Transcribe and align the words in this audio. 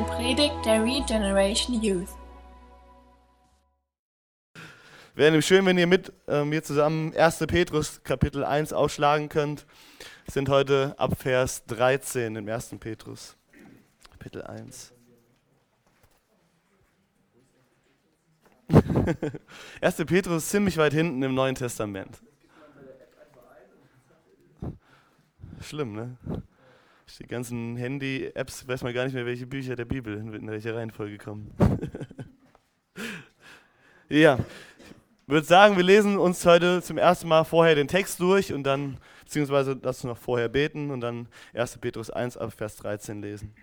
eine 0.00 0.08
Predigt 0.08 0.64
der 0.64 0.82
Regeneration 0.82 1.82
Youth. 1.82 2.08
Wäre 5.14 5.30
nämlich 5.30 5.46
schön, 5.46 5.66
wenn 5.66 5.76
ihr 5.76 5.86
mit 5.86 6.12
äh, 6.26 6.44
mir 6.44 6.62
zusammen 6.62 7.14
1. 7.14 7.38
Petrus 7.46 8.02
Kapitel 8.02 8.44
1 8.44 8.72
ausschlagen 8.72 9.28
könnt. 9.28 9.66
Wir 10.24 10.32
sind 10.32 10.48
heute 10.48 10.94
ab 10.96 11.18
Vers 11.18 11.64
13 11.66 12.36
im 12.36 12.48
1. 12.48 12.76
Petrus 12.80 13.36
Kapitel 14.10 14.42
1. 14.42 14.92
1. 19.82 19.96
Petrus 20.06 20.44
ist 20.44 20.50
ziemlich 20.50 20.78
weit 20.78 20.94
hinten 20.94 21.22
im 21.22 21.34
Neuen 21.34 21.56
Testament. 21.56 22.22
Schlimm, 25.60 25.92
ne? 25.92 26.16
Die 27.18 27.26
ganzen 27.26 27.76
Handy-Apps, 27.76 28.68
weiß 28.68 28.82
man 28.82 28.94
gar 28.94 29.04
nicht 29.04 29.14
mehr, 29.14 29.26
welche 29.26 29.46
Bücher 29.46 29.76
der 29.76 29.84
Bibel 29.84 30.16
in 30.16 30.48
welcher 30.48 30.76
Reihenfolge 30.76 31.18
kommen. 31.18 31.52
ja, 34.08 34.36
ich 34.36 35.32
würde 35.32 35.46
sagen, 35.46 35.76
wir 35.76 35.84
lesen 35.84 36.18
uns 36.18 36.44
heute 36.46 36.82
zum 36.82 36.98
ersten 36.98 37.28
Mal 37.28 37.44
vorher 37.44 37.74
den 37.74 37.88
Text 37.88 38.20
durch 38.20 38.52
und 38.52 38.64
dann, 38.64 38.98
beziehungsweise 39.24 39.76
das 39.76 40.04
noch 40.04 40.18
vorher 40.18 40.48
beten 40.48 40.90
und 40.90 41.00
dann 41.00 41.28
1. 41.54 41.78
Petrus 41.78 42.10
1 42.10 42.36
ab 42.36 42.52
Vers 42.52 42.76
13 42.76 43.22
lesen. 43.22 43.54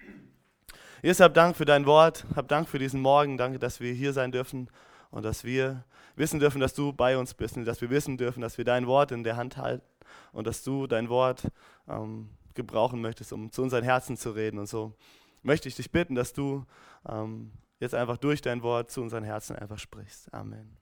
Jesus, 1.01 1.19
hab 1.19 1.33
Dank 1.33 1.55
für 1.55 1.65
dein 1.65 1.85
Wort, 1.85 2.25
hab 2.35 2.47
Dank 2.47 2.67
für 2.67 2.79
diesen 2.79 3.01
Morgen, 3.01 3.37
danke, 3.37 3.59
dass 3.59 3.79
wir 3.79 3.93
hier 3.93 4.13
sein 4.13 4.31
dürfen 4.31 4.69
und 5.11 5.23
dass 5.23 5.43
wir 5.43 5.83
wissen 6.15 6.39
dürfen, 6.39 6.59
dass 6.59 6.73
du 6.73 6.93
bei 6.93 7.17
uns 7.17 7.33
bist 7.33 7.57
und 7.57 7.65
dass 7.65 7.81
wir 7.81 7.89
wissen 7.89 8.17
dürfen, 8.17 8.41
dass 8.41 8.57
wir 8.57 8.65
dein 8.65 8.87
Wort 8.87 9.11
in 9.11 9.23
der 9.23 9.37
Hand 9.37 9.57
halten 9.57 9.85
und 10.31 10.47
dass 10.47 10.63
du 10.63 10.87
dein 10.87 11.09
Wort 11.09 11.43
ähm, 11.87 12.29
gebrauchen 12.57 12.99
möchtest, 12.99 13.31
um 13.31 13.51
zu 13.51 13.61
unseren 13.61 13.85
Herzen 13.85 14.17
zu 14.17 14.31
reden. 14.31 14.59
Und 14.59 14.67
so 14.67 14.93
möchte 15.41 15.69
ich 15.69 15.75
dich 15.75 15.91
bitten, 15.91 16.15
dass 16.15 16.33
du 16.33 16.65
ähm, 17.07 17.53
jetzt 17.79 17.95
einfach 17.95 18.17
durch 18.17 18.41
dein 18.41 18.61
Wort 18.61 18.91
zu 18.91 19.01
unseren 19.01 19.23
Herzen 19.23 19.55
einfach 19.55 19.79
sprichst. 19.79 20.33
Amen. 20.33 20.75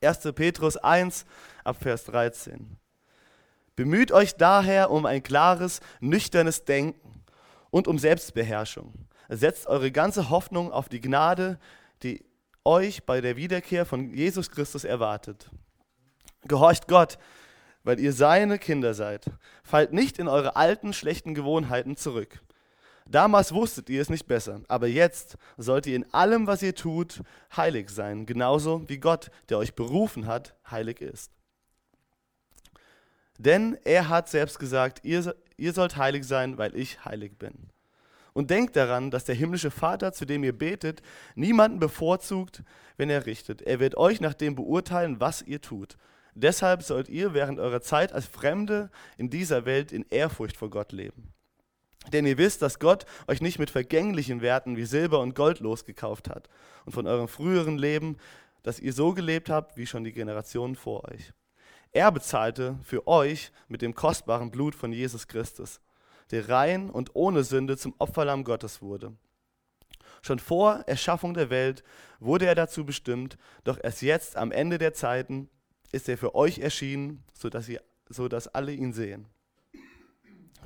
1. 0.00 0.20
Petrus 0.34 0.76
1 0.78 1.26
ab 1.64 1.76
Vers 1.80 2.04
13. 2.04 2.78
Bemüht 3.74 4.12
euch 4.12 4.36
daher 4.36 4.90
um 4.90 5.04
ein 5.04 5.22
klares, 5.22 5.80
nüchternes 6.00 6.64
Denken 6.64 7.22
und 7.70 7.88
um 7.88 7.98
Selbstbeherrschung. 7.98 8.94
Setzt 9.28 9.66
eure 9.66 9.90
ganze 9.90 10.30
Hoffnung 10.30 10.72
auf 10.72 10.88
die 10.88 11.00
Gnade, 11.00 11.58
die 12.02 12.24
euch 12.64 13.04
bei 13.04 13.20
der 13.20 13.36
Wiederkehr 13.36 13.84
von 13.84 14.14
Jesus 14.14 14.50
Christus 14.50 14.84
erwartet. 14.84 15.50
Gehorcht 16.44 16.88
Gott, 16.88 17.18
weil 17.86 18.00
ihr 18.00 18.12
seine 18.12 18.58
Kinder 18.58 18.94
seid. 18.94 19.26
Fallt 19.62 19.92
nicht 19.92 20.18
in 20.18 20.26
eure 20.26 20.56
alten, 20.56 20.92
schlechten 20.92 21.34
Gewohnheiten 21.34 21.96
zurück. 21.96 22.40
Damals 23.06 23.54
wusstet 23.54 23.88
ihr 23.88 24.02
es 24.02 24.10
nicht 24.10 24.26
besser, 24.26 24.60
aber 24.66 24.88
jetzt 24.88 25.36
sollt 25.56 25.86
ihr 25.86 25.94
in 25.94 26.12
allem, 26.12 26.48
was 26.48 26.64
ihr 26.64 26.74
tut, 26.74 27.22
heilig 27.56 27.88
sein, 27.90 28.26
genauso 28.26 28.82
wie 28.88 28.98
Gott, 28.98 29.30
der 29.48 29.58
euch 29.58 29.74
berufen 29.76 30.26
hat, 30.26 30.56
heilig 30.68 31.00
ist. 31.00 31.30
Denn 33.38 33.78
er 33.84 34.08
hat 34.08 34.28
selbst 34.28 34.58
gesagt, 34.58 35.04
ihr, 35.04 35.36
ihr 35.56 35.72
sollt 35.72 35.96
heilig 35.96 36.24
sein, 36.24 36.58
weil 36.58 36.74
ich 36.74 37.04
heilig 37.04 37.38
bin. 37.38 37.70
Und 38.32 38.50
denkt 38.50 38.74
daran, 38.74 39.12
dass 39.12 39.26
der 39.26 39.36
himmlische 39.36 39.70
Vater, 39.70 40.12
zu 40.12 40.24
dem 40.24 40.42
ihr 40.42 40.58
betet, 40.58 41.02
niemanden 41.36 41.78
bevorzugt, 41.78 42.64
wenn 42.96 43.10
er 43.10 43.26
richtet. 43.26 43.62
Er 43.62 43.78
wird 43.78 43.96
euch 43.96 44.20
nach 44.20 44.34
dem 44.34 44.56
beurteilen, 44.56 45.20
was 45.20 45.42
ihr 45.42 45.60
tut. 45.60 45.96
Deshalb 46.38 46.82
sollt 46.82 47.08
ihr 47.08 47.32
während 47.32 47.58
eurer 47.58 47.80
Zeit 47.80 48.12
als 48.12 48.26
Fremde 48.26 48.90
in 49.16 49.30
dieser 49.30 49.64
Welt 49.64 49.90
in 49.90 50.04
Ehrfurcht 50.10 50.58
vor 50.58 50.68
Gott 50.68 50.92
leben. 50.92 51.32
Denn 52.12 52.26
ihr 52.26 52.36
wisst, 52.36 52.60
dass 52.60 52.78
Gott 52.78 53.06
euch 53.26 53.40
nicht 53.40 53.58
mit 53.58 53.70
vergänglichen 53.70 54.42
Werten 54.42 54.76
wie 54.76 54.84
Silber 54.84 55.20
und 55.20 55.34
Gold 55.34 55.60
losgekauft 55.60 56.28
hat 56.28 56.50
und 56.84 56.92
von 56.92 57.06
eurem 57.06 57.26
früheren 57.26 57.78
Leben, 57.78 58.18
dass 58.62 58.78
ihr 58.78 58.92
so 58.92 59.14
gelebt 59.14 59.48
habt 59.48 59.78
wie 59.78 59.86
schon 59.86 60.04
die 60.04 60.12
Generationen 60.12 60.76
vor 60.76 61.10
euch. 61.10 61.32
Er 61.92 62.12
bezahlte 62.12 62.78
für 62.82 63.06
euch 63.06 63.50
mit 63.66 63.80
dem 63.80 63.94
kostbaren 63.94 64.50
Blut 64.50 64.74
von 64.74 64.92
Jesus 64.92 65.28
Christus, 65.28 65.80
der 66.32 66.50
rein 66.50 66.90
und 66.90 67.12
ohne 67.14 67.44
Sünde 67.44 67.78
zum 67.78 67.94
Opferlamm 67.98 68.44
Gottes 68.44 68.82
wurde. 68.82 69.14
Schon 70.20 70.38
vor 70.38 70.84
Erschaffung 70.86 71.32
der 71.32 71.48
Welt 71.48 71.82
wurde 72.20 72.44
er 72.44 72.54
dazu 72.54 72.84
bestimmt, 72.84 73.38
doch 73.64 73.78
erst 73.82 74.02
jetzt 74.02 74.36
am 74.36 74.52
Ende 74.52 74.76
der 74.76 74.92
Zeiten 74.92 75.48
ist 75.96 76.08
er 76.08 76.18
für 76.18 76.34
euch 76.34 76.58
erschienen, 76.58 77.24
sodass, 77.32 77.68
ihr, 77.68 77.82
sodass 78.08 78.48
alle 78.48 78.72
ihn 78.72 78.92
sehen. 78.92 79.26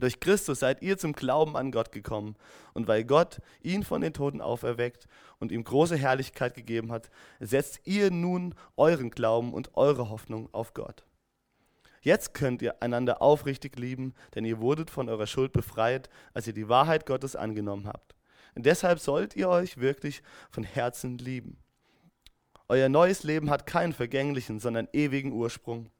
Durch 0.00 0.18
Christus 0.18 0.60
seid 0.60 0.82
ihr 0.82 0.96
zum 0.96 1.12
Glauben 1.12 1.56
an 1.56 1.72
Gott 1.72 1.92
gekommen. 1.92 2.36
Und 2.72 2.88
weil 2.88 3.04
Gott 3.04 3.40
ihn 3.60 3.82
von 3.82 4.00
den 4.00 4.14
Toten 4.14 4.40
auferweckt 4.40 5.06
und 5.38 5.52
ihm 5.52 5.62
große 5.62 5.96
Herrlichkeit 5.96 6.54
gegeben 6.54 6.90
hat, 6.90 7.10
setzt 7.38 7.80
ihr 7.86 8.10
nun 8.10 8.54
euren 8.76 9.10
Glauben 9.10 9.52
und 9.52 9.76
eure 9.76 10.08
Hoffnung 10.08 10.48
auf 10.52 10.72
Gott. 10.72 11.04
Jetzt 12.02 12.32
könnt 12.32 12.62
ihr 12.62 12.82
einander 12.82 13.20
aufrichtig 13.20 13.78
lieben, 13.78 14.14
denn 14.34 14.46
ihr 14.46 14.58
wurdet 14.58 14.90
von 14.90 15.10
eurer 15.10 15.26
Schuld 15.26 15.52
befreit, 15.52 16.08
als 16.32 16.46
ihr 16.46 16.54
die 16.54 16.70
Wahrheit 16.70 17.04
Gottes 17.04 17.36
angenommen 17.36 17.86
habt. 17.86 18.14
Und 18.54 18.64
deshalb 18.64 19.00
sollt 19.00 19.36
ihr 19.36 19.50
euch 19.50 19.76
wirklich 19.76 20.22
von 20.50 20.64
Herzen 20.64 21.18
lieben. 21.18 21.58
Euer 22.70 22.88
neues 22.88 23.24
Leben 23.24 23.50
hat 23.50 23.66
keinen 23.66 23.92
vergänglichen, 23.92 24.60
sondern 24.60 24.86
ewigen 24.92 25.32
Ursprung, 25.32 25.90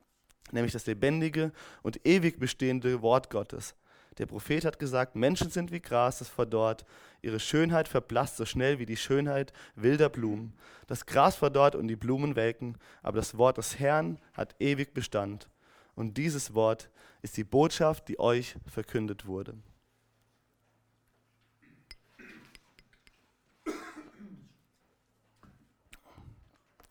nämlich 0.53 0.73
das 0.73 0.87
lebendige 0.87 1.51
und 1.83 2.07
ewig 2.07 2.39
bestehende 2.39 3.03
Wort 3.03 3.29
Gottes. 3.29 3.75
Der 4.19 4.27
Prophet 4.27 4.65
hat 4.65 4.79
gesagt, 4.79 5.17
Menschen 5.17 5.51
sind 5.51 5.73
wie 5.73 5.81
Gras, 5.81 6.21
das 6.21 6.29
verdorrt. 6.29 6.87
Ihre 7.23 7.41
Schönheit 7.41 7.89
verblasst 7.89 8.37
so 8.37 8.45
schnell 8.45 8.79
wie 8.79 8.87
die 8.87 8.97
Schönheit 8.97 9.53
wilder 9.75 10.09
Blumen. 10.09 10.53
Das 10.87 11.07
Gras 11.07 11.35
verdorrt 11.35 11.75
und 11.75 11.89
die 11.89 11.97
Blumen 11.97 12.37
welken, 12.37 12.77
aber 13.03 13.17
das 13.17 13.37
Wort 13.37 13.59
des 13.59 13.81
Herrn 13.81 14.21
hat 14.35 14.55
ewig 14.61 14.95
Bestand. 14.95 15.49
Und 15.97 16.19
dieses 16.19 16.55
Wort 16.55 16.89
ist 17.21 17.37
die 17.37 17.43
Botschaft, 17.43 18.07
die 18.07 18.21
euch 18.21 18.55
verkündet 18.73 19.27
wurde. 19.27 19.55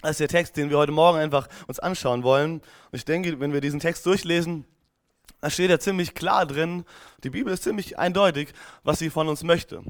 Das 0.01 0.11
ist 0.11 0.19
der 0.21 0.29
Text, 0.29 0.55
den 0.55 0.69
wir 0.69 0.77
heute 0.77 0.93
Morgen 0.93 1.17
einfach 1.17 1.47
uns 1.67 1.79
anschauen 1.79 2.23
wollen. 2.23 2.53
Und 2.53 2.63
ich 2.93 3.05
denke, 3.05 3.39
wenn 3.39 3.51
wir 3.51 3.61
diesen 3.61 3.81
Text 3.81 4.05
durchlesen, 4.05 4.65
da 5.41 5.49
steht 5.49 5.69
ja 5.69 5.79
ziemlich 5.79 6.13
klar 6.15 6.45
drin, 6.45 6.85
die 7.23 7.29
Bibel 7.29 7.53
ist 7.53 7.63
ziemlich 7.63 7.99
eindeutig, 7.99 8.53
was 8.83 8.99
sie 8.99 9.09
von 9.09 9.27
uns 9.27 9.43
möchte. 9.43 9.81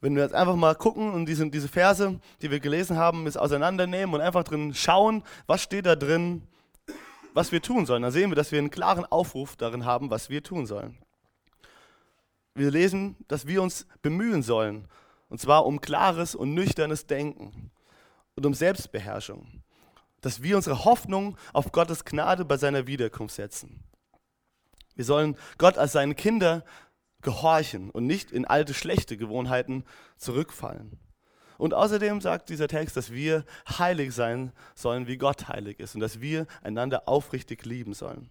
Wenn 0.00 0.14
wir 0.14 0.22
jetzt 0.22 0.34
einfach 0.34 0.54
mal 0.54 0.74
gucken 0.74 1.12
und 1.12 1.26
diese, 1.26 1.48
diese 1.50 1.68
Verse, 1.68 2.20
die 2.40 2.50
wir 2.50 2.60
gelesen 2.60 2.96
haben, 2.96 3.26
ist 3.26 3.36
auseinandernehmen 3.36 4.14
und 4.14 4.20
einfach 4.20 4.44
drin 4.44 4.74
schauen, 4.74 5.24
was 5.46 5.62
steht 5.62 5.86
da 5.86 5.96
drin, 5.96 6.42
was 7.34 7.50
wir 7.50 7.60
tun 7.60 7.84
sollen, 7.84 8.02
dann 8.02 8.12
sehen 8.12 8.30
wir, 8.30 8.36
dass 8.36 8.52
wir 8.52 8.58
einen 8.58 8.70
klaren 8.70 9.04
Aufruf 9.06 9.56
darin 9.56 9.84
haben, 9.84 10.10
was 10.10 10.30
wir 10.30 10.42
tun 10.42 10.66
sollen. 10.66 10.98
Wir 12.54 12.70
lesen, 12.70 13.16
dass 13.28 13.46
wir 13.46 13.62
uns 13.62 13.86
bemühen 14.02 14.42
sollen, 14.42 14.88
und 15.28 15.40
zwar 15.40 15.66
um 15.66 15.80
klares 15.80 16.34
und 16.34 16.54
nüchternes 16.54 17.06
Denken 17.06 17.70
und 18.38 18.46
um 18.46 18.54
Selbstbeherrschung. 18.54 19.64
Dass 20.20 20.42
wir 20.42 20.54
unsere 20.54 20.84
Hoffnung 20.84 21.36
auf 21.52 21.72
Gottes 21.72 22.04
Gnade 22.04 22.44
bei 22.44 22.56
seiner 22.56 22.86
Wiederkunft 22.86 23.34
setzen. 23.34 23.82
Wir 24.94 25.04
sollen 25.04 25.36
Gott 25.58 25.76
als 25.76 25.92
seine 25.92 26.14
Kinder 26.14 26.64
gehorchen 27.20 27.90
und 27.90 28.06
nicht 28.06 28.30
in 28.30 28.44
alte, 28.44 28.74
schlechte 28.74 29.16
Gewohnheiten 29.16 29.84
zurückfallen. 30.16 31.00
Und 31.56 31.74
außerdem 31.74 32.20
sagt 32.20 32.48
dieser 32.48 32.68
Text, 32.68 32.96
dass 32.96 33.10
wir 33.10 33.44
heilig 33.68 34.14
sein 34.14 34.52
sollen, 34.76 35.08
wie 35.08 35.16
Gott 35.16 35.48
heilig 35.48 35.80
ist 35.80 35.96
und 35.96 36.00
dass 36.00 36.20
wir 36.20 36.46
einander 36.62 37.08
aufrichtig 37.08 37.64
lieben 37.66 37.92
sollen. 37.92 38.30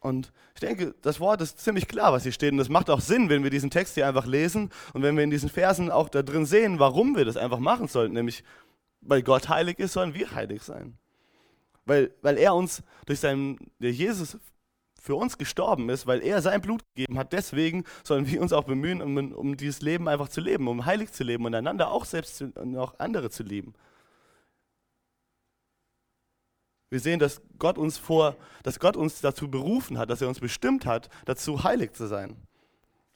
Und 0.00 0.32
ich 0.54 0.60
denke, 0.60 0.94
das 1.02 1.18
Wort 1.18 1.40
ist 1.40 1.58
ziemlich 1.58 1.88
klar, 1.88 2.12
was 2.12 2.22
hier 2.22 2.32
steht. 2.32 2.52
Und 2.52 2.58
das 2.58 2.68
macht 2.68 2.88
auch 2.88 3.00
Sinn, 3.00 3.28
wenn 3.28 3.42
wir 3.42 3.50
diesen 3.50 3.70
Text 3.70 3.94
hier 3.94 4.06
einfach 4.06 4.26
lesen 4.26 4.70
und 4.92 5.02
wenn 5.02 5.16
wir 5.16 5.24
in 5.24 5.30
diesen 5.30 5.48
Versen 5.48 5.90
auch 5.90 6.08
da 6.08 6.22
drin 6.22 6.46
sehen, 6.46 6.78
warum 6.78 7.16
wir 7.16 7.24
das 7.24 7.36
einfach 7.36 7.58
machen 7.58 7.88
sollten. 7.88 8.14
Nämlich, 8.14 8.44
weil 9.00 9.22
Gott 9.22 9.48
heilig 9.48 9.78
ist, 9.78 9.94
sollen 9.94 10.14
wir 10.14 10.32
heilig 10.32 10.62
sein. 10.62 10.96
Weil, 11.84 12.12
weil 12.22 12.38
er 12.38 12.54
uns 12.54 12.82
durch 13.06 13.18
seinen, 13.18 13.58
der 13.80 13.92
Jesus 13.92 14.38
für 15.00 15.16
uns 15.16 15.38
gestorben 15.38 15.88
ist, 15.88 16.06
weil 16.06 16.22
er 16.22 16.42
sein 16.42 16.60
Blut 16.60 16.84
gegeben 16.94 17.18
hat. 17.18 17.32
Deswegen 17.32 17.84
sollen 18.04 18.26
wir 18.26 18.42
uns 18.42 18.52
auch 18.52 18.64
bemühen, 18.64 19.00
um, 19.00 19.32
um 19.32 19.56
dieses 19.56 19.80
Leben 19.80 20.08
einfach 20.08 20.28
zu 20.28 20.40
leben, 20.40 20.68
um 20.68 20.84
heilig 20.84 21.12
zu 21.12 21.24
leben 21.24 21.44
und 21.44 21.54
einander 21.54 21.90
auch 21.90 22.04
selbst 22.04 22.42
und 22.42 22.76
auch 22.76 22.98
andere 22.98 23.30
zu 23.30 23.42
lieben. 23.42 23.74
Wir 26.90 27.00
sehen, 27.00 27.18
dass 27.18 27.42
Gott 27.58 27.76
uns 27.76 27.98
vor, 27.98 28.36
dass 28.62 28.80
Gott 28.80 28.96
uns 28.96 29.20
dazu 29.20 29.50
berufen 29.50 29.98
hat, 29.98 30.10
dass 30.10 30.22
er 30.22 30.28
uns 30.28 30.40
bestimmt 30.40 30.86
hat, 30.86 31.08
dazu 31.26 31.64
heilig 31.64 31.92
zu 31.92 32.06
sein. 32.06 32.36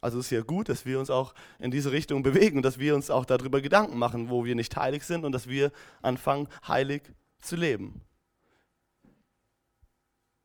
Also 0.01 0.19
es 0.19 0.27
ist 0.27 0.31
ja 0.31 0.43
gut, 0.43 0.69
dass 0.69 0.85
wir 0.85 0.99
uns 0.99 1.11
auch 1.11 1.33
in 1.59 1.71
diese 1.71 1.93
Richtung 1.93 2.23
bewegen 2.23 2.57
und 2.57 2.65
dass 2.65 2.79
wir 2.79 2.95
uns 2.95 3.09
auch 3.09 3.25
darüber 3.25 3.61
Gedanken 3.61 3.99
machen, 3.99 4.31
wo 4.31 4.45
wir 4.45 4.55
nicht 4.55 4.77
heilig 4.77 5.05
sind 5.05 5.25
und 5.25 5.33
dass 5.33 5.49
wir 5.49 5.71
anfangen, 6.03 6.49
heilig 6.67 7.03
zu 7.39 7.57
leben. 7.57 8.03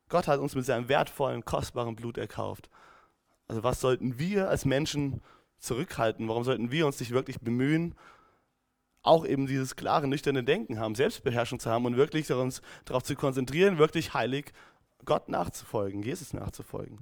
Gott 0.10 0.28
hat 0.28 0.40
uns 0.40 0.56
mit 0.56 0.66
seinem 0.66 0.88
wertvollen, 0.88 1.44
kostbaren 1.44 1.96
Blut 1.96 2.18
erkauft. 2.18 2.70
Also 3.48 3.64
was 3.64 3.82
sollten 3.82 4.20
wir 4.20 4.48
als 4.50 4.64
Menschen 4.64 5.22
zurückhalten? 5.58 6.28
Warum 6.28 6.44
sollten 6.44 6.72
wir 6.72 6.86
uns 6.86 7.00
nicht 7.00 7.12
wirklich 7.12 7.40
bemühen, 7.40 7.96
auch 9.04 9.26
eben 9.26 9.48
dieses 9.48 9.76
klare, 9.76 10.08
nüchterne 10.08 10.44
Denken 10.44 10.80
haben, 10.80 10.96
Selbstbeherrschung 10.96 11.60
zu 11.60 11.70
haben 11.70 11.86
und 11.86 11.98
wirklich 11.98 12.32
uns 12.32 12.62
darauf 12.86 13.04
zu 13.04 13.16
konzentrieren, 13.16 13.78
wirklich 13.78 14.14
heilig 14.14 14.52
Gott 15.06 15.30
nachzufolgen, 15.30 16.04
Jesus 16.04 16.34
nachzufolgen? 16.34 17.00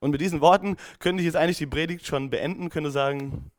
Und 0.00 0.10
mit 0.10 0.20
diesen 0.20 0.40
Worten 0.40 0.76
könnte 1.00 1.22
ich 1.22 1.26
jetzt 1.26 1.36
eigentlich 1.36 1.58
die 1.58 1.66
Predigt 1.66 2.06
schon 2.06 2.30
beenden, 2.30 2.70
könnte 2.70 2.90
sagen, 2.90 3.50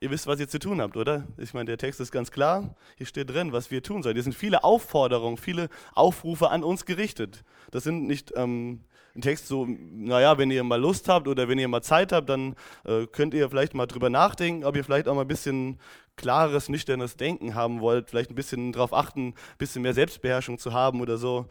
ihr 0.00 0.10
wisst, 0.10 0.26
was 0.26 0.38
ihr 0.38 0.48
zu 0.48 0.58
tun 0.58 0.80
habt, 0.80 0.96
oder? 0.96 1.26
Ich 1.38 1.54
meine, 1.54 1.66
der 1.66 1.78
Text 1.78 2.00
ist 2.00 2.12
ganz 2.12 2.30
klar. 2.30 2.74
Hier 2.96 3.06
steht 3.06 3.30
drin, 3.30 3.52
was 3.52 3.70
wir 3.70 3.82
tun 3.82 4.02
sollen. 4.02 4.14
Hier 4.14 4.22
sind 4.22 4.34
viele 4.34 4.64
Aufforderungen, 4.64 5.38
viele 5.38 5.68
Aufrufe 5.94 6.50
an 6.50 6.62
uns 6.62 6.84
gerichtet. 6.84 7.42
Das 7.70 7.84
sind 7.84 8.06
nicht 8.06 8.32
ähm, 8.36 8.84
ein 9.14 9.20
Text 9.20 9.48
so, 9.48 9.66
naja, 9.66 10.38
wenn 10.38 10.50
ihr 10.50 10.62
mal 10.64 10.80
Lust 10.80 11.08
habt 11.08 11.28
oder 11.28 11.48
wenn 11.48 11.58
ihr 11.58 11.68
mal 11.68 11.82
Zeit 11.82 12.12
habt, 12.12 12.28
dann 12.28 12.54
äh, 12.84 13.06
könnt 13.06 13.34
ihr 13.34 13.48
vielleicht 13.48 13.74
mal 13.74 13.86
drüber 13.86 14.10
nachdenken, 14.10 14.64
ob 14.64 14.76
ihr 14.76 14.84
vielleicht 14.84 15.08
auch 15.08 15.14
mal 15.14 15.22
ein 15.22 15.28
bisschen 15.28 15.80
klares, 16.16 16.68
nüchternes 16.68 17.16
Denken 17.16 17.54
haben 17.54 17.80
wollt, 17.80 18.10
vielleicht 18.10 18.30
ein 18.30 18.34
bisschen 18.34 18.72
darauf 18.72 18.92
achten, 18.92 19.28
ein 19.28 19.34
bisschen 19.58 19.82
mehr 19.82 19.94
Selbstbeherrschung 19.94 20.58
zu 20.58 20.72
haben 20.72 21.00
oder 21.00 21.16
so 21.16 21.46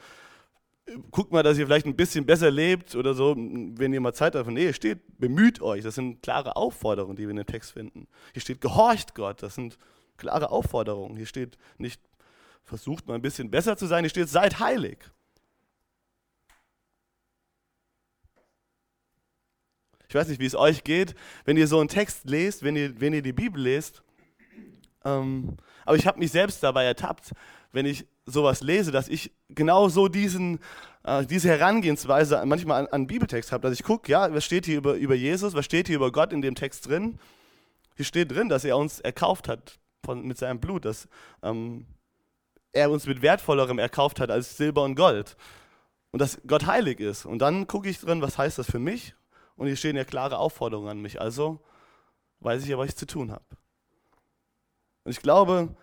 guckt 1.12 1.31
mal, 1.31 1.44
dass 1.44 1.57
ihr 1.57 1.65
vielleicht 1.65 1.86
ein 1.86 1.95
bisschen 1.95 2.25
besser 2.25 2.50
lebt 2.50 2.95
oder 2.95 3.13
so, 3.13 3.36
wenn 3.36 3.94
ihr 3.94 4.01
mal 4.01 4.13
Zeit 4.13 4.36
habt. 4.36 4.48
Nee, 4.50 4.74
steht, 4.74 5.00
bemüht 5.19 5.62
euch. 5.62 5.83
Das 5.83 5.95
sind 5.95 6.21
klare 6.21 6.56
Aufforderungen, 6.56 7.15
die 7.15 7.24
wir 7.24 7.31
in 7.31 7.38
dem 7.38 7.45
Text 7.45 7.74
finden. 7.74 8.07
Hier 8.33 8.42
steht, 8.42 8.62
gehorcht 8.62 9.15
Gott. 9.15 9.44
Das 9.44 9.56
sind 9.56 9.77
klare 10.18 10.50
Aufforderungen. 10.50 11.18
Hier 11.18 11.25
steht 11.25 11.57
nicht, 11.77 12.01
versucht 12.63 13.07
mal 13.07 13.15
ein 13.15 13.21
bisschen 13.21 13.51
besser 13.51 13.77
zu 13.77 13.86
sein. 13.86 14.04
Hier 14.04 14.09
steht, 14.09 14.30
seid 14.30 14.59
heilig. 14.59 15.00
Ich 20.09 20.15
weiß 20.15 20.27
nicht, 20.30 20.39
wie 20.39 20.45
es 20.45 20.56
euch 20.56 20.83
geht, 20.83 21.15
wenn 21.45 21.57
ihr 21.57 21.68
so 21.68 21.80
einen 21.80 21.89
Text 21.89 22.30
lest, 22.30 22.63
wenn 22.63 22.75
ihr, 22.75 23.00
wenn 23.00 23.13
ihr 23.13 23.21
die 23.21 23.33
Bibel 23.33 23.62
lest. 23.62 24.04
Ähm, 25.04 25.57
aber 25.86 25.98
ich 25.98 26.07
habe 26.07 26.19
mich 26.19 26.31
selbst 26.31 26.63
dabei 26.63 26.86
ertappt, 26.86 27.31
wenn 27.71 27.86
ich 27.86 28.06
sowas 28.25 28.62
lese, 28.62 28.92
dass 28.92 29.07
ich 29.07 29.31
genau 29.50 29.89
so 29.89 30.07
diesen, 30.07 30.59
äh, 31.04 31.25
diese 31.25 31.50
Herangehensweise 31.50 32.42
manchmal 32.45 32.81
an, 32.81 32.88
an 32.88 33.07
Bibeltext 33.07 33.51
habe, 33.51 33.68
dass 33.68 33.77
ich 33.77 33.83
gucke, 33.83 34.12
ja, 34.12 34.33
was 34.33 34.45
steht 34.45 34.65
hier 34.65 34.77
über, 34.77 34.95
über 34.95 35.15
Jesus, 35.15 35.54
was 35.54 35.65
steht 35.65 35.88
hier 35.88 35.98
über 35.98 36.12
Gott 36.12 36.33
in 36.33 36.42
dem 36.42 36.56
Text 36.56 36.88
drin? 36.88 37.19
Hier 37.95 38.06
steht 38.06 38.31
drin, 38.31 38.50
dass 38.50 38.63
er 38.63 38.77
uns 38.77 39.00
erkauft 39.00 39.48
hat 39.48 39.80
von, 40.06 40.25
mit 40.25 40.38
seinem 40.38 40.59
Blut, 40.59 40.86
dass 40.86 41.07
ähm, 41.42 41.86
er 42.71 42.92
uns 42.92 43.07
mit 43.07 43.21
wertvollerem 43.21 43.80
erkauft 43.80 44.19
hat 44.19 44.30
als 44.30 44.56
Silber 44.57 44.83
und 44.83 44.95
Gold 44.95 45.36
und 46.12 46.21
dass 46.21 46.39
Gott 46.48 46.65
heilig 46.65 47.00
ist. 47.00 47.25
Und 47.25 47.39
dann 47.39 47.68
gucke 47.68 47.89
ich 47.89 48.00
drin, 48.00 48.21
was 48.21 48.38
heißt 48.38 48.57
das 48.57 48.69
für 48.69 48.80
mich? 48.80 49.15
Und 49.57 49.68
hier 49.68 49.75
stehen 49.75 49.95
ja 49.95 50.06
klare 50.06 50.38
Aufforderungen 50.38 50.89
an 50.89 51.01
mich. 51.01 51.19
Also 51.19 51.59
weiß 52.39 52.63
ich 52.63 52.69
ja, 52.69 52.77
was 52.77 52.89
ich 52.89 52.95
zu 52.95 53.07
tun 53.07 53.31
habe. 53.31 53.45
Und 55.04 55.12
ich 55.12 55.21
glaube, 55.21 55.75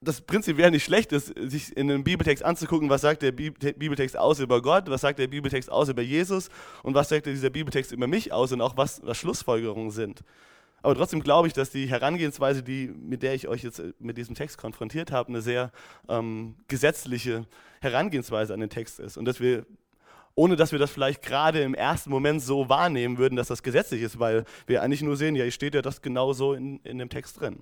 das 0.00 0.20
prinzipiell 0.20 0.70
nicht 0.70 0.84
schlecht 0.84 1.12
ist, 1.12 1.34
sich 1.36 1.76
in 1.76 1.90
einem 1.90 2.04
Bibeltext 2.04 2.44
anzugucken, 2.44 2.88
was 2.88 3.00
sagt 3.00 3.22
der 3.22 3.32
Bibeltext 3.32 4.16
aus 4.16 4.38
über 4.38 4.62
Gott, 4.62 4.88
was 4.88 5.00
sagt 5.00 5.18
der 5.18 5.26
Bibeltext 5.26 5.70
aus 5.70 5.88
über 5.88 6.02
Jesus 6.02 6.50
und 6.84 6.94
was 6.94 7.08
sagt 7.08 7.26
dieser 7.26 7.50
Bibeltext 7.50 7.90
über 7.90 8.06
mich 8.06 8.32
aus 8.32 8.52
und 8.52 8.60
auch 8.60 8.76
was, 8.76 9.04
was 9.04 9.18
Schlussfolgerungen 9.18 9.90
sind. 9.90 10.22
Aber 10.82 10.94
trotzdem 10.94 11.22
glaube 11.22 11.48
ich, 11.48 11.54
dass 11.54 11.70
die 11.70 11.88
Herangehensweise, 11.88 12.62
die, 12.62 12.86
mit 12.86 13.24
der 13.24 13.34
ich 13.34 13.48
euch 13.48 13.64
jetzt 13.64 13.82
mit 13.98 14.16
diesem 14.16 14.36
Text 14.36 14.58
konfrontiert 14.58 15.10
habe, 15.10 15.30
eine 15.30 15.42
sehr 15.42 15.72
ähm, 16.08 16.54
gesetzliche 16.68 17.46
Herangehensweise 17.80 18.54
an 18.54 18.60
den 18.60 18.70
Text 18.70 19.00
ist. 19.00 19.16
Und 19.16 19.24
dass 19.24 19.40
wir, 19.40 19.66
ohne 20.38 20.54
dass 20.54 20.70
wir 20.70 20.78
das 20.78 20.92
vielleicht 20.92 21.20
gerade 21.20 21.62
im 21.62 21.74
ersten 21.74 22.10
Moment 22.10 22.40
so 22.40 22.68
wahrnehmen 22.68 23.18
würden, 23.18 23.34
dass 23.34 23.48
das 23.48 23.64
gesetzlich 23.64 24.02
ist, 24.02 24.20
weil 24.20 24.44
wir 24.68 24.82
eigentlich 24.84 25.02
nur 25.02 25.16
sehen, 25.16 25.34
ja, 25.34 25.42
hier 25.42 25.50
steht 25.50 25.74
ja 25.74 25.82
das 25.82 26.00
genau 26.00 26.32
so 26.32 26.54
in, 26.54 26.78
in 26.84 26.98
dem 26.98 27.08
Text 27.08 27.40
drin. 27.40 27.60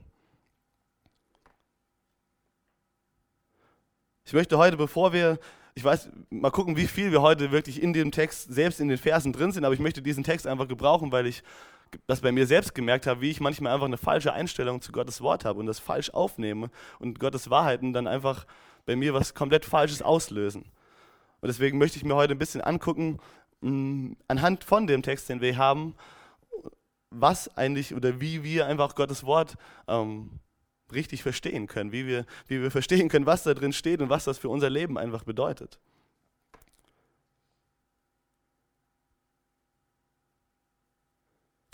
Ich 4.27 4.35
möchte 4.35 4.59
heute, 4.59 4.77
bevor 4.77 5.15
wir, 5.15 5.39
ich 5.75 5.85
weiß, 5.85 6.11
mal 6.29 6.51
gucken, 6.51 6.77
wie 6.77 6.87
viel 6.87 7.13
wir 7.13 7.23
heute 7.23 7.51
wirklich 7.51 7.83
in 7.83 7.95
dem 7.95 8.13
Text, 8.13 8.53
selbst 8.53 8.79
in 8.79 8.89
den 8.89 8.99
Versen 8.99 9.33
drin 9.33 9.53
sind, 9.53 9.65
aber 9.65 9.73
ich 9.73 9.81
möchte 9.81 10.03
diesen 10.03 10.23
Text 10.23 10.47
einfach 10.47 10.69
gebrauchen, 10.69 11.11
weil 11.13 11.27
ich 11.27 11.43
das 12.07 12.21
bei 12.21 12.31
mir 12.31 12.47
selbst 12.47 12.75
gemerkt 12.75 13.07
habe, 13.07 13.23
wie 13.23 13.31
ich 13.31 13.41
manchmal 13.41 13.73
einfach 13.73 13.87
eine 13.87 13.97
falsche 13.97 14.35
Einstellung 14.35 14.83
zu 14.83 14.93
Gottes 14.93 15.23
Wort 15.23 15.47
habe 15.47 15.59
und 15.59 15.65
das 15.65 15.79
falsch 15.79 16.11
aufnehme 16.11 16.69
und 16.99 17.21
Gottes 17.21 17.49
Wahrheiten 17.49 17.95
dann 17.95 18.07
einfach 18.07 18.45
bei 18.85 18.97
mir 18.97 19.15
was 19.15 19.33
komplett 19.33 19.65
Falsches 19.65 20.03
auslösen. 20.03 20.67
Und 21.47 21.51
deswegen 21.51 21.79
möchte 21.79 21.97
ich 21.97 22.05
mir 22.05 22.17
heute 22.17 22.35
ein 22.35 22.41
bisschen 22.41 22.61
angucken, 22.61 23.21
mh, 23.61 23.71
mm, 23.71 24.17
anhand 24.27 24.65
von 24.65 24.89
dem 24.89 25.05
Text, 25.05 25.29
den 25.29 25.41
wir 25.41 25.57
haben, 25.57 25.95
was 27.11 27.57
eigentlich 27.57 27.95
oder 27.95 28.21
wie 28.21 28.43
wir 28.43 28.67
einfach 28.67 28.97
Gottes 28.97 29.23
Wort 29.23 29.57
ähm, 29.87 30.41
richtig 30.93 31.23
verstehen 31.23 31.69
können, 31.69 31.93
wie 31.93 32.05
wir, 32.05 32.27
wie 32.49 32.61
wir 32.61 32.73
verstehen 32.73 33.09
können, 33.09 33.27
was 33.27 33.45
da 33.45 33.55
drin 33.55 33.73
steht 33.73 34.03
und 34.03 34.09
was 34.09 34.25
das 34.25 34.39
für 34.39 34.49
unser 34.49 34.69
Leben 34.69 34.99
einfach 34.99 35.23
bedeutet. 35.23 35.79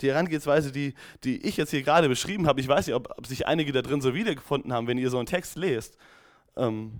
Die 0.01 0.11
Herangehensweise, 0.11 0.71
die, 0.71 0.93
die 1.23 1.43
ich 1.47 1.57
jetzt 1.57 1.71
hier 1.71 1.81
gerade 1.81 2.09
beschrieben 2.09 2.45
habe, 2.45 2.61
ich 2.61 2.67
weiß 2.67 2.85
nicht, 2.85 2.95
ob, 2.95 3.11
ob 3.17 3.25
sich 3.25 3.47
einige 3.47 3.71
da 3.71 3.81
drin 3.81 4.01
so 4.01 4.13
wiedergefunden 4.13 4.71
haben, 4.71 4.85
wenn 4.85 4.99
ihr 4.99 5.09
so 5.09 5.17
einen 5.17 5.25
Text 5.25 5.55
lest, 5.55 5.97
ähm, 6.57 6.99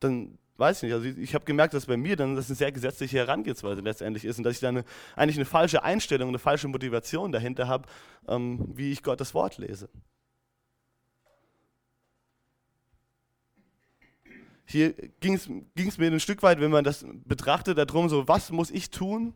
dann 0.00 0.38
weiß 0.58 0.78
ich 0.78 0.82
nicht, 0.84 0.92
also 0.94 1.06
ich, 1.06 1.18
ich 1.18 1.34
habe 1.34 1.44
gemerkt, 1.44 1.74
dass 1.74 1.86
bei 1.86 1.96
mir 1.96 2.16
dann 2.16 2.36
das 2.36 2.48
eine 2.48 2.56
sehr 2.56 2.72
gesetzliche 2.72 3.18
Herangehensweise 3.18 3.80
letztendlich 3.80 4.24
ist 4.24 4.38
und 4.38 4.44
dass 4.44 4.54
ich 4.54 4.60
da 4.60 4.68
eine, 4.68 4.84
eigentlich 5.14 5.36
eine 5.36 5.44
falsche 5.44 5.82
Einstellung, 5.82 6.28
eine 6.28 6.38
falsche 6.38 6.68
Motivation 6.68 7.32
dahinter 7.32 7.68
habe, 7.68 7.88
ähm, 8.28 8.66
wie 8.74 8.92
ich 8.92 9.02
Gottes 9.02 9.34
Wort 9.34 9.58
lese. 9.58 9.88
Hier 14.68 14.94
ging 15.20 15.34
es 15.34 15.98
mir 15.98 16.10
ein 16.10 16.20
Stück 16.20 16.42
weit, 16.42 16.60
wenn 16.60 16.72
man 16.72 16.82
das 16.82 17.06
betrachtet, 17.24 17.78
darum, 17.78 18.08
so, 18.08 18.26
was 18.26 18.50
muss 18.50 18.72
ich 18.72 18.90
tun, 18.90 19.34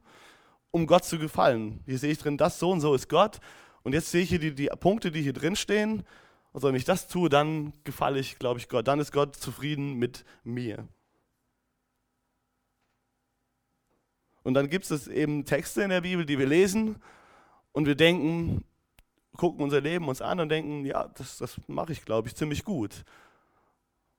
um 0.72 0.86
Gott 0.86 1.04
zu 1.04 1.18
gefallen? 1.18 1.80
Hier 1.86 1.98
sehe 1.98 2.10
ich 2.10 2.18
drin, 2.18 2.36
das 2.36 2.58
so 2.58 2.70
und 2.70 2.80
so 2.80 2.94
ist 2.94 3.08
Gott. 3.08 3.38
Und 3.82 3.92
jetzt 3.92 4.10
sehe 4.10 4.22
ich 4.22 4.28
hier 4.28 4.40
die, 4.40 4.54
die 4.54 4.66
Punkte, 4.80 5.12
die 5.12 5.22
hier 5.22 5.32
drin 5.32 5.54
stehen. 5.54 6.02
Und 6.52 6.62
wenn 6.62 6.74
ich 6.74 6.84
das 6.84 7.06
tue, 7.06 7.28
dann 7.28 7.72
gefalle 7.84 8.18
ich, 8.18 8.38
glaube 8.38 8.58
ich, 8.58 8.68
Gott. 8.68 8.88
Dann 8.88 8.98
ist 9.00 9.12
Gott 9.12 9.36
zufrieden 9.36 9.94
mit 9.94 10.24
mir. 10.42 10.88
Und 14.42 14.54
dann 14.54 14.68
gibt 14.68 14.90
es 14.90 15.06
eben 15.06 15.44
Texte 15.44 15.82
in 15.82 15.90
der 15.90 16.00
Bibel, 16.00 16.24
die 16.24 16.38
wir 16.38 16.46
lesen 16.46 16.96
und 17.72 17.86
wir 17.86 17.94
denken, 17.94 18.64
gucken 19.36 19.62
unser 19.62 19.80
Leben 19.80 20.08
uns 20.08 20.22
an 20.22 20.40
und 20.40 20.48
denken, 20.48 20.84
ja, 20.84 21.08
das, 21.14 21.38
das 21.38 21.60
mache 21.66 21.92
ich, 21.92 22.04
glaube 22.04 22.28
ich, 22.28 22.34
ziemlich 22.34 22.64
gut. 22.64 23.04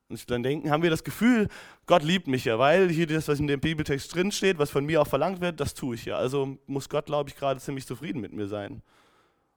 Und 0.09 0.29
dann 0.29 0.43
denken, 0.43 0.69
haben 0.69 0.83
wir 0.83 0.89
das 0.89 1.03
Gefühl, 1.03 1.47
Gott 1.85 2.03
liebt 2.03 2.27
mich 2.27 2.45
ja, 2.45 2.59
weil 2.59 2.89
hier 2.89 3.07
das, 3.07 3.27
was 3.27 3.39
in 3.39 3.47
dem 3.47 3.59
Bibeltext 3.59 4.13
drin 4.13 4.31
steht, 4.31 4.57
was 4.59 4.69
von 4.69 4.85
mir 4.85 5.01
auch 5.01 5.07
verlangt 5.07 5.41
wird, 5.41 5.59
das 5.59 5.73
tue 5.73 5.95
ich 5.95 6.05
ja. 6.05 6.17
Also 6.17 6.57
muss 6.67 6.89
Gott, 6.89 7.07
glaube 7.07 7.29
ich, 7.29 7.35
gerade 7.35 7.59
ziemlich 7.59 7.87
zufrieden 7.87 8.21
mit 8.21 8.33
mir 8.33 8.47
sein. 8.47 8.81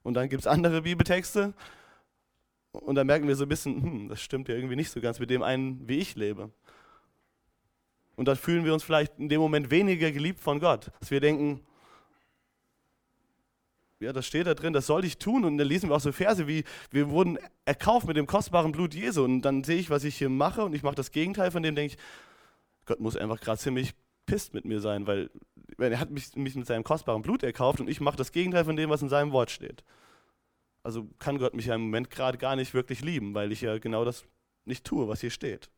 Und 0.02 0.14
dann 0.14 0.28
gibt 0.28 0.42
es 0.42 0.46
andere 0.46 0.82
Bibeltexte 0.82 1.54
und 2.80 2.96
dann 2.96 3.06
merken 3.06 3.28
wir 3.28 3.36
so 3.36 3.44
ein 3.44 3.48
bisschen, 3.48 3.82
hm, 3.82 4.08
das 4.08 4.20
stimmt 4.20 4.48
ja 4.48 4.54
irgendwie 4.54 4.76
nicht 4.76 4.90
so 4.90 5.00
ganz 5.00 5.20
mit 5.20 5.30
dem 5.30 5.42
einen, 5.42 5.88
wie 5.88 5.98
ich 5.98 6.16
lebe. 6.16 6.50
Und 8.16 8.26
dann 8.26 8.36
fühlen 8.36 8.64
wir 8.64 8.72
uns 8.72 8.82
vielleicht 8.82 9.18
in 9.18 9.28
dem 9.28 9.40
Moment 9.40 9.70
weniger 9.70 10.10
geliebt 10.10 10.40
von 10.40 10.60
Gott. 10.60 10.90
Dass 11.00 11.10
wir 11.10 11.20
denken, 11.20 11.60
ja, 14.00 14.12
das 14.12 14.26
steht 14.26 14.46
da 14.46 14.54
drin, 14.54 14.72
das 14.72 14.86
soll 14.86 15.04
ich 15.04 15.18
tun. 15.18 15.44
Und 15.44 15.58
dann 15.58 15.66
lesen 15.66 15.88
wir 15.88 15.96
auch 15.96 16.00
so 16.00 16.12
Verse 16.12 16.46
wie, 16.46 16.64
wir 16.90 17.10
wurden 17.10 17.38
erkauft 17.64 18.06
mit 18.06 18.16
dem 18.16 18.26
kostbaren 18.26 18.72
Blut 18.72 18.94
Jesu. 18.94 19.24
Und 19.24 19.42
dann 19.42 19.64
sehe 19.64 19.78
ich, 19.78 19.90
was 19.90 20.04
ich 20.04 20.16
hier 20.16 20.28
mache 20.28 20.64
und 20.64 20.74
ich 20.74 20.82
mache 20.82 20.96
das 20.96 21.10
Gegenteil 21.10 21.50
von 21.50 21.62
dem, 21.62 21.74
denke 21.74 21.94
ich, 21.94 22.00
Gott 22.86 23.00
muss 23.00 23.16
einfach 23.16 23.40
gerade 23.40 23.58
ziemlich 23.58 23.94
pisst 24.26 24.52
mit 24.52 24.64
mir 24.64 24.80
sein, 24.80 25.06
weil 25.06 25.30
er 25.78 25.98
hat 25.98 26.10
mich, 26.10 26.34
mich 26.36 26.54
mit 26.54 26.66
seinem 26.66 26.84
kostbaren 26.84 27.22
Blut 27.22 27.42
erkauft 27.42 27.80
und 27.80 27.88
ich 27.88 28.00
mache 28.00 28.16
das 28.16 28.32
Gegenteil 28.32 28.64
von 28.64 28.76
dem, 28.76 28.90
was 28.90 29.02
in 29.02 29.08
seinem 29.08 29.32
Wort 29.32 29.50
steht. 29.50 29.84
Also 30.84 31.08
kann 31.18 31.38
Gott 31.38 31.54
mich 31.54 31.66
ja 31.66 31.74
im 31.74 31.82
Moment 31.82 32.10
gerade 32.10 32.38
gar 32.38 32.56
nicht 32.56 32.74
wirklich 32.74 33.00
lieben, 33.00 33.34
weil 33.34 33.52
ich 33.52 33.62
ja 33.62 33.78
genau 33.78 34.04
das 34.04 34.24
nicht 34.66 34.84
tue, 34.84 35.08
was 35.08 35.20
hier 35.20 35.30
steht. 35.30 35.70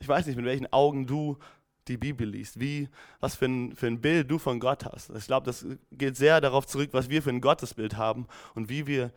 Ich 0.00 0.08
weiß 0.08 0.26
nicht, 0.26 0.36
mit 0.36 0.44
welchen 0.44 0.70
Augen 0.72 1.06
du 1.06 1.38
die 1.88 1.96
Bibel 1.96 2.28
liest, 2.28 2.60
wie, 2.60 2.88
was 3.20 3.36
für 3.36 3.46
ein, 3.46 3.74
für 3.76 3.86
ein 3.86 4.00
Bild 4.00 4.30
du 4.30 4.38
von 4.38 4.60
Gott 4.60 4.84
hast. 4.84 5.10
Ich 5.10 5.26
glaube, 5.26 5.46
das 5.46 5.66
geht 5.92 6.16
sehr 6.16 6.40
darauf 6.40 6.66
zurück, 6.66 6.90
was 6.92 7.08
wir 7.10 7.22
für 7.22 7.30
ein 7.30 7.40
Gottesbild 7.40 7.96
haben 7.96 8.26
und 8.54 8.68
wie 8.68 8.86
wir 8.86 9.12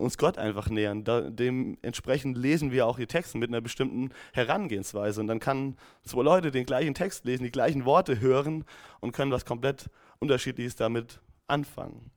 uns 0.00 0.18
Gott 0.18 0.38
einfach 0.38 0.68
nähern. 0.68 1.04
Da, 1.04 1.22
dementsprechend 1.22 2.36
lesen 2.36 2.72
wir 2.72 2.86
auch 2.86 2.96
die 2.98 3.06
Texte 3.06 3.38
mit 3.38 3.50
einer 3.50 3.60
bestimmten 3.60 4.10
Herangehensweise. 4.32 5.20
Und 5.20 5.26
dann 5.26 5.40
kann 5.40 5.76
zwei 6.02 6.22
Leute 6.22 6.50
den 6.50 6.66
gleichen 6.66 6.94
Text 6.94 7.24
lesen, 7.24 7.44
die 7.44 7.50
gleichen 7.50 7.84
Worte 7.84 8.20
hören 8.20 8.64
und 9.00 9.12
können 9.12 9.30
was 9.30 9.44
komplett 9.44 9.90
Unterschiedliches 10.18 10.76
damit 10.76 11.20
anfangen. 11.46 12.10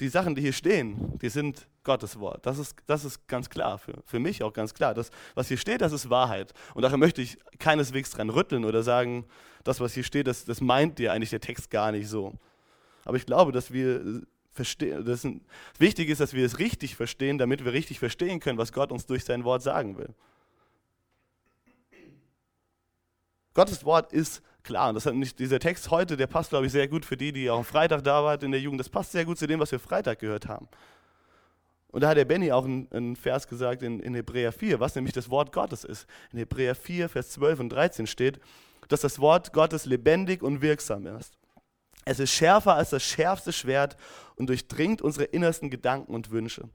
Die 0.00 0.08
Sachen, 0.08 0.34
die 0.34 0.40
hier 0.40 0.52
stehen, 0.52 1.18
die 1.20 1.28
sind 1.28 1.68
Gottes 1.84 2.18
Wort. 2.18 2.46
Das 2.46 2.58
ist, 2.58 2.76
das 2.86 3.04
ist 3.04 3.28
ganz 3.28 3.50
klar, 3.50 3.78
für, 3.78 4.02
für 4.06 4.18
mich 4.18 4.42
auch 4.42 4.52
ganz 4.52 4.72
klar. 4.72 4.94
Das, 4.94 5.10
was 5.34 5.48
hier 5.48 5.58
steht, 5.58 5.82
das 5.82 5.92
ist 5.92 6.08
Wahrheit. 6.08 6.54
Und 6.74 6.82
daher 6.82 6.96
möchte 6.96 7.20
ich 7.20 7.38
keineswegs 7.58 8.10
dran 8.10 8.30
rütteln 8.30 8.64
oder 8.64 8.82
sagen, 8.82 9.26
das, 9.62 9.78
was 9.78 9.92
hier 9.92 10.04
steht, 10.04 10.26
das, 10.26 10.44
das 10.46 10.60
meint 10.60 10.98
dir 10.98 11.12
eigentlich 11.12 11.30
der 11.30 11.40
Text 11.40 11.70
gar 11.70 11.92
nicht 11.92 12.08
so. 12.08 12.34
Aber 13.04 13.16
ich 13.16 13.26
glaube, 13.26 13.52
dass 13.52 13.72
wir 13.72 14.22
verstehen, 14.52 15.04
das 15.04 15.24
ein, 15.24 15.42
wichtig 15.78 16.08
ist, 16.08 16.20
dass 16.20 16.32
wir 16.32 16.44
es 16.44 16.58
richtig 16.58 16.96
verstehen, 16.96 17.38
damit 17.38 17.64
wir 17.64 17.72
richtig 17.72 17.98
verstehen 17.98 18.40
können, 18.40 18.58
was 18.58 18.72
Gott 18.72 18.92
uns 18.92 19.06
durch 19.06 19.24
sein 19.24 19.44
Wort 19.44 19.62
sagen 19.62 19.98
will. 19.98 20.14
Gottes 23.52 23.84
Wort 23.84 24.12
ist 24.12 24.42
klar. 24.62 24.88
Und 24.88 24.94
das 24.94 25.06
hat 25.06 25.14
nicht, 25.14 25.38
dieser 25.38 25.58
Text 25.58 25.90
heute, 25.90 26.16
der 26.16 26.26
passt, 26.26 26.50
glaube 26.50 26.66
ich, 26.66 26.72
sehr 26.72 26.88
gut 26.88 27.04
für 27.04 27.16
die, 27.16 27.32
die 27.32 27.50
auch 27.50 27.58
am 27.58 27.64
Freitag 27.64 28.04
da 28.04 28.22
waren 28.24 28.40
in 28.40 28.52
der 28.52 28.60
Jugend. 28.60 28.80
Das 28.80 28.88
passt 28.88 29.12
sehr 29.12 29.24
gut 29.24 29.38
zu 29.38 29.46
dem, 29.46 29.60
was 29.60 29.72
wir 29.72 29.78
Freitag 29.78 30.18
gehört 30.18 30.48
haben. 30.48 30.68
Und 31.88 32.02
da 32.02 32.08
hat 32.08 32.16
der 32.16 32.24
Benny 32.24 32.52
auch 32.52 32.64
einen, 32.64 33.16
Vers 33.16 33.48
gesagt 33.48 33.82
in, 33.82 34.00
in 34.00 34.14
Hebräer 34.14 34.52
4, 34.52 34.78
was 34.78 34.94
nämlich 34.94 35.12
das 35.12 35.28
Wort 35.28 35.52
Gottes 35.52 35.84
ist. 35.84 36.06
In 36.32 36.38
Hebräer 36.38 36.74
4, 36.74 37.08
Vers 37.08 37.30
12 37.30 37.60
und 37.60 37.68
13 37.70 38.06
steht, 38.06 38.40
dass 38.88 39.00
das 39.00 39.18
Wort 39.18 39.52
Gottes 39.52 39.86
lebendig 39.86 40.42
und 40.42 40.62
wirksam 40.62 41.06
ist. 41.06 41.36
Es 42.04 42.18
ist 42.18 42.30
schärfer 42.30 42.74
als 42.74 42.90
das 42.90 43.02
schärfste 43.02 43.52
Schwert 43.52 43.96
und 44.36 44.48
durchdringt 44.48 45.02
unsere 45.02 45.24
innersten 45.24 45.68
Gedanken 45.68 46.14
und 46.14 46.30
Wünsche. 46.30 46.68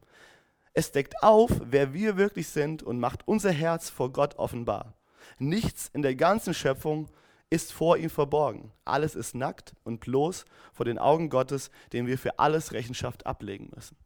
Es 0.74 0.92
deckt 0.92 1.24
auf, 1.24 1.50
wer 1.64 1.94
wir 1.94 2.18
wirklich 2.18 2.50
sind 2.50 2.84
und 2.84 3.00
macht 3.00 3.26
unser 3.26 3.52
Herz 3.52 3.90
vor 3.90 4.12
Gott 4.12 4.36
offenbar. 4.36 4.94
Nichts 5.40 5.90
in 5.94 6.02
der 6.02 6.16
ganzen 6.16 6.54
Schöpfung 6.54 7.10
ist 7.50 7.72
vor 7.72 7.98
ihm 7.98 8.10
verborgen. 8.10 8.72
Alles 8.84 9.16
ist 9.16 9.36
nackt 9.36 9.76
und 9.84 10.00
bloß 10.02 10.46
vor 10.74 10.86
den 10.86 10.98
Augen 10.98 11.30
Gottes, 11.30 11.70
dem 11.94 12.08
wir 12.08 12.18
für 12.18 12.40
alles 12.40 12.72
Rechenschaft 12.74 13.26
ablegen 13.26 13.70
müssen. 13.74 13.98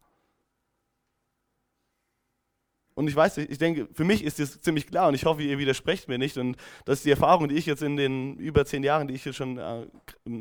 Und 2.95 3.07
ich 3.07 3.15
weiß, 3.15 3.37
ich 3.37 3.57
denke, 3.57 3.87
für 3.93 4.03
mich 4.03 4.25
ist 4.25 4.39
das 4.39 4.59
ziemlich 4.59 4.85
klar 4.85 5.07
und 5.07 5.13
ich 5.13 5.23
hoffe, 5.23 5.41
ihr 5.41 5.57
widersprecht 5.57 6.09
mir 6.09 6.17
nicht. 6.17 6.37
Und 6.37 6.57
das 6.83 6.99
ist 6.99 7.05
die 7.05 7.11
Erfahrung, 7.11 7.47
die 7.47 7.55
ich 7.55 7.65
jetzt 7.65 7.81
in 7.81 7.95
den 7.95 8.35
über 8.37 8.65
zehn 8.65 8.83
Jahren, 8.83 9.07
die 9.07 9.13
ich 9.13 9.23
jetzt 9.23 9.37
schon 9.37 9.57
äh, 9.57 9.87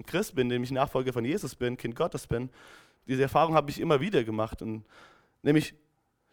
Christ 0.06 0.34
bin, 0.34 0.48
nämlich 0.48 0.72
Nachfolger 0.72 1.12
von 1.12 1.24
Jesus 1.24 1.54
bin, 1.54 1.76
Kind 1.76 1.94
Gottes 1.94 2.26
bin, 2.26 2.50
diese 3.08 3.22
Erfahrung 3.22 3.54
habe 3.54 3.70
ich 3.70 3.80
immer 3.80 4.00
wieder 4.00 4.22
gemacht. 4.22 4.60
Und 4.60 4.84
nämlich, 5.42 5.74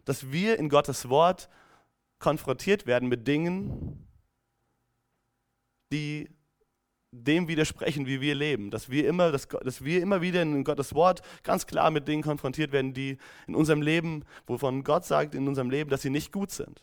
dass 0.04 0.30
wir 0.30 0.58
in 0.58 0.68
Gottes 0.68 1.08
Wort 1.08 1.48
konfrontiert 2.18 2.86
werden 2.86 3.08
mit 3.08 3.26
Dingen, 3.26 4.06
die 5.90 6.28
dem 7.24 7.48
widersprechen, 7.48 8.06
wie 8.06 8.20
wir 8.20 8.34
leben. 8.34 8.70
Dass 8.70 8.90
wir, 8.90 9.06
immer, 9.08 9.32
dass, 9.32 9.48
dass 9.48 9.84
wir 9.84 10.02
immer 10.02 10.20
wieder 10.22 10.42
in 10.42 10.64
Gottes 10.64 10.94
Wort 10.94 11.22
ganz 11.42 11.66
klar 11.66 11.90
mit 11.90 12.08
Dingen 12.08 12.22
konfrontiert 12.22 12.72
werden, 12.72 12.94
die 12.94 13.18
in 13.46 13.54
unserem 13.54 13.82
Leben, 13.82 14.24
wovon 14.46 14.84
Gott 14.84 15.04
sagt 15.04 15.34
in 15.34 15.48
unserem 15.48 15.70
Leben, 15.70 15.90
dass 15.90 16.02
sie 16.02 16.10
nicht 16.10 16.32
gut 16.32 16.50
sind. 16.50 16.80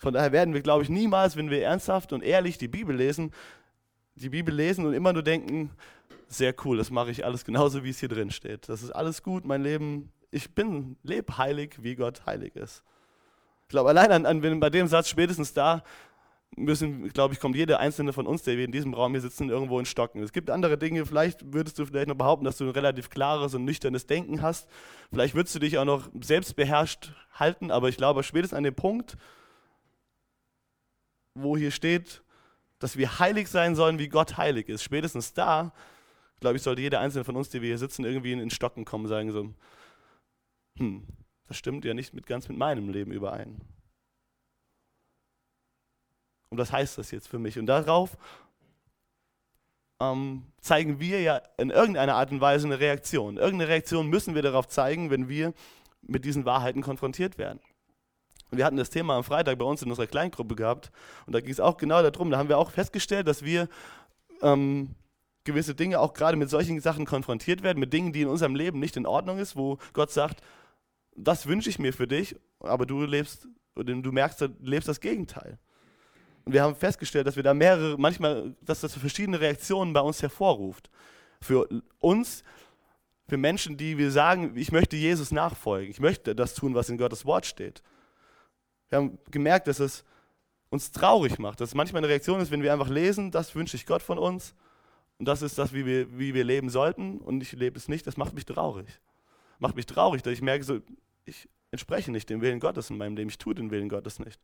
Von 0.00 0.14
daher 0.14 0.32
werden 0.32 0.54
wir, 0.54 0.62
glaube 0.62 0.82
ich, 0.82 0.88
niemals, 0.88 1.36
wenn 1.36 1.50
wir 1.50 1.62
ernsthaft 1.62 2.14
und 2.14 2.22
ehrlich 2.22 2.56
die 2.56 2.68
Bibel 2.68 2.96
lesen, 2.96 3.32
die 4.14 4.30
Bibel 4.30 4.54
lesen 4.54 4.86
und 4.86 4.94
immer 4.94 5.12
nur 5.12 5.22
denken, 5.22 5.70
sehr 6.26 6.54
cool, 6.64 6.78
das 6.78 6.90
mache 6.90 7.10
ich 7.10 7.24
alles 7.24 7.44
genauso, 7.44 7.84
wie 7.84 7.90
es 7.90 8.00
hier 8.00 8.08
drin 8.08 8.30
steht. 8.30 8.68
Das 8.70 8.82
ist 8.82 8.92
alles 8.92 9.22
gut, 9.22 9.44
mein 9.44 9.62
Leben 9.62 10.10
ich 10.30 10.54
bin, 10.54 10.96
lebe 11.02 11.38
heilig, 11.38 11.82
wie 11.82 11.96
Gott 11.96 12.24
heilig 12.26 12.56
ist. 12.56 12.82
Ich 13.62 13.68
glaube, 13.68 13.88
allein 13.90 14.10
an, 14.12 14.26
an, 14.26 14.60
bei 14.60 14.70
dem 14.70 14.86
Satz 14.86 15.08
spätestens 15.08 15.52
da 15.52 15.82
müssen, 16.56 17.08
glaube 17.12 17.34
ich, 17.34 17.40
kommt 17.40 17.56
jeder 17.56 17.78
einzelne 17.78 18.12
von 18.12 18.26
uns, 18.26 18.42
der 18.42 18.56
wir 18.56 18.64
in 18.64 18.72
diesem 18.72 18.94
Raum 18.94 19.12
hier 19.12 19.20
sitzen, 19.20 19.48
irgendwo 19.48 19.78
in 19.78 19.86
Stocken. 19.86 20.22
Es 20.22 20.32
gibt 20.32 20.50
andere 20.50 20.76
Dinge, 20.76 21.06
vielleicht 21.06 21.52
würdest 21.52 21.78
du 21.78 21.86
vielleicht 21.86 22.08
noch 22.08 22.16
behaupten, 22.16 22.44
dass 22.44 22.56
du 22.56 22.64
ein 22.64 22.70
relativ 22.70 23.10
klares 23.10 23.54
und 23.54 23.64
nüchternes 23.64 24.06
Denken 24.06 24.42
hast. 24.42 24.68
Vielleicht 25.12 25.34
würdest 25.34 25.54
du 25.54 25.60
dich 25.60 25.78
auch 25.78 25.84
noch 25.84 26.08
selbst 26.20 26.56
beherrscht 26.56 27.12
halten, 27.34 27.70
aber 27.70 27.88
ich 27.88 27.96
glaube, 27.96 28.22
spätestens 28.22 28.56
an 28.56 28.64
dem 28.64 28.74
Punkt, 28.74 29.16
wo 31.34 31.56
hier 31.56 31.70
steht, 31.70 32.22
dass 32.80 32.96
wir 32.96 33.18
heilig 33.18 33.48
sein 33.48 33.76
sollen, 33.76 33.98
wie 33.98 34.08
Gott 34.08 34.36
heilig 34.36 34.68
ist, 34.68 34.82
spätestens 34.82 35.32
da, 35.32 35.72
glaube 36.40 36.56
ich, 36.56 36.62
sollte 36.62 36.82
jeder 36.82 37.00
einzelne 37.00 37.24
von 37.24 37.36
uns, 37.36 37.50
die 37.50 37.62
wir 37.62 37.68
hier 37.68 37.78
sitzen, 37.78 38.04
irgendwie 38.04 38.32
in, 38.32 38.40
in 38.40 38.50
Stocken 38.50 38.84
kommen 38.84 39.06
sagen 39.06 39.30
so, 39.30 39.54
hm, 40.78 41.06
das 41.48 41.56
stimmt 41.56 41.84
ja 41.84 41.94
nicht 41.94 42.14
mit, 42.14 42.26
ganz 42.26 42.48
mit 42.48 42.58
meinem 42.58 42.88
Leben 42.88 43.12
überein. 43.12 43.60
Und 46.50 46.58
was 46.58 46.72
heißt 46.72 46.98
das 46.98 47.10
jetzt 47.10 47.28
für 47.28 47.38
mich? 47.38 47.58
Und 47.58 47.66
darauf 47.66 48.16
ähm, 50.00 50.44
zeigen 50.60 50.98
wir 50.98 51.20
ja 51.20 51.42
in 51.58 51.70
irgendeiner 51.70 52.16
Art 52.16 52.32
und 52.32 52.40
Weise 52.40 52.66
eine 52.66 52.80
Reaktion. 52.80 53.36
Irgendeine 53.36 53.70
Reaktion 53.70 54.08
müssen 54.08 54.34
wir 54.34 54.42
darauf 54.42 54.68
zeigen, 54.68 55.10
wenn 55.10 55.28
wir 55.28 55.54
mit 56.02 56.24
diesen 56.24 56.44
Wahrheiten 56.44 56.82
konfrontiert 56.82 57.38
werden. 57.38 57.60
Und 58.50 58.58
wir 58.58 58.64
hatten 58.64 58.76
das 58.76 58.90
Thema 58.90 59.16
am 59.16 59.22
Freitag 59.22 59.58
bei 59.58 59.64
uns 59.64 59.82
in 59.82 59.90
unserer 59.90 60.08
Kleingruppe 60.08 60.56
gehabt 60.56 60.90
und 61.26 61.34
da 61.34 61.40
ging 61.40 61.50
es 61.50 61.60
auch 61.60 61.76
genau 61.76 62.02
darum. 62.02 62.30
Da 62.30 62.38
haben 62.38 62.48
wir 62.48 62.58
auch 62.58 62.70
festgestellt, 62.70 63.28
dass 63.28 63.44
wir 63.44 63.68
ähm, 64.42 64.96
gewisse 65.44 65.74
Dinge 65.74 66.00
auch 66.00 66.14
gerade 66.14 66.36
mit 66.36 66.50
solchen 66.50 66.80
Sachen 66.80 67.06
konfrontiert 67.06 67.62
werden, 67.62 67.78
mit 67.78 67.92
Dingen, 67.92 68.12
die 68.12 68.22
in 68.22 68.28
unserem 68.28 68.56
Leben 68.56 68.80
nicht 68.80 68.96
in 68.96 69.06
Ordnung 69.06 69.38
ist, 69.38 69.54
wo 69.54 69.78
Gott 69.92 70.10
sagt, 70.10 70.42
das 71.16 71.46
wünsche 71.46 71.70
ich 71.70 71.78
mir 71.78 71.92
für 71.92 72.06
dich, 72.06 72.36
aber 72.60 72.86
du 72.86 73.02
lebst, 73.02 73.48
du 73.74 74.12
merkst, 74.12 74.40
du 74.40 74.48
lebst 74.60 74.88
das 74.88 75.00
Gegenteil. 75.00 75.58
Und 76.44 76.52
wir 76.52 76.62
haben 76.62 76.74
festgestellt, 76.74 77.26
dass 77.26 77.36
wir 77.36 77.42
da 77.42 77.54
mehrere, 77.54 77.98
manchmal, 77.98 78.54
dass 78.62 78.80
das 78.80 78.94
verschiedene 78.94 79.40
Reaktionen 79.40 79.92
bei 79.92 80.00
uns 80.00 80.22
hervorruft. 80.22 80.90
Für 81.40 81.68
uns, 81.98 82.42
für 83.28 83.36
Menschen, 83.36 83.76
die 83.76 83.98
wir 83.98 84.10
sagen, 84.10 84.56
ich 84.56 84.72
möchte 84.72 84.96
Jesus 84.96 85.30
nachfolgen, 85.30 85.90
ich 85.90 86.00
möchte 86.00 86.34
das 86.34 86.54
tun, 86.54 86.74
was 86.74 86.88
in 86.88 86.98
Gottes 86.98 87.24
Wort 87.24 87.46
steht. 87.46 87.82
Wir 88.88 88.98
haben 88.98 89.18
gemerkt, 89.30 89.68
dass 89.68 89.78
es 89.78 90.04
uns 90.70 90.92
traurig 90.92 91.38
macht, 91.38 91.60
dass 91.60 91.70
es 91.70 91.74
manchmal 91.74 92.00
eine 92.00 92.08
Reaktion 92.08 92.40
ist, 92.40 92.50
wenn 92.50 92.62
wir 92.62 92.72
einfach 92.72 92.88
lesen, 92.88 93.30
das 93.30 93.54
wünsche 93.54 93.76
ich 93.76 93.86
Gott 93.86 94.02
von 94.02 94.18
uns 94.18 94.54
und 95.18 95.26
das 95.26 95.42
ist 95.42 95.58
das, 95.58 95.72
wie 95.72 95.84
wir, 95.84 96.18
wie 96.18 96.34
wir 96.34 96.44
leben 96.44 96.70
sollten 96.70 97.18
und 97.18 97.42
ich 97.42 97.52
lebe 97.52 97.76
es 97.76 97.88
nicht, 97.88 98.06
das 98.06 98.16
macht 98.16 98.34
mich 98.34 98.44
traurig 98.44 99.00
macht 99.60 99.76
mich 99.76 99.86
traurig, 99.86 100.22
dass 100.22 100.32
ich 100.32 100.42
merke, 100.42 100.64
so, 100.64 100.80
ich 101.24 101.48
entspreche 101.70 102.10
nicht 102.10 102.28
dem 102.28 102.40
Willen 102.40 102.60
Gottes 102.60 102.90
in 102.90 102.98
meinem 102.98 103.16
Leben, 103.16 103.30
ich 103.30 103.38
tue 103.38 103.54
den 103.54 103.70
Willen 103.70 103.88
Gottes 103.88 104.18
nicht. 104.18 104.40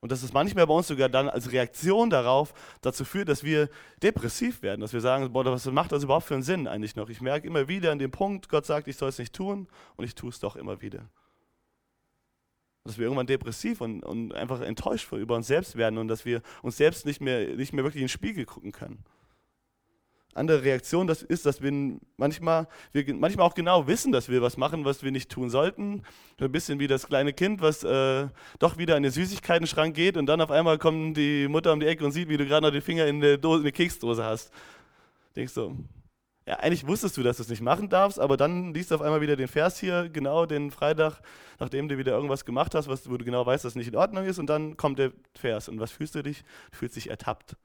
Und 0.00 0.10
dass 0.10 0.24
es 0.24 0.32
manchmal 0.32 0.66
bei 0.66 0.74
uns 0.74 0.88
sogar 0.88 1.08
dann 1.08 1.28
als 1.28 1.52
Reaktion 1.52 2.10
darauf 2.10 2.54
dazu 2.80 3.04
führt, 3.04 3.28
dass 3.28 3.44
wir 3.44 3.68
depressiv 4.02 4.60
werden, 4.62 4.80
dass 4.80 4.92
wir 4.92 5.00
sagen, 5.00 5.32
boah, 5.32 5.44
was 5.44 5.64
macht 5.66 5.92
das 5.92 6.02
überhaupt 6.02 6.26
für 6.26 6.34
einen 6.34 6.42
Sinn 6.42 6.66
eigentlich 6.66 6.96
noch? 6.96 7.08
Ich 7.08 7.20
merke 7.20 7.46
immer 7.46 7.68
wieder 7.68 7.92
an 7.92 8.00
dem 8.00 8.10
Punkt, 8.10 8.48
Gott 8.48 8.66
sagt, 8.66 8.88
ich 8.88 8.96
soll 8.96 9.10
es 9.10 9.18
nicht 9.18 9.32
tun 9.32 9.68
und 9.94 10.04
ich 10.04 10.16
tue 10.16 10.30
es 10.30 10.40
doch 10.40 10.56
immer 10.56 10.82
wieder. 10.82 11.08
Dass 12.82 12.98
wir 12.98 13.04
irgendwann 13.04 13.28
depressiv 13.28 13.80
und, 13.80 14.02
und 14.02 14.34
einfach 14.34 14.60
enttäuscht 14.60 15.12
über 15.12 15.36
uns 15.36 15.46
selbst 15.46 15.76
werden 15.76 15.98
und 15.98 16.08
dass 16.08 16.24
wir 16.24 16.42
uns 16.62 16.76
selbst 16.76 17.06
nicht 17.06 17.20
mehr, 17.20 17.54
nicht 17.54 17.72
mehr 17.72 17.84
wirklich 17.84 18.00
in 18.02 18.06
den 18.06 18.08
Spiegel 18.08 18.44
gucken 18.44 18.72
können 18.72 19.04
andere 20.34 20.62
Reaktion 20.62 21.06
das 21.06 21.22
ist, 21.22 21.46
dass 21.46 21.62
wir 21.62 21.98
manchmal, 22.16 22.66
wir 22.92 23.14
manchmal 23.14 23.46
auch 23.46 23.54
genau 23.54 23.86
wissen, 23.86 24.12
dass 24.12 24.28
wir 24.28 24.42
was 24.42 24.56
machen, 24.56 24.84
was 24.84 25.02
wir 25.02 25.10
nicht 25.10 25.30
tun 25.30 25.50
sollten. 25.50 26.02
Ein 26.40 26.52
bisschen 26.52 26.80
wie 26.80 26.86
das 26.86 27.06
kleine 27.06 27.32
Kind, 27.32 27.60
was 27.60 27.84
äh, 27.84 28.28
doch 28.58 28.78
wieder 28.78 28.96
in 28.96 29.02
den 29.02 29.12
Süßigkeiten-Schrank 29.12 29.94
geht 29.94 30.16
und 30.16 30.26
dann 30.26 30.40
auf 30.40 30.50
einmal 30.50 30.78
kommt 30.78 31.16
die 31.16 31.46
Mutter 31.48 31.72
um 31.72 31.80
die 31.80 31.86
Ecke 31.86 32.04
und 32.04 32.12
sieht, 32.12 32.28
wie 32.28 32.36
du 32.36 32.46
gerade 32.46 32.66
noch 32.66 32.72
den 32.72 32.82
Finger 32.82 33.06
in 33.06 33.20
der, 33.20 33.38
Dose, 33.38 33.58
in 33.58 33.64
der 33.64 33.72
Keksdose 33.72 34.24
hast. 34.24 34.50
Denkst 35.36 35.54
du, 35.54 35.76
ja, 36.46 36.56
eigentlich 36.56 36.86
wusstest 36.86 37.16
du, 37.16 37.22
dass 37.22 37.36
du 37.36 37.44
es 37.44 37.48
nicht 37.48 37.62
machen 37.62 37.88
darfst, 37.88 38.18
aber 38.18 38.36
dann 38.36 38.74
liest 38.74 38.90
du 38.90 38.96
auf 38.96 39.02
einmal 39.02 39.20
wieder 39.20 39.36
den 39.36 39.46
Vers 39.46 39.78
hier, 39.78 40.08
genau 40.08 40.44
den 40.44 40.72
Freitag, 40.72 41.20
nachdem 41.60 41.88
du 41.88 41.98
wieder 41.98 42.12
irgendwas 42.12 42.44
gemacht 42.44 42.74
hast, 42.74 42.88
was, 42.88 43.08
wo 43.08 43.16
du 43.16 43.24
genau 43.24 43.46
weißt, 43.46 43.64
dass 43.64 43.72
es 43.72 43.76
nicht 43.76 43.88
in 43.88 43.96
Ordnung 43.96 44.24
ist, 44.24 44.40
und 44.40 44.46
dann 44.46 44.76
kommt 44.76 44.98
der 44.98 45.12
Vers. 45.34 45.68
Und 45.68 45.78
was 45.78 45.92
fühlst 45.92 46.16
du 46.16 46.22
dich? 46.22 46.42
Du 46.72 46.78
fühlst 46.78 46.96
dich 46.96 47.10
ertappt. 47.10 47.56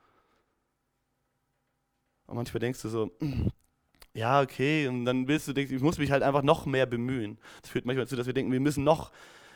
Und 2.28 2.36
manchmal 2.36 2.60
denkst 2.60 2.82
du 2.82 2.90
so, 2.90 3.12
ja, 4.14 4.42
okay, 4.42 4.88
und 4.88 5.06
dann 5.06 5.28
willst 5.28 5.48
du, 5.48 5.54
denkst, 5.54 5.72
ich 5.72 5.82
muss 5.82 5.98
mich 5.98 6.12
halt 6.12 6.24
einfach 6.24 6.44
noch 6.44 6.66
mehr 6.66 6.86
bemühen. 6.86 7.38
Das 7.62 7.72
führt 7.72 7.86
manchmal 7.86 8.06
dazu, 8.06 8.16
dass 8.16 8.28
wir 8.28 8.34
denken, 8.34 8.52
wir 8.52 8.60
müssen 8.60 8.84
noch 8.84 9.12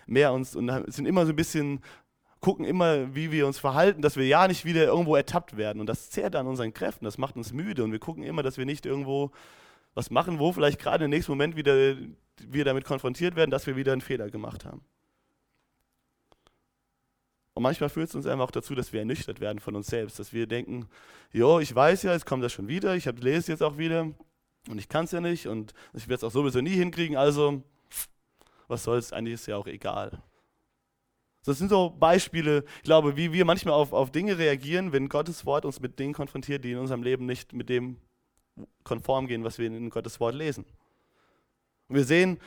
mehr 0.07 0.33
uns 0.33 0.55
und 0.55 0.69
sind 0.91 1.05
immer 1.05 1.25
so 1.25 1.33
ein 1.33 1.35
bisschen, 1.35 1.81
gucken 2.39 2.65
immer, 2.65 3.13
wie 3.13 3.31
wir 3.31 3.45
uns 3.45 3.59
verhalten, 3.59 4.01
dass 4.01 4.17
wir 4.17 4.25
ja 4.25 4.47
nicht 4.47 4.65
wieder 4.65 4.85
irgendwo 4.85 5.15
ertappt 5.15 5.57
werden. 5.57 5.79
Und 5.79 5.87
das 5.87 6.09
zehrt 6.09 6.35
an 6.35 6.47
unseren 6.47 6.73
Kräften, 6.73 7.05
das 7.05 7.17
macht 7.17 7.35
uns 7.35 7.53
müde 7.53 7.83
und 7.83 7.91
wir 7.91 7.99
gucken 7.99 8.23
immer, 8.23 8.43
dass 8.43 8.57
wir 8.57 8.65
nicht 8.65 8.85
irgendwo 8.85 9.31
was 9.93 10.09
machen, 10.09 10.39
wo 10.39 10.51
vielleicht 10.51 10.79
gerade 10.79 11.05
im 11.05 11.11
nächsten 11.11 11.31
Moment 11.31 11.55
wieder 11.55 11.95
wir 12.39 12.65
damit 12.65 12.85
konfrontiert 12.85 13.35
werden, 13.35 13.51
dass 13.51 13.67
wir 13.67 13.75
wieder 13.75 13.91
einen 13.91 14.01
Fehler 14.01 14.29
gemacht 14.29 14.65
haben. 14.65 14.81
Und 17.53 17.63
manchmal 17.63 17.89
führt 17.89 18.09
es 18.09 18.15
uns 18.15 18.25
einfach 18.25 18.45
auch 18.45 18.51
dazu, 18.51 18.75
dass 18.75 18.93
wir 18.93 19.01
ernüchtert 19.01 19.39
werden 19.41 19.59
von 19.59 19.75
uns 19.75 19.87
selbst, 19.87 20.19
dass 20.19 20.31
wir 20.31 20.47
denken, 20.47 20.87
jo, 21.31 21.59
ich 21.59 21.73
weiß 21.73 22.03
ja, 22.03 22.13
jetzt 22.13 22.25
kommt 22.25 22.43
das 22.43 22.53
schon 22.53 22.67
wieder, 22.67 22.95
ich 22.95 23.05
lese 23.05 23.39
es 23.39 23.47
jetzt 23.47 23.63
auch 23.63 23.77
wieder 23.77 24.11
und 24.69 24.77
ich 24.77 24.87
kann 24.87 25.05
es 25.05 25.11
ja 25.11 25.19
nicht 25.19 25.47
und 25.47 25.73
ich 25.93 26.07
werde 26.07 26.15
es 26.15 26.23
auch 26.23 26.31
sowieso 26.31 26.61
nie 26.61 26.75
hinkriegen, 26.75 27.17
also 27.17 27.63
was 28.67 28.83
soll's, 28.83 29.11
eigentlich 29.11 29.33
ist 29.33 29.47
ja 29.47 29.57
auch 29.57 29.67
egal. 29.67 30.21
Das 31.43 31.57
sind 31.57 31.69
so 31.69 31.89
Beispiele, 31.89 32.63
ich 32.77 32.83
glaube, 32.83 33.17
wie 33.17 33.33
wir 33.33 33.45
manchmal 33.45 33.73
auf, 33.73 33.93
auf 33.93 34.11
Dinge 34.11 34.37
reagieren, 34.37 34.93
wenn 34.93 35.09
Gottes 35.09 35.45
Wort 35.45 35.65
uns 35.65 35.79
mit 35.79 35.99
Dingen 35.99 36.13
konfrontiert, 36.13 36.63
die 36.63 36.71
in 36.71 36.77
unserem 36.77 37.03
Leben 37.03 37.25
nicht 37.25 37.51
mit 37.53 37.67
dem 37.67 37.97
konform 38.83 39.27
gehen, 39.27 39.43
was 39.43 39.57
wir 39.57 39.67
in 39.67 39.89
Gottes 39.89 40.19
Wort 40.19 40.35
lesen. 40.35 40.65
Und 41.87 41.95
wir 41.95 42.05
sehen, 42.05 42.39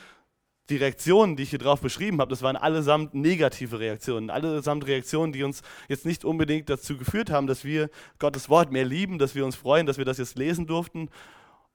die 0.70 0.76
Reaktionen, 0.76 1.36
die 1.36 1.42
ich 1.42 1.50
hier 1.50 1.58
drauf 1.58 1.80
beschrieben 1.80 2.20
habe, 2.20 2.30
das 2.30 2.42
waren 2.42 2.56
allesamt 2.56 3.14
negative 3.14 3.78
Reaktionen. 3.78 4.30
Allesamt 4.30 4.86
Reaktionen, 4.86 5.32
die 5.32 5.42
uns 5.42 5.62
jetzt 5.88 6.06
nicht 6.06 6.24
unbedingt 6.24 6.70
dazu 6.70 6.96
geführt 6.96 7.30
haben, 7.30 7.46
dass 7.46 7.64
wir 7.64 7.90
Gottes 8.18 8.48
Wort 8.48 8.72
mehr 8.72 8.84
lieben, 8.84 9.18
dass 9.18 9.34
wir 9.34 9.44
uns 9.44 9.56
freuen, 9.56 9.86
dass 9.86 9.98
wir 9.98 10.06
das 10.06 10.18
jetzt 10.18 10.38
lesen 10.38 10.66
durften 10.66 11.10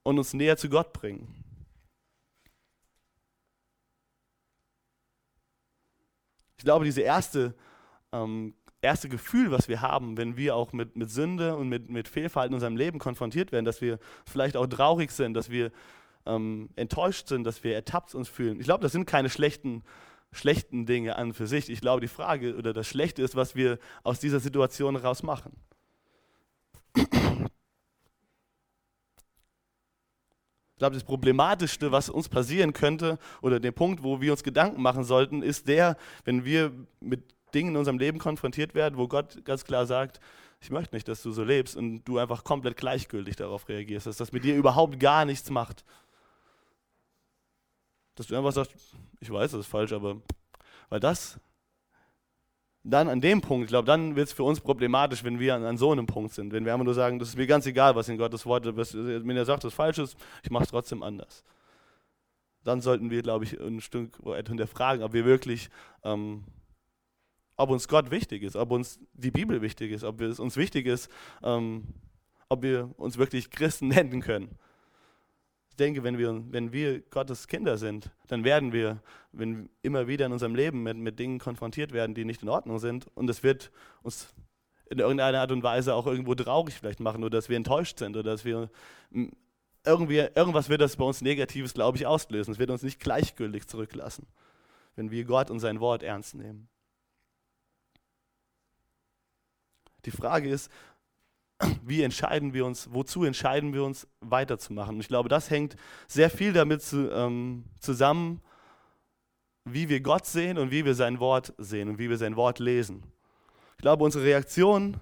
und 0.02 0.18
uns 0.18 0.34
näher 0.34 0.56
zu 0.56 0.68
Gott 0.68 0.92
bringen. 0.92 1.28
Ich 6.58 6.64
glaube, 6.64 6.84
diese 6.84 7.00
erste, 7.00 7.54
ähm, 8.12 8.54
erste 8.82 9.08
Gefühl, 9.08 9.50
was 9.52 9.68
wir 9.68 9.80
haben, 9.80 10.16
wenn 10.16 10.36
wir 10.36 10.56
auch 10.56 10.72
mit, 10.72 10.96
mit 10.96 11.10
Sünde 11.10 11.56
und 11.56 11.68
mit, 11.68 11.88
mit 11.88 12.08
Fehlverhalten 12.08 12.52
in 12.52 12.56
unserem 12.56 12.76
Leben 12.76 12.98
konfrontiert 12.98 13.52
werden, 13.52 13.64
dass 13.64 13.80
wir 13.80 13.98
vielleicht 14.26 14.56
auch 14.56 14.66
traurig 14.66 15.12
sind, 15.12 15.34
dass 15.34 15.48
wir 15.48 15.70
ähm, 16.26 16.70
enttäuscht 16.76 17.28
sind, 17.28 17.44
dass 17.44 17.64
wir 17.64 17.74
ertappt 17.74 18.14
uns 18.14 18.28
fühlen. 18.28 18.60
Ich 18.60 18.66
glaube, 18.66 18.82
das 18.82 18.92
sind 18.92 19.06
keine 19.06 19.30
schlechten, 19.30 19.82
schlechten 20.32 20.86
Dinge 20.86 21.16
an 21.16 21.34
für 21.34 21.46
sich. 21.46 21.70
Ich 21.70 21.80
glaube, 21.80 22.00
die 22.00 22.08
Frage 22.08 22.56
oder 22.56 22.72
das 22.72 22.86
Schlechte 22.86 23.22
ist, 23.22 23.36
was 23.36 23.54
wir 23.54 23.78
aus 24.02 24.20
dieser 24.20 24.40
Situation 24.40 24.96
heraus 24.96 25.22
machen. 25.22 25.52
Ich 30.80 30.82
glaube, 30.82 30.94
das 30.94 31.04
Problematischste, 31.04 31.92
was 31.92 32.08
uns 32.08 32.30
passieren 32.30 32.72
könnte, 32.72 33.18
oder 33.42 33.60
der 33.60 33.72
Punkt, 33.72 34.02
wo 34.02 34.22
wir 34.22 34.32
uns 34.32 34.42
Gedanken 34.42 34.80
machen 34.80 35.04
sollten, 35.04 35.42
ist 35.42 35.68
der, 35.68 35.98
wenn 36.24 36.46
wir 36.46 36.72
mit 37.00 37.34
Dingen 37.52 37.70
in 37.70 37.76
unserem 37.76 37.98
Leben 37.98 38.18
konfrontiert 38.18 38.74
werden, 38.74 38.96
wo 38.96 39.06
Gott 39.06 39.44
ganz 39.44 39.64
klar 39.64 39.84
sagt, 39.84 40.20
ich 40.62 40.70
möchte 40.70 40.94
nicht, 40.94 41.08
dass 41.08 41.22
du 41.22 41.32
so 41.32 41.42
lebst 41.42 41.76
und 41.76 42.04
du 42.04 42.18
einfach 42.18 42.44
komplett 42.44 42.76
gleichgültig 42.76 43.36
darauf 43.36 43.68
reagierst, 43.68 44.06
dass 44.06 44.18
das 44.18 44.32
mit 44.32 44.44
dir 44.44 44.56
überhaupt 44.56 45.00
gar 45.00 45.24
nichts 45.24 45.50
macht. 45.50 45.84
Dass 48.20 48.26
du 48.26 48.36
einfach 48.36 48.52
sagst, 48.52 48.74
ich 49.20 49.30
weiß, 49.30 49.52
das 49.52 49.60
ist 49.60 49.66
falsch, 49.66 49.94
aber 49.94 50.20
weil 50.90 51.00
das, 51.00 51.40
dann 52.82 53.08
an 53.08 53.22
dem 53.22 53.40
Punkt, 53.40 53.64
ich 53.64 53.70
glaube, 53.70 53.86
dann 53.86 54.14
wird 54.14 54.28
es 54.28 54.34
für 54.34 54.42
uns 54.42 54.60
problematisch, 54.60 55.24
wenn 55.24 55.40
wir 55.40 55.54
an, 55.54 55.64
an, 55.64 55.78
so 55.78 55.90
einem 55.90 56.06
Punkt 56.06 56.34
sind. 56.34 56.52
Wenn 56.52 56.66
wir 56.66 56.74
einfach 56.74 56.84
nur 56.84 56.92
sagen, 56.92 57.18
das 57.18 57.30
ist 57.30 57.38
mir 57.38 57.46
ganz 57.46 57.64
egal, 57.64 57.96
was 57.96 58.10
in 58.10 58.18
Gottes 58.18 58.44
Wort 58.44 58.66
ist, 58.66 58.94
wenn 58.94 59.36
er 59.38 59.46
sagt, 59.46 59.64
das 59.64 59.72
falsch 59.72 59.96
ist, 59.96 60.18
ich 60.42 60.50
mache 60.50 60.64
es 60.64 60.68
trotzdem 60.68 61.02
anders. 61.02 61.44
Dann 62.62 62.82
sollten 62.82 63.08
wir, 63.08 63.22
glaube 63.22 63.46
ich, 63.46 63.58
ein 63.58 63.80
Stück 63.80 64.18
hinterfragen, 64.46 65.02
ob 65.02 65.14
wir 65.14 65.24
wirklich, 65.24 65.70
ähm, 66.04 66.44
ob 67.56 67.70
uns 67.70 67.88
Gott 67.88 68.10
wichtig 68.10 68.42
ist, 68.42 68.54
ob 68.54 68.70
uns 68.70 69.00
die 69.14 69.30
Bibel 69.30 69.62
wichtig 69.62 69.92
ist, 69.92 70.04
ob 70.04 70.20
es 70.20 70.40
uns 70.40 70.58
wichtig 70.58 70.84
ist, 70.84 71.10
ähm, 71.42 71.84
ob 72.50 72.60
wir 72.60 72.90
uns 72.98 73.16
wirklich 73.16 73.50
Christen 73.50 73.88
nennen 73.88 74.20
können 74.20 74.58
denke, 75.80 76.04
wenn 76.04 76.18
wir, 76.18 76.44
wenn 76.50 76.72
wir 76.72 77.00
Gottes 77.00 77.48
Kinder 77.48 77.76
sind, 77.78 78.10
dann 78.28 78.44
werden 78.44 78.72
wir 78.72 79.00
wenn 79.32 79.70
immer 79.82 80.08
wieder 80.08 80.26
in 80.26 80.32
unserem 80.32 80.54
Leben 80.54 80.82
mit, 80.82 80.96
mit 80.96 81.18
Dingen 81.18 81.38
konfrontiert 81.38 81.92
werden, 81.92 82.14
die 82.14 82.24
nicht 82.24 82.42
in 82.42 82.48
Ordnung 82.48 82.78
sind. 82.78 83.06
Und 83.14 83.30
es 83.30 83.42
wird 83.42 83.70
uns 84.02 84.34
in 84.86 84.98
irgendeiner 84.98 85.40
Art 85.40 85.52
und 85.52 85.62
Weise 85.62 85.94
auch 85.94 86.06
irgendwo 86.06 86.34
traurig 86.34 86.74
vielleicht 86.74 87.00
machen 87.00 87.22
oder 87.22 87.38
dass 87.38 87.48
wir 87.48 87.56
enttäuscht 87.56 87.98
sind 87.98 88.16
oder 88.16 88.32
dass 88.32 88.44
wir 88.44 88.70
irgendwie, 89.84 90.18
irgendwas 90.34 90.68
wird 90.68 90.80
das 90.80 90.96
bei 90.96 91.04
uns 91.04 91.20
Negatives, 91.20 91.74
glaube 91.74 91.96
ich, 91.96 92.06
auslösen. 92.06 92.52
Es 92.52 92.58
wird 92.58 92.70
uns 92.70 92.82
nicht 92.82 92.98
gleichgültig 92.98 93.68
zurücklassen, 93.68 94.26
wenn 94.96 95.10
wir 95.10 95.24
Gott 95.24 95.50
und 95.50 95.60
sein 95.60 95.80
Wort 95.80 96.02
ernst 96.02 96.34
nehmen. 96.34 96.68
Die 100.06 100.10
Frage 100.10 100.48
ist, 100.48 100.70
wie 101.84 102.02
entscheiden 102.02 102.54
wir 102.54 102.64
uns, 102.64 102.88
wozu 102.92 103.24
entscheiden 103.24 103.72
wir 103.72 103.84
uns 103.84 104.06
weiterzumachen. 104.20 104.96
Und 104.96 105.00
ich 105.00 105.08
glaube, 105.08 105.28
das 105.28 105.50
hängt 105.50 105.76
sehr 106.06 106.30
viel 106.30 106.52
damit 106.52 106.82
zu, 106.82 107.10
ähm, 107.10 107.64
zusammen, 107.80 108.40
wie 109.64 109.88
wir 109.88 110.00
Gott 110.00 110.26
sehen 110.26 110.58
und 110.58 110.70
wie 110.70 110.84
wir 110.84 110.94
sein 110.94 111.20
Wort 111.20 111.52
sehen 111.58 111.88
und 111.88 111.98
wie 111.98 112.08
wir 112.08 112.16
sein 112.16 112.36
Wort 112.36 112.58
lesen. 112.58 113.02
Ich 113.76 113.82
glaube, 113.82 114.04
unsere 114.04 114.24
Reaktion 114.24 114.96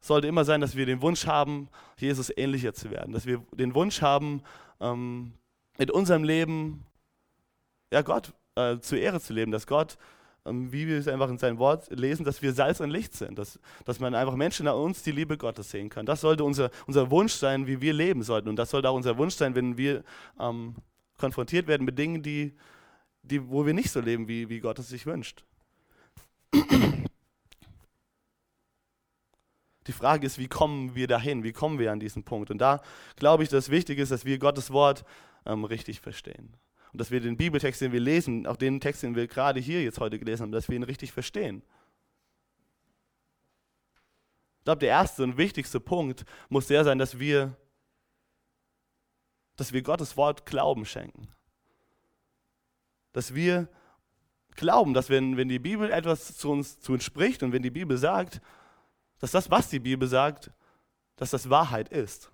sollte 0.00 0.26
immer 0.28 0.44
sein, 0.44 0.60
dass 0.60 0.76
wir 0.76 0.86
den 0.86 1.00
Wunsch 1.00 1.26
haben, 1.26 1.68
Jesus 1.96 2.30
ähnlicher 2.36 2.74
zu 2.74 2.90
werden, 2.90 3.12
dass 3.12 3.24
wir 3.24 3.42
den 3.52 3.74
Wunsch 3.74 4.02
haben, 4.02 4.42
ähm, 4.80 5.32
mit 5.78 5.90
unserem 5.90 6.24
Leben 6.24 6.84
ja, 7.92 8.02
Gott 8.02 8.32
äh, 8.54 8.78
zur 8.78 8.98
Ehre 8.98 9.20
zu 9.20 9.32
leben, 9.32 9.50
dass 9.50 9.66
Gott 9.66 9.96
wie 10.44 10.86
wir 10.86 10.98
es 10.98 11.08
einfach 11.08 11.30
in 11.30 11.38
seinem 11.38 11.58
Wort 11.58 11.88
lesen, 11.90 12.24
dass 12.24 12.42
wir 12.42 12.52
Salz 12.52 12.80
und 12.80 12.90
Licht 12.90 13.14
sind, 13.14 13.38
dass, 13.38 13.58
dass 13.84 13.98
man 13.98 14.14
einfach 14.14 14.34
Menschen 14.34 14.68
an 14.68 14.76
uns 14.76 15.02
die 15.02 15.12
Liebe 15.12 15.38
Gottes 15.38 15.70
sehen 15.70 15.88
kann. 15.88 16.04
Das 16.04 16.20
sollte 16.20 16.44
unser, 16.44 16.70
unser 16.86 17.10
Wunsch 17.10 17.32
sein, 17.32 17.66
wie 17.66 17.80
wir 17.80 17.94
leben 17.94 18.22
sollten. 18.22 18.48
Und 18.48 18.56
das 18.56 18.70
sollte 18.70 18.90
auch 18.90 18.94
unser 18.94 19.16
Wunsch 19.16 19.34
sein, 19.34 19.54
wenn 19.54 19.78
wir 19.78 20.04
ähm, 20.38 20.74
konfrontiert 21.16 21.66
werden 21.66 21.86
mit 21.86 21.98
Dingen, 21.98 22.22
die, 22.22 22.54
die, 23.22 23.48
wo 23.48 23.64
wir 23.64 23.72
nicht 23.72 23.90
so 23.90 24.00
leben, 24.00 24.28
wie, 24.28 24.50
wie 24.50 24.60
Gott 24.60 24.78
es 24.78 24.88
sich 24.88 25.06
wünscht. 25.06 25.44
Die 29.86 29.92
Frage 29.92 30.26
ist, 30.26 30.38
wie 30.38 30.48
kommen 30.48 30.94
wir 30.94 31.06
dahin? 31.06 31.42
Wie 31.42 31.52
kommen 31.52 31.78
wir 31.78 31.90
an 31.90 32.00
diesen 32.00 32.22
Punkt? 32.22 32.50
Und 32.50 32.58
da 32.58 32.82
glaube 33.16 33.42
ich, 33.42 33.48
dass 33.48 33.70
wichtig 33.70 33.98
ist, 33.98 34.12
dass 34.12 34.24
wir 34.24 34.38
Gottes 34.38 34.70
Wort 34.70 35.04
ähm, 35.46 35.64
richtig 35.64 36.00
verstehen 36.00 36.54
und 36.94 37.00
dass 37.00 37.10
wir 37.10 37.18
den 37.18 37.36
Bibeltext, 37.36 37.80
den 37.80 37.90
wir 37.90 37.98
lesen, 37.98 38.46
auch 38.46 38.56
den 38.56 38.80
Text, 38.80 39.02
den 39.02 39.16
wir 39.16 39.26
gerade 39.26 39.58
hier 39.58 39.82
jetzt 39.82 39.98
heute 39.98 40.16
gelesen 40.16 40.44
haben, 40.44 40.52
dass 40.52 40.68
wir 40.68 40.76
ihn 40.76 40.84
richtig 40.84 41.10
verstehen. 41.10 41.64
Ich 44.58 44.64
glaube, 44.64 44.78
der 44.78 44.90
erste 44.90 45.24
und 45.24 45.36
wichtigste 45.36 45.80
Punkt 45.80 46.24
muss 46.48 46.68
der 46.68 46.84
sein, 46.84 46.98
dass 46.98 47.18
wir, 47.18 47.56
dass 49.56 49.72
wir 49.72 49.82
Gottes 49.82 50.16
Wort 50.16 50.46
Glauben 50.46 50.86
schenken. 50.86 51.26
Dass 53.12 53.34
wir 53.34 53.68
glauben, 54.54 54.94
dass 54.94 55.10
wenn, 55.10 55.36
wenn 55.36 55.48
die 55.48 55.58
Bibel 55.58 55.90
etwas 55.90 56.36
zu 56.36 56.48
uns, 56.52 56.78
zu 56.78 56.92
uns 56.92 57.02
spricht 57.02 57.42
und 57.42 57.50
wenn 57.50 57.62
die 57.62 57.70
Bibel 57.70 57.98
sagt, 57.98 58.40
dass 59.18 59.32
das, 59.32 59.50
was 59.50 59.68
die 59.68 59.80
Bibel 59.80 60.06
sagt, 60.06 60.52
dass 61.16 61.30
das 61.30 61.50
Wahrheit 61.50 61.88
ist. 61.88 62.30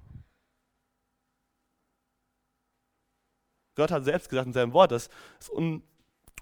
Gott 3.80 3.90
hat 3.90 4.04
selbst 4.04 4.28
gesagt 4.28 4.46
in 4.46 4.52
seinem 4.52 4.74
Wort, 4.74 4.92
dass 4.92 5.08
es 5.40 5.48
un 5.48 5.82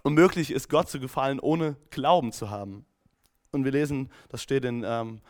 unmöglich 0.03 0.51
ist, 0.51 0.68
Gott 0.68 0.88
zu 0.88 0.98
gefallen, 0.98 1.38
ohne 1.38 1.77
Glauben 1.90 2.33
zu 2.33 2.51
haben. 2.51 2.85
Und 3.53 3.64
wir 3.64 3.70
lesen, 3.70 4.11
das 4.29 4.42
steht 4.42 4.64
in, 4.64 4.83
ähm, 4.85 5.20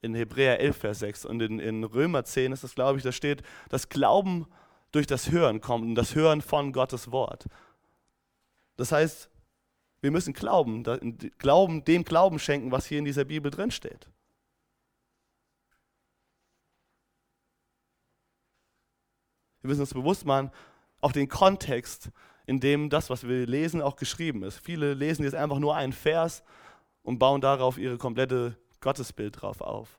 in 0.00 0.16
Hebräer 0.16 0.58
11, 0.58 0.76
Vers 0.76 0.98
6 0.98 1.26
und 1.26 1.40
in, 1.40 1.60
in 1.60 1.84
Römer 1.84 2.24
10 2.24 2.50
ist 2.50 2.64
das, 2.64 2.74
glaube 2.74 2.98
ich, 2.98 3.04
da 3.04 3.12
steht, 3.12 3.44
dass 3.68 3.88
Glauben 3.88 4.46
durch 4.90 5.06
das 5.06 5.30
Hören 5.30 5.60
kommt 5.60 5.84
und 5.84 5.94
das 5.94 6.16
Hören 6.16 6.42
von 6.42 6.72
Gottes 6.72 7.12
Wort. 7.12 7.46
Das 8.76 8.90
heißt, 8.90 9.30
wir 10.00 10.10
müssen 10.10 10.32
glauben, 10.32 10.82
glauben, 11.38 11.84
dem 11.84 12.02
Glauben 12.02 12.40
schenken, 12.40 12.72
was 12.72 12.86
hier 12.86 12.98
in 12.98 13.04
dieser 13.04 13.24
Bibel 13.24 13.52
drin 13.52 13.70
steht. 13.70 14.10
Wir 19.60 19.68
müssen 19.68 19.82
uns 19.82 19.94
bewusst 19.94 20.26
machen, 20.26 20.50
auch 21.02 21.12
den 21.12 21.28
Kontext, 21.28 22.10
in 22.46 22.60
dem 22.60 22.88
das, 22.88 23.10
was 23.10 23.28
wir 23.28 23.46
lesen, 23.46 23.82
auch 23.82 23.96
geschrieben 23.96 24.42
ist. 24.42 24.58
Viele 24.58 24.94
lesen 24.94 25.24
jetzt 25.24 25.34
einfach 25.34 25.58
nur 25.58 25.76
einen 25.76 25.92
Vers 25.92 26.42
und 27.02 27.18
bauen 27.18 27.40
darauf 27.40 27.76
ihre 27.76 27.98
komplette 27.98 28.56
Gottesbild 28.80 29.42
drauf 29.42 29.60
auf. 29.60 29.98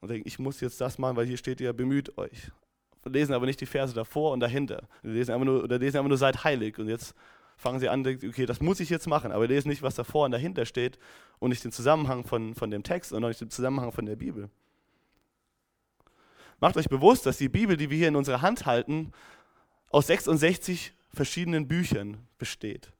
Und 0.00 0.10
denken, 0.10 0.28
ich 0.28 0.38
muss 0.38 0.60
jetzt 0.60 0.80
das 0.80 0.98
machen, 0.98 1.16
weil 1.16 1.26
hier 1.26 1.36
steht 1.36 1.60
ja, 1.60 1.72
bemüht 1.72 2.16
euch. 2.18 2.50
Wir 3.02 3.12
lesen 3.12 3.32
aber 3.34 3.46
nicht 3.46 3.60
die 3.60 3.66
Verse 3.66 3.94
davor 3.94 4.32
und 4.32 4.40
dahinter. 4.40 4.88
Wir 5.02 5.12
lesen 5.14 5.32
einfach 5.32 5.46
nur, 5.46 5.64
oder 5.64 5.78
lesen 5.78 5.98
einfach 5.98 6.08
nur, 6.08 6.18
seid 6.18 6.44
heilig. 6.44 6.78
Und 6.78 6.88
jetzt 6.88 7.14
fangen 7.56 7.78
sie 7.78 7.88
an, 7.88 8.02
denken, 8.02 8.28
okay, 8.28 8.46
das 8.46 8.60
muss 8.60 8.80
ich 8.80 8.90
jetzt 8.90 9.06
machen, 9.06 9.32
aber 9.32 9.46
lesen 9.46 9.68
nicht, 9.68 9.82
was 9.82 9.94
davor 9.94 10.24
und 10.24 10.32
dahinter 10.32 10.64
steht 10.66 10.98
und 11.38 11.50
nicht 11.50 11.62
den 11.62 11.72
Zusammenhang 11.72 12.24
von, 12.24 12.54
von 12.54 12.70
dem 12.70 12.82
Text 12.82 13.12
und 13.12 13.22
auch 13.22 13.28
nicht 13.28 13.40
den 13.40 13.50
Zusammenhang 13.50 13.92
von 13.92 14.06
der 14.06 14.16
Bibel. 14.16 14.48
Macht 16.58 16.76
euch 16.76 16.88
bewusst, 16.88 17.24
dass 17.26 17.38
die 17.38 17.48
Bibel, 17.48 17.76
die 17.76 17.90
wir 17.90 17.96
hier 17.96 18.08
in 18.08 18.16
unserer 18.16 18.42
Hand 18.42 18.66
halten, 18.66 19.12
aus 19.90 20.06
66 20.06 20.92
verschiedenen 21.12 21.68
Büchern 21.68 22.26
besteht. 22.38 22.92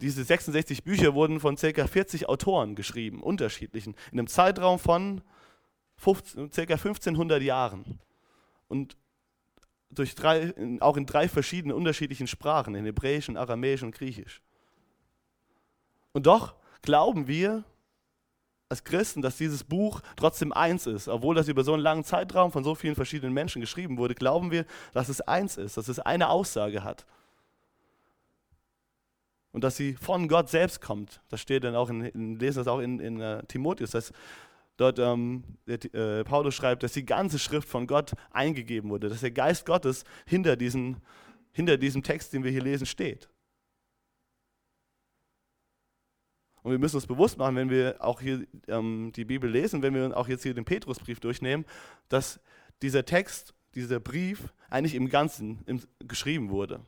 Diese 0.00 0.24
66 0.24 0.84
Bücher 0.84 1.14
wurden 1.14 1.40
von 1.40 1.56
ca. 1.56 1.86
40 1.86 2.28
Autoren 2.28 2.74
geschrieben, 2.74 3.22
unterschiedlichen, 3.22 3.94
in 4.12 4.18
einem 4.18 4.28
Zeitraum 4.28 4.78
von 4.78 5.22
15, 5.96 6.50
ca. 6.50 6.60
1500 6.62 7.42
Jahren. 7.42 7.98
Und 8.68 8.96
durch 9.90 10.14
drei, 10.14 10.54
auch 10.80 10.96
in 10.96 11.06
drei 11.06 11.28
verschiedenen 11.28 11.76
unterschiedlichen 11.76 12.26
Sprachen, 12.26 12.74
in 12.74 12.84
Hebräisch, 12.84 13.28
Aramäisch 13.30 13.82
und 13.82 13.94
Griechisch. 13.94 14.40
Und 16.12 16.26
doch 16.26 16.54
glauben 16.82 17.26
wir, 17.26 17.64
als 18.68 18.84
Christen, 18.84 19.22
dass 19.22 19.38
dieses 19.38 19.64
Buch 19.64 20.00
trotzdem 20.16 20.52
eins 20.52 20.86
ist. 20.86 21.08
Obwohl 21.08 21.34
das 21.34 21.48
über 21.48 21.64
so 21.64 21.72
einen 21.72 21.82
langen 21.82 22.04
Zeitraum 22.04 22.52
von 22.52 22.64
so 22.64 22.74
vielen 22.74 22.94
verschiedenen 22.94 23.32
Menschen 23.32 23.60
geschrieben 23.60 23.96
wurde, 23.96 24.14
glauben 24.14 24.50
wir, 24.50 24.66
dass 24.92 25.08
es 25.08 25.20
eins 25.22 25.56
ist, 25.56 25.76
dass 25.76 25.88
es 25.88 25.98
eine 25.98 26.28
Aussage 26.28 26.84
hat. 26.84 27.06
Und 29.52 29.64
dass 29.64 29.76
sie 29.76 29.94
von 29.94 30.28
Gott 30.28 30.50
selbst 30.50 30.82
kommt. 30.82 31.22
Das 31.30 31.40
steht 31.40 31.64
dann 31.64 31.74
auch 31.74 31.88
in, 31.88 32.02
in 32.02 32.36
lesen 32.36 32.58
das 32.58 32.68
auch 32.68 32.80
in, 32.80 33.00
in 33.00 33.20
uh, 33.20 33.40
Timotheus, 33.48 33.92
dass 33.92 34.12
dort 34.76 34.98
ähm, 34.98 35.42
äh, 35.66 36.22
Paulus 36.24 36.54
schreibt, 36.54 36.82
dass 36.82 36.92
die 36.92 37.06
ganze 37.06 37.38
Schrift 37.38 37.68
von 37.68 37.86
Gott 37.86 38.12
eingegeben 38.30 38.90
wurde, 38.90 39.08
dass 39.08 39.20
der 39.20 39.30
Geist 39.30 39.64
Gottes 39.64 40.04
hinter, 40.26 40.56
diesen, 40.56 40.98
hinter 41.52 41.78
diesem 41.78 42.02
Text, 42.02 42.34
den 42.34 42.44
wir 42.44 42.50
hier 42.50 42.62
lesen, 42.62 42.86
steht. 42.86 43.28
Und 46.62 46.72
wir 46.72 46.78
müssen 46.78 46.96
uns 46.96 47.06
bewusst 47.06 47.38
machen, 47.38 47.56
wenn 47.56 47.70
wir 47.70 47.96
auch 48.00 48.20
hier 48.20 48.46
ähm, 48.66 49.12
die 49.14 49.24
Bibel 49.24 49.50
lesen, 49.50 49.82
wenn 49.82 49.94
wir 49.94 50.16
auch 50.16 50.28
jetzt 50.28 50.42
hier 50.42 50.54
den 50.54 50.64
Petrusbrief 50.64 51.20
durchnehmen, 51.20 51.64
dass 52.08 52.40
dieser 52.82 53.04
Text, 53.04 53.54
dieser 53.74 54.00
Brief 54.00 54.52
eigentlich 54.68 54.94
im 54.94 55.08
Ganzen 55.08 55.62
im, 55.66 55.80
geschrieben 56.00 56.50
wurde. 56.50 56.80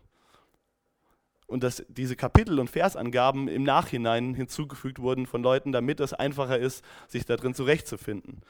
Und 1.47 1.65
dass 1.65 1.85
diese 1.89 2.15
Kapitel- 2.15 2.61
und 2.61 2.71
Versangaben 2.71 3.49
im 3.49 3.65
Nachhinein 3.65 4.35
hinzugefügt 4.35 5.01
wurden 5.01 5.27
von 5.27 5.43
Leuten, 5.43 5.73
damit 5.73 5.99
es 5.99 6.13
einfacher 6.13 6.59
ist, 6.59 6.85
sich 7.09 7.25
da 7.25 7.37
drin 7.37 7.55
zurechtzufinden. 7.55 8.43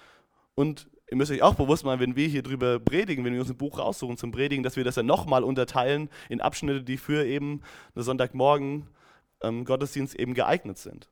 Und 0.55 0.91
ihr 1.11 1.17
müsst 1.17 1.33
euch 1.33 1.43
auch 1.43 1.55
bewusst 1.55 1.85
machen, 1.85 2.01
wenn 2.01 2.17
wir 2.17 2.29
hier 2.29 2.43
drüber 2.43 2.79
predigen, 2.79 3.25
wenn 3.25 3.33
wir 3.33 3.41
uns 3.41 3.51
ein 3.51 3.57
Buch 3.57 3.79
raussuchen 3.79 4.19
zum 4.19 4.33
Predigen, 4.33 4.63
dass 4.63 4.77
wir 4.77 4.85
das 4.85 4.97
dann 4.97 5.07
nochmal 5.07 5.45
unterteilen 5.45 6.11
in 6.29 6.43
Abschnitte, 6.43 6.83
die 6.83 6.99
für 6.99 7.25
eben 7.25 7.63
eine 7.95 8.05
Sonntagmorgen 8.05 8.87
ähm, 9.43 9.65
Gottesdienst 9.65 10.15
eben 10.15 10.35
geeignet 10.35 10.79
sind. 10.79 11.09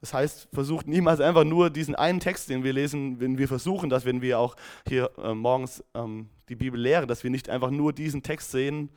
Das 0.00 0.12
heißt, 0.12 0.48
versucht 0.52 0.88
niemals 0.88 1.20
einfach 1.20 1.44
nur 1.44 1.70
diesen 1.70 1.94
einen 1.94 2.18
Text, 2.18 2.48
den 2.48 2.64
wir 2.64 2.72
lesen, 2.72 3.20
wenn 3.20 3.38
wir 3.38 3.46
versuchen, 3.46 3.88
dass 3.88 4.04
wenn 4.04 4.20
wir 4.20 4.40
auch 4.40 4.56
hier 4.86 5.12
äh, 5.18 5.32
morgens 5.32 5.84
ähm, 5.94 6.28
die 6.48 6.56
Bibel 6.56 6.80
lehren, 6.80 7.06
dass 7.06 7.22
wir 7.22 7.30
nicht 7.30 7.48
einfach 7.48 7.70
nur 7.70 7.92
diesen 7.92 8.24
Text 8.24 8.50
sehen 8.50 8.90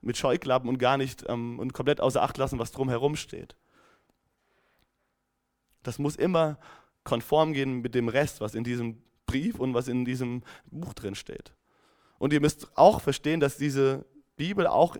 mit 0.00 0.16
Scheuklappen 0.16 0.68
und 0.68 0.78
gar 0.78 0.96
nicht 0.96 1.24
ähm, 1.28 1.58
und 1.58 1.72
komplett 1.72 2.00
außer 2.00 2.22
Acht 2.22 2.38
lassen, 2.38 2.60
was 2.60 2.70
drumherum 2.70 3.16
steht. 3.16 3.56
Das 5.82 5.98
muss 5.98 6.14
immer 6.14 6.58
konform 7.02 7.52
gehen 7.52 7.80
mit 7.82 7.96
dem 7.96 8.08
Rest, 8.08 8.40
was 8.40 8.54
in 8.54 8.62
diesem 8.62 9.02
Brief 9.26 9.58
und 9.58 9.74
was 9.74 9.88
in 9.88 10.04
diesem 10.04 10.44
Buch 10.70 10.94
drin 10.94 11.16
steht. 11.16 11.52
Und 12.18 12.32
ihr 12.32 12.40
müsst 12.40 12.68
auch 12.76 13.00
verstehen, 13.00 13.40
dass 13.40 13.56
diese 13.56 14.06
Bibel 14.36 14.68
auch 14.68 14.96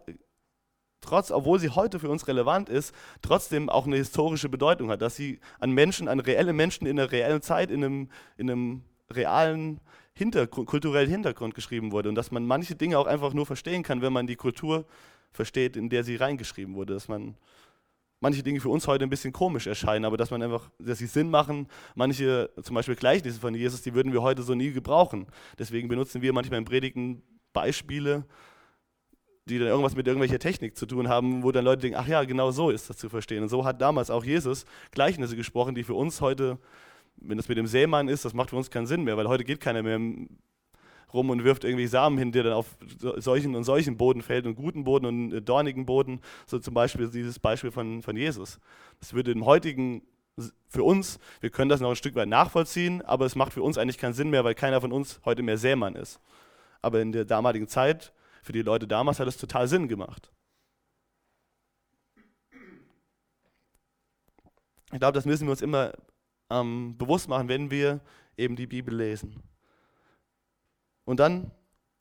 trotz, 1.05 1.31
obwohl 1.31 1.59
sie 1.59 1.71
heute 1.71 1.99
für 1.99 2.09
uns 2.09 2.27
relevant 2.29 2.69
ist, 2.69 2.95
trotzdem 3.23 3.69
auch 3.69 3.87
eine 3.87 3.97
historische 3.97 4.49
Bedeutung 4.49 4.91
hat, 4.91 5.03
dass 5.03 5.17
sie 5.17 5.41
an 5.61 5.73
Menschen, 5.73 6.09
an 6.09 6.21
reelle 6.21 6.53
Menschen 6.53 6.87
in 6.87 6.99
einer 6.99 7.11
reellen 7.11 7.43
Zeit, 7.43 7.71
in 7.71 7.85
einem, 7.85 8.09
in 8.37 8.51
einem 8.51 8.83
realen 9.11 9.81
Hintergrund, 10.15 10.69
kulturellen 10.69 11.11
Hintergrund 11.11 11.55
geschrieben 11.55 11.93
wurde 11.93 12.09
und 12.09 12.15
dass 12.15 12.31
man 12.31 12.47
manche 12.47 12.75
Dinge 12.75 12.99
auch 12.99 13.07
einfach 13.07 13.35
nur 13.35 13.47
verstehen 13.47 13.83
kann, 13.83 14.01
wenn 14.01 14.13
man 14.13 14.27
die 14.27 14.37
Kultur 14.37 14.87
versteht, 15.33 15.77
in 15.77 15.89
der 15.89 16.05
sie 16.05 16.17
reingeschrieben 16.17 16.75
wurde, 16.75 16.95
dass 16.95 17.09
man 17.09 17.37
manche 18.21 18.43
Dinge 18.43 18.61
für 18.61 18.71
uns 18.71 18.87
heute 18.87 19.05
ein 19.05 19.11
bisschen 19.11 19.33
komisch 19.33 19.67
erscheinen, 19.67 20.05
aber 20.05 20.17
dass 20.17 20.31
man 20.31 20.43
einfach, 20.43 20.71
dass 20.79 20.99
sie 20.99 21.07
Sinn 21.07 21.31
machen. 21.31 21.67
Manche, 21.95 22.51
zum 22.63 22.75
Beispiel 22.75 22.95
Gleichnisse 22.95 23.41
von 23.41 23.55
Jesus, 23.55 23.83
die 23.83 23.93
würden 23.93 24.13
wir 24.13 24.23
heute 24.23 24.43
so 24.43 24.55
nie 24.55 24.73
gebrauchen. 24.73 25.27
Deswegen 25.59 25.89
benutzen 25.89 26.23
wir 26.23 26.33
manchmal 26.33 26.61
in 26.61 26.65
Predigen 26.65 27.23
Beispiele, 27.53 28.25
die 29.47 29.59
dann 29.59 29.69
irgendwas 29.69 29.95
mit 29.95 30.07
irgendwelcher 30.07 30.39
Technik 30.39 30.77
zu 30.77 30.87
tun 30.87 31.09
haben, 31.09 31.43
wo 31.43 31.53
dann 31.53 31.65
Leute 31.65 31.83
denken, 31.83 31.99
ach 31.99 32.09
ja, 32.09 32.25
genau 32.25 32.51
so 32.51 32.71
ist 32.71 32.89
das 32.89 32.97
zu 32.97 33.09
verstehen. 33.09 33.43
Und 33.43 33.49
so 33.49 33.65
hat 33.65 33.81
damals 33.81 34.11
auch 34.11 34.25
Jesus 34.25 34.65
Gleichnisse 34.91 35.37
gesprochen, 35.37 35.75
die 35.75 35.85
für 35.85 35.95
uns 35.95 36.21
heute, 36.21 36.59
wenn 37.17 37.37
das 37.37 37.49
mit 37.49 37.59
dem 37.59 37.67
Sämann 37.67 38.09
ist, 38.09 38.25
das 38.25 38.33
macht 38.33 38.51
für 38.51 38.57
uns 38.57 38.71
keinen 38.71 38.87
Sinn 38.87 39.05
mehr, 39.05 39.17
weil 39.17 39.29
heute 39.29 39.45
geht 39.45 39.61
keiner 39.61 39.83
mehr 39.83 39.99
rum 41.13 41.31
und 41.31 41.45
wirft 41.45 41.65
irgendwie 41.65 41.87
Samen 41.87 42.19
hin, 42.19 42.33
der 42.33 42.43
dann 42.43 42.53
auf 42.55 42.77
solchen 42.99 43.55
und 43.55 43.65
solchen 43.65 43.97
Boden 43.97 44.23
fällt 44.23 44.47
und 44.47 44.57
guten 44.57 44.85
Boden 44.85 45.07
und 45.07 45.33
äh, 45.33 45.41
dornigen 45.41 45.87
Boden, 45.87 46.21
so 46.47 46.59
zum 46.59 46.75
Beispiel 46.75 47.09
dieses 47.09 47.39
Beispiel 47.39 47.71
von, 47.71 48.03
von 48.03 48.17
Jesus. 48.17 48.59
Das 48.99 49.13
würde 49.13 49.31
im 49.31 49.47
heutigen 49.47 50.03
für 50.69 50.83
uns, 50.83 51.21
wir 51.41 51.51
können 51.51 51.69
das 51.69 51.81
noch 51.81 51.91
ein 51.91 51.97
Stück 51.97 52.17
weit 52.17 52.29
nachvollziehen, 52.29 53.03
aber 53.03 53.25
es 53.25 53.37
macht 53.37 53.53
für 53.53 53.63
uns 53.63 53.79
eigentlich 53.79 53.99
keinen 53.99 54.15
Sinn 54.15 54.31
mehr, 54.31 54.43
weil 54.43 54.57
keiner 54.57 54.81
von 54.81 54.91
uns 54.91 55.21
heute 55.25 55.45
mehr 55.45 55.59
Sämann 55.59 55.95
ist. 55.95 56.21
Aber 56.83 57.01
in 57.01 57.13
der 57.13 57.25
damaligen 57.25 57.69
Zeit 57.69 58.13
für 58.45 58.53
die 58.53 58.63
Leute 58.63 58.87
damals 58.87 59.19
hat 59.19 59.27
es 59.27 59.39
total 59.39 59.67
Sinn 59.67 59.89
gemacht. 59.89 60.31
Ich 64.93 65.01
glaube, 65.01 65.15
das 65.15 65.25
müssen 65.25 65.47
wir 65.47 65.51
uns 65.51 65.63
immer 65.63 65.93
ähm, 66.51 66.97
bewusst 66.99 67.29
machen, 67.29 67.49
wenn 67.49 67.71
wir 67.71 68.01
eben 68.37 68.55
die 68.55 68.67
Bibel 68.67 68.95
lesen. 68.95 69.43
Und 71.05 71.21
dann 71.21 71.51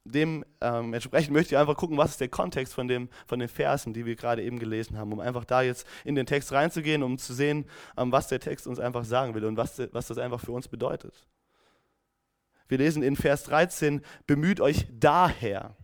dementsprechend 0.06 1.29
ähm, 1.29 1.34
möchte 1.34 1.56
ich 1.56 1.58
einfach 1.58 1.77
gucken, 1.77 1.97
was 1.97 2.12
ist 2.12 2.19
der 2.19 2.27
Kontext 2.27 2.73
von, 2.73 2.89
dem, 2.89 3.08
von 3.25 3.39
den 3.39 3.47
Versen, 3.47 3.93
die 3.93 4.06
wir 4.06 4.17
gerade 4.17 4.43
eben 4.43 4.60
gelesen 4.60 4.97
haben, 4.97 5.13
um 5.13 5.21
einfach 5.21 5.45
da 5.45 5.62
jetzt 5.62 5.88
in 6.03 6.15
den 6.15 6.25
Text 6.25 6.51
reinzugehen, 6.51 7.03
um 7.03 7.17
zu 7.17 7.34
sehen, 7.34 7.65
ähm, 7.97 8.12
was 8.12 8.27
der 8.27 8.41
Text 8.41 8.67
uns 8.67 8.79
einfach 8.79 9.06
sagen 9.06 9.34
will 9.34 9.45
und 9.45 9.56
was, 9.56 9.82
was 9.93 10.08
das 10.08 10.17
einfach 10.17 10.41
für 10.41 10.51
uns 10.51 10.67
bedeutet. 10.67 11.25
Wir 12.67 12.79
lesen 12.79 13.01
in 13.01 13.15
Vers 13.15 13.43
13, 13.43 14.01
bemüht 14.27 14.60
euch 14.60 14.88
daher. 14.91 15.77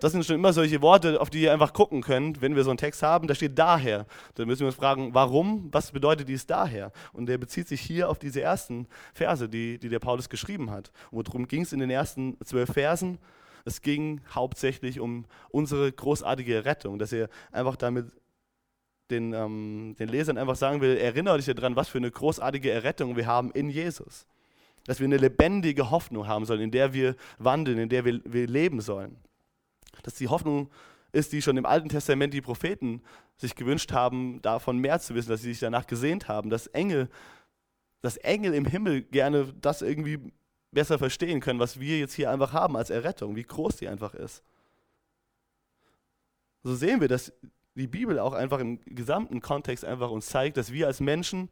Das 0.00 0.12
sind 0.12 0.24
schon 0.24 0.36
immer 0.36 0.52
solche 0.52 0.80
Worte, 0.82 1.20
auf 1.20 1.30
die 1.30 1.42
ihr 1.42 1.52
einfach 1.52 1.72
gucken 1.72 2.02
könnt, 2.02 2.40
wenn 2.40 2.54
wir 2.54 2.64
so 2.64 2.70
einen 2.70 2.78
Text 2.78 3.02
haben. 3.02 3.26
Da 3.26 3.34
steht 3.34 3.58
daher. 3.58 4.06
Dann 4.34 4.46
müssen 4.46 4.60
wir 4.60 4.68
uns 4.68 4.76
fragen, 4.76 5.14
warum? 5.14 5.68
Was 5.72 5.92
bedeutet 5.92 6.28
dies 6.28 6.46
daher? 6.46 6.92
Und 7.12 7.26
der 7.26 7.38
bezieht 7.38 7.68
sich 7.68 7.80
hier 7.80 8.08
auf 8.08 8.18
diese 8.18 8.40
ersten 8.40 8.86
Verse, 9.12 9.48
die, 9.48 9.78
die 9.78 9.88
der 9.88 9.98
Paulus 9.98 10.28
geschrieben 10.28 10.70
hat. 10.70 10.92
Worum 11.10 11.48
ging 11.48 11.62
es 11.62 11.72
in 11.72 11.80
den 11.80 11.90
ersten 11.90 12.36
zwölf 12.44 12.72
Versen? 12.72 13.18
Es 13.64 13.82
ging 13.82 14.20
hauptsächlich 14.34 15.00
um 15.00 15.26
unsere 15.50 15.90
großartige 15.90 16.64
Rettung, 16.64 16.98
dass 16.98 17.12
er 17.12 17.28
einfach 17.50 17.76
damit 17.76 18.06
den, 19.10 19.32
ähm, 19.32 19.96
den 19.98 20.08
Lesern 20.08 20.38
einfach 20.38 20.56
sagen 20.56 20.80
will, 20.80 20.96
erinnere 20.96 21.38
dich 21.38 21.46
daran, 21.46 21.76
was 21.76 21.88
für 21.88 21.98
eine 21.98 22.10
großartige 22.10 22.70
Errettung 22.70 23.16
wir 23.16 23.26
haben 23.26 23.50
in 23.52 23.68
Jesus. 23.70 24.26
Dass 24.84 25.00
wir 25.00 25.04
eine 25.04 25.16
lebendige 25.16 25.90
Hoffnung 25.90 26.26
haben 26.26 26.44
sollen, 26.44 26.60
in 26.60 26.70
der 26.70 26.92
wir 26.92 27.16
wandeln, 27.38 27.78
in 27.78 27.88
der 27.88 28.04
wir, 28.04 28.20
wir 28.24 28.46
leben 28.46 28.80
sollen 28.80 29.16
dass 30.02 30.14
die 30.14 30.28
Hoffnung 30.28 30.70
ist, 31.12 31.32
die 31.32 31.42
schon 31.42 31.56
im 31.56 31.66
Alten 31.66 31.88
Testament 31.88 32.34
die 32.34 32.40
Propheten 32.40 33.02
sich 33.36 33.54
gewünscht 33.54 33.92
haben, 33.92 34.42
davon 34.42 34.78
mehr 34.78 35.00
zu 35.00 35.14
wissen, 35.14 35.30
dass 35.30 35.42
sie 35.42 35.50
sich 35.50 35.60
danach 35.60 35.86
gesehnt 35.86 36.28
haben, 36.28 36.50
dass 36.50 36.66
Engel, 36.68 37.08
dass 38.02 38.16
Engel 38.18 38.54
im 38.54 38.66
Himmel 38.66 39.02
gerne 39.02 39.54
das 39.60 39.82
irgendwie 39.82 40.32
besser 40.70 40.98
verstehen 40.98 41.40
können, 41.40 41.60
was 41.60 41.80
wir 41.80 41.98
jetzt 41.98 42.14
hier 42.14 42.30
einfach 42.30 42.52
haben 42.52 42.76
als 42.76 42.90
Errettung, 42.90 43.36
wie 43.36 43.42
groß 43.42 43.76
die 43.76 43.88
einfach 43.88 44.14
ist. 44.14 44.42
So 46.62 46.74
sehen 46.74 47.00
wir, 47.00 47.08
dass 47.08 47.32
die 47.74 47.86
Bibel 47.86 48.18
auch 48.18 48.34
einfach 48.34 48.58
im 48.58 48.80
gesamten 48.84 49.40
Kontext 49.40 49.84
einfach 49.84 50.10
uns 50.10 50.26
zeigt, 50.26 50.56
dass 50.56 50.72
wir 50.72 50.88
als 50.88 51.00
Menschen 51.00 51.48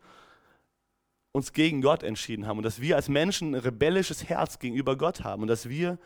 uns 1.33 1.53
gegen 1.53 1.83
Gott 1.83 2.03
entschieden 2.03 2.47
haben 2.47 2.59
und 2.59 2.65
dass 2.65 2.81
wir 2.81 2.97
als 2.97 3.09
Menschen 3.09 3.55
ein 3.55 3.61
rebellisches 3.61 4.29
Herz 4.29 4.59
gegenüber 4.59 4.97
Gott 4.97 5.23
haben 5.23 5.43
und 5.43 5.49
dass 5.49 5.69
wir 5.69 5.99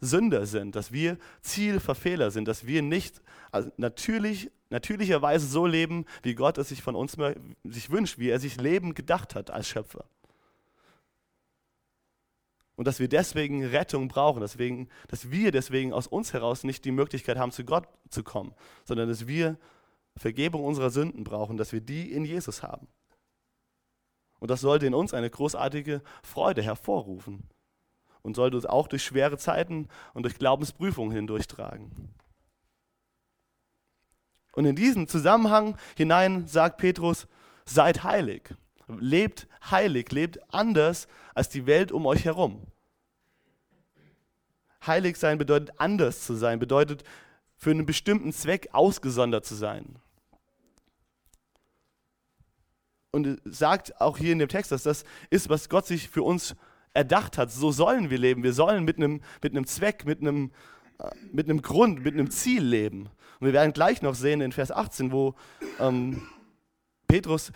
Sünder 0.00 0.46
sind, 0.46 0.76
dass 0.76 0.92
wir 0.92 1.18
Zielverfehler 1.42 2.30
sind, 2.30 2.48
dass 2.48 2.66
wir 2.66 2.82
nicht 2.82 3.22
also 3.52 3.70
natürlich, 3.76 4.50
natürlicherweise 4.70 5.46
so 5.46 5.66
leben, 5.66 6.06
wie 6.22 6.34
Gott 6.34 6.58
es 6.58 6.68
sich 6.68 6.82
von 6.82 6.94
uns 6.94 7.16
sich 7.64 7.90
wünscht, 7.90 8.18
wie 8.18 8.30
er 8.30 8.38
sich 8.38 8.56
Leben 8.56 8.94
gedacht 8.94 9.34
hat 9.34 9.50
als 9.50 9.68
Schöpfer. 9.68 10.04
Und 12.76 12.86
dass 12.86 12.98
wir 12.98 13.08
deswegen 13.08 13.64
Rettung 13.64 14.08
brauchen, 14.08 14.40
deswegen, 14.40 14.88
dass 15.08 15.30
wir 15.30 15.50
deswegen 15.52 15.92
aus 15.92 16.06
uns 16.06 16.32
heraus 16.32 16.64
nicht 16.64 16.84
die 16.84 16.92
Möglichkeit 16.92 17.36
haben, 17.36 17.52
zu 17.52 17.64
Gott 17.64 17.86
zu 18.08 18.22
kommen, 18.22 18.54
sondern 18.84 19.08
dass 19.08 19.26
wir 19.26 19.58
Vergebung 20.16 20.64
unserer 20.64 20.90
Sünden 20.90 21.24
brauchen, 21.24 21.56
dass 21.56 21.72
wir 21.72 21.80
die 21.80 22.10
in 22.12 22.24
Jesus 22.24 22.62
haben. 22.62 22.88
Und 24.38 24.50
das 24.50 24.62
sollte 24.62 24.86
in 24.86 24.94
uns 24.94 25.12
eine 25.12 25.28
großartige 25.28 26.00
Freude 26.22 26.62
hervorrufen 26.62 27.46
und 28.22 28.36
sollte 28.36 28.56
uns 28.56 28.66
auch 28.66 28.88
durch 28.88 29.02
schwere 29.02 29.38
Zeiten 29.38 29.88
und 30.14 30.24
durch 30.24 30.38
Glaubensprüfungen 30.38 31.12
hindurchtragen. 31.12 32.10
Und 34.52 34.64
in 34.64 34.76
diesen 34.76 35.06
Zusammenhang 35.06 35.76
hinein 35.96 36.46
sagt 36.48 36.78
Petrus, 36.78 37.26
seid 37.64 38.02
heilig, 38.02 38.54
lebt 38.88 39.46
heilig, 39.70 40.10
lebt 40.10 40.40
anders 40.52 41.06
als 41.34 41.48
die 41.48 41.66
Welt 41.66 41.92
um 41.92 42.06
euch 42.06 42.24
herum. 42.24 42.66
Heilig 44.86 45.16
sein 45.16 45.38
bedeutet 45.38 45.78
anders 45.78 46.24
zu 46.24 46.34
sein, 46.34 46.58
bedeutet 46.58 47.04
für 47.56 47.70
einen 47.70 47.86
bestimmten 47.86 48.32
Zweck 48.32 48.70
ausgesondert 48.72 49.44
zu 49.44 49.54
sein. 49.54 49.96
Und 53.12 53.40
sagt 53.44 54.00
auch 54.00 54.18
hier 54.18 54.32
in 54.32 54.38
dem 54.38 54.48
Text, 54.48 54.72
dass 54.72 54.84
das 54.84 55.04
ist, 55.30 55.48
was 55.48 55.68
Gott 55.68 55.86
sich 55.86 56.08
für 56.08 56.22
uns 56.22 56.54
erdacht 56.94 57.38
hat. 57.38 57.50
So 57.50 57.72
sollen 57.72 58.10
wir 58.10 58.18
leben. 58.18 58.42
Wir 58.42 58.52
sollen 58.52 58.84
mit 58.84 58.96
einem, 58.96 59.20
mit 59.42 59.52
einem 59.52 59.66
Zweck, 59.66 60.04
mit 60.04 60.20
einem, 60.20 60.50
äh, 60.98 61.08
mit 61.32 61.48
einem 61.48 61.62
Grund, 61.62 62.04
mit 62.04 62.14
einem 62.14 62.30
Ziel 62.30 62.62
leben. 62.62 63.08
Und 63.38 63.46
wir 63.46 63.52
werden 63.52 63.72
gleich 63.72 64.02
noch 64.02 64.14
sehen 64.14 64.40
in 64.40 64.52
Vers 64.52 64.70
18, 64.70 65.12
wo 65.12 65.34
ähm, 65.78 66.22
Petrus 67.08 67.52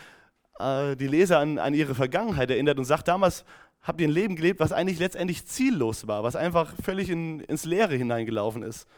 äh, 0.59 0.97
die 0.97 1.07
Leser 1.07 1.39
an, 1.39 1.59
an 1.59 1.75
ihre 1.75 1.95
Vergangenheit 1.95 2.51
erinnert 2.51 2.79
und 2.79 2.85
sagt, 2.85 3.09
damals 3.09 3.45
habt 3.83 4.01
ihr 4.01 4.09
ein 4.09 4.13
Leben 4.13 4.37
gelebt, 4.37 4.61
was 4.61 4.73
eigentlich 4.73 4.99
letztendlich 4.99 5.47
ziellos 5.47 6.07
war, 6.07 6.23
was 6.23 6.37
einfach 6.37 6.75
völlig 6.83 7.11
in, 7.11 7.41
ins 7.41 7.65
Leere 7.65 7.95
hineingelaufen 7.95 8.63
ist. 8.63 8.89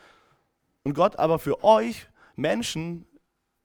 Und 0.85 0.95
Gott 0.95 1.19
aber 1.19 1.39
für 1.39 1.65
euch 1.65 2.07
Menschen 2.37 3.07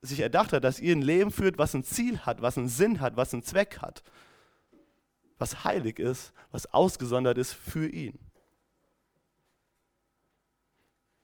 sich 0.02 0.20
erdacht 0.20 0.52
hat, 0.52 0.64
dass 0.64 0.80
ihr 0.80 0.96
ein 0.96 1.04
Leben 1.04 1.30
führt, 1.32 1.60
was 1.60 1.76
ein 1.76 1.84
Ziel 1.84 2.20
hat, 2.22 2.42
was 2.42 2.58
einen 2.58 2.70
Sinn 2.70 3.02
hat, 3.02 3.18
was 3.18 3.34
einen 3.34 3.44
Zweck 3.44 3.80
hat, 3.80 4.04
was 5.42 5.64
heilig 5.64 5.98
ist, 5.98 6.34
was 6.52 6.72
ausgesondert 6.72 7.40
ist 7.40 7.54
für 7.54 7.88
ihn. 7.90 8.20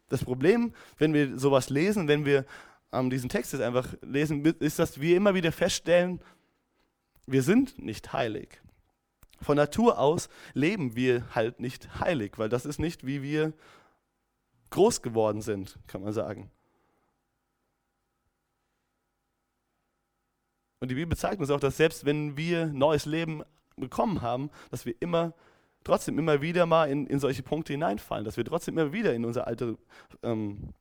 Das 0.10 0.24
Problem, 0.24 0.74
wenn 0.98 1.14
wir 1.14 1.38
sowas 1.38 1.70
lesen, 1.70 2.08
wenn 2.08 2.26
wir 2.26 2.46
ähm, 2.92 3.12
diesen 3.12 3.30
Text 3.30 3.54
jetzt 3.54 3.62
einfach 3.62 3.94
lesen, 4.02 4.44
ist, 4.44 4.80
dass 4.80 5.00
wir 5.00 5.16
immer 5.16 5.36
wieder 5.36 5.52
feststellen, 5.52 6.20
wir 7.28 7.44
sind 7.44 7.78
nicht 7.78 8.12
heilig. 8.12 8.60
Von 9.40 9.58
Natur 9.58 10.00
aus 10.00 10.30
leben 10.56 10.96
wir 10.96 11.36
halt 11.36 11.60
nicht 11.60 12.00
heilig, 12.00 12.40
weil 12.40 12.50
das 12.50 12.66
ist 12.66 12.80
nicht, 12.80 13.06
wie 13.06 13.22
wir 13.22 13.54
groß 14.72 15.04
geworden 15.04 15.44
sind, 15.44 15.78
kann 15.86 16.02
man 16.02 16.12
sagen. 16.12 16.50
Und 20.80 20.90
die 20.90 20.96
Bibel 20.96 21.16
zeigt 21.16 21.40
uns 21.40 21.52
auch, 21.52 21.60
dass 21.60 21.78
selbst 21.78 22.06
wenn 22.06 22.36
wir 22.36 22.66
neues 22.68 23.06
Leben 23.06 23.44
bekommen 23.78 24.22
haben, 24.22 24.50
dass 24.72 24.86
wir 24.86 24.96
immer, 25.00 25.34
trotzdem 25.84 26.20
immer 26.20 26.42
wieder 26.42 26.66
mal 26.66 26.90
in, 26.90 27.08
in 27.08 27.20
solche 27.20 27.44
Punkte 27.44 27.74
hineinfallen, 27.74 28.26
dass 28.26 28.38
wir 28.38 28.46
trotzdem 28.46 28.78
immer 28.78 28.94
wieder 28.94 29.13
in 29.13 29.26
unsere 29.26 29.48
alte, 29.48 29.78
ähm, 30.24 30.74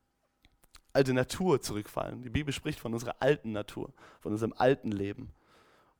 alte 0.93 1.15
Natur 1.15 1.61
zurückfallen. 1.61 2.23
Die 2.23 2.31
Bibel 2.31 2.53
spricht 2.53 2.81
von 2.81 2.93
unserer 2.93 3.17
alten 3.21 3.53
Natur, 3.53 3.93
von 4.21 4.33
unserem 4.33 4.55
alten 4.57 4.91
Leben. 4.91 5.33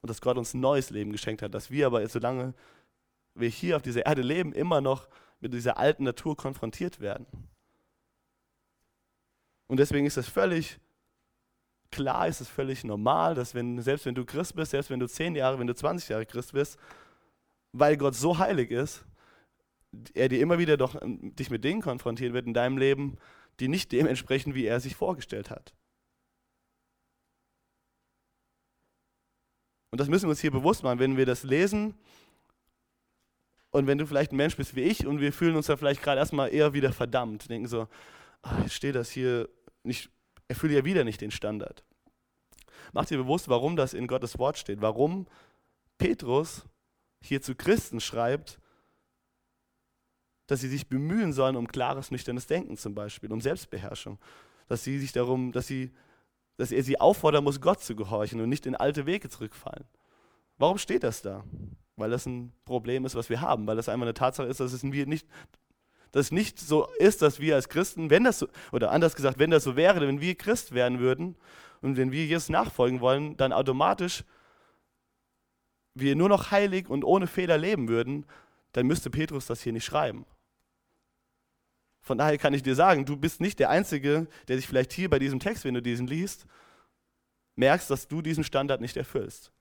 Und 0.01 0.11
dass 0.11 0.21
Gott 0.21 0.39
uns 0.39 0.55
ein 0.55 0.61
neues 0.61 0.91
Leben 0.91 1.13
geschenkt 1.13 1.43
hat, 1.43 1.55
dass 1.55 1.71
wir 1.71 1.87
aber, 1.87 2.07
solange 2.09 2.55
wir 3.35 3.49
hier 3.49 3.77
auf 3.77 3.83
dieser 3.83 4.07
Erde 4.07 4.23
leben, 4.23 4.53
immer 4.53 4.81
noch 4.81 5.09
mit 5.41 5.53
dieser 5.53 5.79
alten 5.79 6.05
Natur 6.05 6.37
konfrontiert 6.37 7.01
werden. 7.01 7.27
Und 9.67 9.79
deswegen 9.79 10.07
ist 10.07 10.17
es 10.17 10.29
völlig 10.29 10.79
klar, 11.97 12.29
ist 12.29 12.41
es 12.41 12.49
völlig 12.49 12.85
normal, 12.85 13.35
dass 13.35 13.55
wenn, 13.55 13.81
selbst 13.81 14.05
wenn 14.05 14.15
du 14.15 14.25
Christ 14.25 14.55
bist, 14.55 14.73
selbst 14.73 14.91
wenn 14.91 15.01
du 15.01 15.09
10 15.09 15.35
Jahre, 15.35 15.59
wenn 15.59 15.67
du 15.67 15.75
20 15.75 16.11
Jahre 16.11 16.27
Christ 16.27 16.53
bist, 16.53 16.79
weil 17.73 17.97
Gott 17.97 18.15
so 18.15 18.39
heilig 18.39 18.71
ist, 18.71 19.05
er 20.13 20.29
dir 20.29 20.41
immer 20.41 20.59
wieder 20.59 20.77
doch 20.77 21.01
ähm, 21.01 21.35
dich 21.35 21.49
mit 21.51 21.65
Dingen 21.65 21.81
konfrontieren 21.81 22.35
wird 22.35 22.47
in 22.47 22.55
deinem 22.55 22.77
Leben, 22.77 23.17
die 23.61 23.69
nicht 23.69 23.93
dem 23.93 24.07
entsprechen, 24.07 24.55
wie 24.55 24.67
er 24.67 24.79
sich 24.79 24.95
vorgestellt 24.95 25.51
hat. 25.51 25.73
Und 29.91 30.01
das 30.01 30.09
müssen 30.09 30.27
wir 30.27 30.31
uns 30.31 30.41
hier 30.41 30.51
bewusst 30.51 30.83
machen, 30.83 30.99
wenn 30.99 31.17
wir 31.17 31.25
das 31.25 31.43
lesen 31.43 31.95
und 33.71 33.87
wenn 33.87 33.97
du 33.97 34.07
vielleicht 34.07 34.33
ein 34.33 34.37
Mensch 34.37 34.57
bist 34.57 34.77
wie 34.77 34.83
ich 34.83 35.07
und 35.07 35.21
wir 35.21 35.33
fühlen 35.33 35.57
uns 35.57 35.67
da 35.67 35.79
vielleicht 35.79 36.03
gerade 36.03 36.19
erstmal 36.19 36.53
eher 36.53 36.75
wieder 36.75 36.93
verdammt, 36.93 37.49
denken 37.49 37.69
so, 37.69 37.89
ach, 38.43 38.61
jetzt 38.63 38.75
steht 38.75 38.95
das 38.95 39.11
hier 39.11 39.49
nicht, 39.83 40.11
erfülle 40.49 40.75
ja 40.75 40.85
wieder 40.85 41.05
nicht 41.05 41.21
den 41.21 41.31
Standard. 41.31 41.85
Macht 42.93 43.11
dir 43.11 43.19
bewusst, 43.19 43.49
warum 43.49 43.77
das 43.77 43.95
in 43.95 44.07
Gottes 44.07 44.39
Wort 44.39 44.59
steht, 44.59 44.81
warum 44.81 45.27
Petrus 45.99 46.65
hier 47.23 47.43
zu 47.43 47.55
Christen 47.55 48.01
schreibt, 48.01 48.61
dass 50.47 50.61
sie 50.61 50.69
sich 50.69 50.89
bemühen 50.89 51.33
sollen 51.33 51.57
um 51.57 51.67
klares, 51.67 52.11
nüchternes 52.11 52.47
Denken 52.47 52.77
zum 52.77 52.95
Beispiel, 52.95 53.33
um 53.33 53.41
Selbstbeherrschung. 53.41 54.19
Dass 54.69 54.85
sie 54.85 54.99
sich 54.99 55.13
darum, 55.13 55.53
dass, 55.53 55.67
sie, 55.67 55.93
dass 56.57 56.73
er 56.73 56.83
sie 56.83 57.01
auffordern 57.01 57.45
muss, 57.45 57.61
Gott 57.61 57.83
zu 57.83 57.97
gehorchen 57.97 58.41
und 58.41 58.49
nicht 58.49 58.67
in 58.67 58.77
alte 58.77 59.07
Wege 59.07 59.29
zurückfallen. 59.29 59.85
Warum 60.59 60.79
steht 60.79 61.03
das 61.03 61.23
da? 61.23 61.45
Weil 61.97 62.11
das 62.11 62.27
ein 62.27 62.53
Problem 62.65 63.05
ist, 63.05 63.15
was 63.15 63.29
wir 63.29 63.41
haben, 63.41 63.67
weil 63.67 63.77
das 63.77 63.89
einfach 63.89 64.07
eine 64.07 64.15
Tatsache 64.15 64.49
ist, 64.49 64.61
dass 64.61 64.73
es 64.73 64.83
nicht, 64.83 65.27
dass 66.17 66.29
es 66.29 66.33
nicht 66.33 66.59
so 66.59 66.89
ist, 66.99 67.21
dass 67.21 67.41
wir 67.41 67.57
als 67.57 67.69
Christen, 67.69 68.09
wenn 68.09 68.25
das 68.25 68.39
so, 68.39 68.49
oder 68.73 68.91
anders 68.91 69.15
gesagt, 69.15 69.39
wenn 69.39 69.51
das 69.51 69.65
so 69.65 69.77
wäre, 69.77 70.01
wenn 70.01 70.19
wir 70.19 70.35
Christ 70.35 70.73
werden 70.73 70.99
würden 70.99 71.37
und 71.83 71.99
wenn 71.99 72.11
wir 72.11 72.25
Jesus 72.25 72.49
nachfolgen 72.49 73.03
wollen, 73.03 73.37
dann 73.37 73.53
automatisch 73.53 74.25
wir 75.93 76.17
nur 76.17 76.31
noch 76.31 76.51
heilig 76.51 76.89
und 76.89 77.05
ohne 77.05 77.27
Fehler 77.27 77.59
leben 77.59 77.89
würden, 77.89 78.25
dann 78.73 78.87
müsste 78.87 79.11
Petrus 79.11 79.45
das 79.45 79.61
hier 79.61 79.75
nicht 79.75 79.85
schreiben. 79.85 80.25
Von 82.01 82.17
daher 82.17 82.39
kann 82.39 82.55
ich 82.55 82.63
dir 82.63 82.75
sagen, 82.75 83.05
du 83.05 83.19
bist 83.19 83.43
nicht 83.43 83.59
der 83.59 83.69
Einzige, 83.69 84.27
der 84.49 84.57
sich 84.57 84.67
vielleicht 84.67 84.95
hier 84.95 85.11
bei 85.11 85.19
diesem 85.19 85.39
Text, 85.39 85.67
wenn 85.67 85.75
du 85.75 85.83
diesen 85.83 86.07
liest, 86.07 86.47
merkst, 87.57 87.91
dass 87.91 88.09
du 88.09 88.23
diesen 88.23 88.43
Standard 88.43 88.81
nicht 88.81 88.97
erfüllst. 88.97 89.53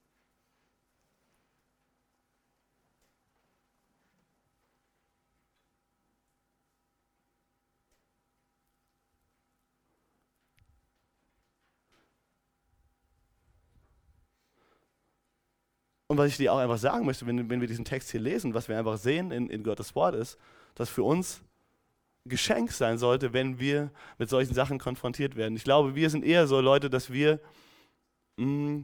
Und 16.08 16.18
was 16.18 16.28
ich 16.28 16.38
dir 16.38 16.54
auch 16.54 16.60
einfach 16.60 16.78
sagen 16.78 17.06
möchte, 17.06 17.26
wenn, 17.26 17.50
wenn 17.50 17.62
wir 17.62 17.68
diesen 17.68 17.86
Text 17.86 18.12
hier 18.12 18.20
lesen, 18.20 18.54
was 18.54 18.68
wir 18.68 18.78
einfach 18.78 18.98
sehen 18.98 19.32
in, 19.32 19.50
in 19.50 19.64
Gottes 19.64 19.96
Wort 19.96 20.16
ist, 20.16 20.38
dass 20.76 20.90
für 20.90 21.04
uns 21.04 21.42
Geschenk 22.26 22.72
sein 22.72 22.98
sollte, 22.98 23.34
wenn 23.34 23.60
wir 23.60 23.92
mit 24.18 24.30
solchen 24.30 24.54
Sachen 24.54 24.80
konfrontiert 24.80 25.36
werden. 25.36 25.56
Ich 25.56 25.64
glaube, 25.64 25.96
wir 25.96 26.10
sind 26.10 26.26
eher 26.26 26.48
so 26.48 26.60
Leute, 26.60 26.90
dass 26.90 27.12
wir 27.12 27.40
mh, 28.38 28.84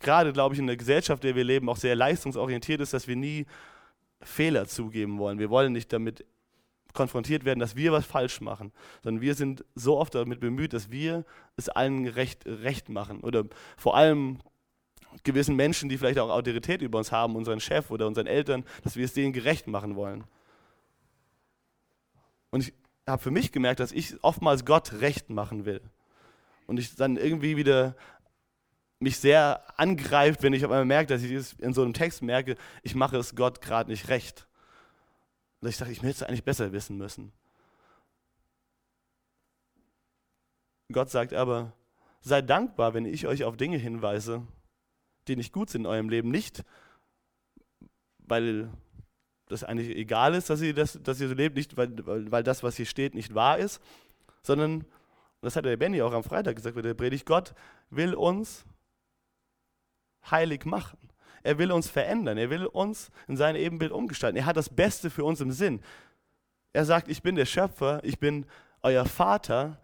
gerade, 0.00 0.32
glaube 0.32 0.54
ich, 0.54 0.58
in 0.58 0.66
der 0.66 0.76
Gesellschaft, 0.76 1.24
in 1.24 1.28
der 1.28 1.36
wir 1.36 1.44
leben, 1.44 1.68
auch 1.68 1.76
sehr 1.76 1.96
leistungsorientiert 1.96 2.80
ist, 2.80 2.92
dass 2.92 3.08
wir 3.08 3.16
nie 3.16 3.46
Fehler 4.20 4.66
zugeben 4.66 5.18
wollen. 5.18 5.38
Wir 5.38 5.50
wollen 5.50 5.72
nicht 5.72 5.92
damit 5.92 6.24
konfrontiert 6.92 7.44
werden, 7.44 7.58
dass 7.58 7.74
wir 7.74 7.92
was 7.92 8.06
falsch 8.06 8.40
machen, 8.40 8.72
sondern 9.02 9.20
wir 9.20 9.34
sind 9.34 9.64
so 9.74 9.98
oft 9.98 10.14
damit 10.14 10.40
bemüht, 10.40 10.72
dass 10.72 10.90
wir 10.90 11.24
es 11.56 11.68
allen 11.68 12.06
recht, 12.06 12.46
recht 12.46 12.88
machen 12.88 13.20
oder 13.20 13.44
vor 13.76 13.96
allem 13.96 14.38
gewissen 15.22 15.56
Menschen, 15.56 15.88
die 15.88 15.98
vielleicht 15.98 16.18
auch 16.18 16.30
Autorität 16.30 16.82
über 16.82 16.98
uns 16.98 17.12
haben, 17.12 17.36
unseren 17.36 17.60
Chef 17.60 17.90
oder 17.90 18.06
unseren 18.06 18.26
Eltern, 18.26 18.64
dass 18.82 18.96
wir 18.96 19.04
es 19.04 19.12
denen 19.12 19.32
gerecht 19.32 19.66
machen 19.66 19.96
wollen. 19.96 20.24
Und 22.50 22.60
ich 22.60 22.74
habe 23.06 23.22
für 23.22 23.30
mich 23.30 23.52
gemerkt, 23.52 23.80
dass 23.80 23.92
ich 23.92 24.22
oftmals 24.22 24.64
Gott 24.64 24.94
recht 24.94 25.30
machen 25.30 25.64
will. 25.64 25.80
Und 26.66 26.78
ich 26.78 26.94
dann 26.96 27.16
irgendwie 27.16 27.56
wieder 27.56 27.94
mich 29.00 29.18
sehr 29.18 29.62
angreift, 29.78 30.42
wenn 30.42 30.52
ich 30.52 30.64
auf 30.64 30.70
einmal 30.70 30.84
merke, 30.84 31.12
dass 31.12 31.22
ich 31.22 31.32
es 31.32 31.52
in 31.54 31.74
so 31.74 31.82
einem 31.82 31.92
Text 31.92 32.22
merke, 32.22 32.56
ich 32.82 32.94
mache 32.94 33.16
es 33.18 33.34
Gott 33.34 33.60
gerade 33.60 33.90
nicht 33.90 34.08
recht. 34.08 34.46
Und 35.60 35.68
ich 35.68 35.76
dachte, 35.76 35.92
ich 35.92 35.98
hätte 35.98 36.10
es 36.10 36.22
eigentlich 36.22 36.44
besser 36.44 36.72
wissen 36.72 36.96
müssen. 36.96 37.32
Gott 40.92 41.10
sagt 41.10 41.34
aber, 41.34 41.72
seid 42.20 42.48
dankbar, 42.48 42.94
wenn 42.94 43.04
ich 43.04 43.26
euch 43.26 43.44
auf 43.44 43.56
Dinge 43.56 43.76
hinweise, 43.78 44.46
die 45.28 45.36
nicht 45.36 45.52
gut 45.52 45.70
sind 45.70 45.82
in 45.82 45.86
eurem 45.86 46.08
Leben. 46.08 46.30
Nicht, 46.30 46.64
weil 48.18 48.70
das 49.46 49.64
eigentlich 49.64 49.96
egal 49.96 50.34
ist, 50.34 50.50
dass 50.50 50.60
ihr, 50.60 50.74
das, 50.74 50.98
dass 51.02 51.20
ihr 51.20 51.28
so 51.28 51.34
lebt, 51.34 51.56
nicht 51.56 51.76
weil, 51.76 51.92
weil, 52.30 52.42
das, 52.42 52.62
was 52.62 52.76
hier 52.76 52.86
steht, 52.86 53.14
nicht 53.14 53.34
wahr 53.34 53.58
ist, 53.58 53.80
sondern, 54.42 54.84
das 55.40 55.56
hat 55.56 55.64
der 55.66 55.76
Benny 55.76 56.00
auch 56.00 56.12
am 56.12 56.24
Freitag 56.24 56.56
gesagt 56.56 56.76
der 56.82 56.94
Predigt, 56.94 57.26
Gott 57.26 57.54
will 57.90 58.14
uns 58.14 58.64
heilig 60.30 60.64
machen. 60.64 60.98
Er 61.42 61.58
will 61.58 61.70
uns 61.70 61.90
verändern. 61.90 62.38
Er 62.38 62.48
will 62.48 62.64
uns 62.64 63.10
in 63.28 63.36
sein 63.36 63.54
Ebenbild 63.54 63.92
umgestalten. 63.92 64.38
Er 64.38 64.46
hat 64.46 64.56
das 64.56 64.70
Beste 64.70 65.10
für 65.10 65.24
uns 65.24 65.42
im 65.42 65.52
Sinn. 65.52 65.82
Er 66.72 66.86
sagt, 66.86 67.08
ich 67.08 67.22
bin 67.22 67.36
der 67.36 67.44
Schöpfer, 67.44 68.00
ich 68.02 68.18
bin 68.18 68.46
euer 68.82 69.04
Vater 69.04 69.80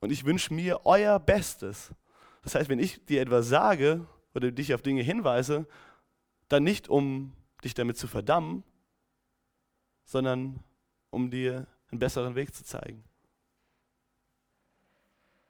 und 0.00 0.10
ich 0.10 0.24
wünsche 0.24 0.52
mir 0.52 0.80
euer 0.84 1.20
Bestes. 1.20 1.92
Das 2.42 2.56
heißt, 2.56 2.68
wenn 2.68 2.80
ich 2.80 3.04
dir 3.04 3.22
etwas 3.22 3.48
sage, 3.48 4.06
oder 4.34 4.50
dich 4.50 4.74
auf 4.74 4.82
Dinge 4.82 5.02
hinweise, 5.02 5.66
dann 6.48 6.62
nicht 6.62 6.88
um 6.88 7.32
dich 7.64 7.74
damit 7.74 7.96
zu 7.96 8.06
verdammen, 8.06 8.64
sondern 10.04 10.60
um 11.10 11.30
dir 11.30 11.66
einen 11.90 11.98
besseren 11.98 12.34
Weg 12.34 12.54
zu 12.54 12.64
zeigen. 12.64 13.04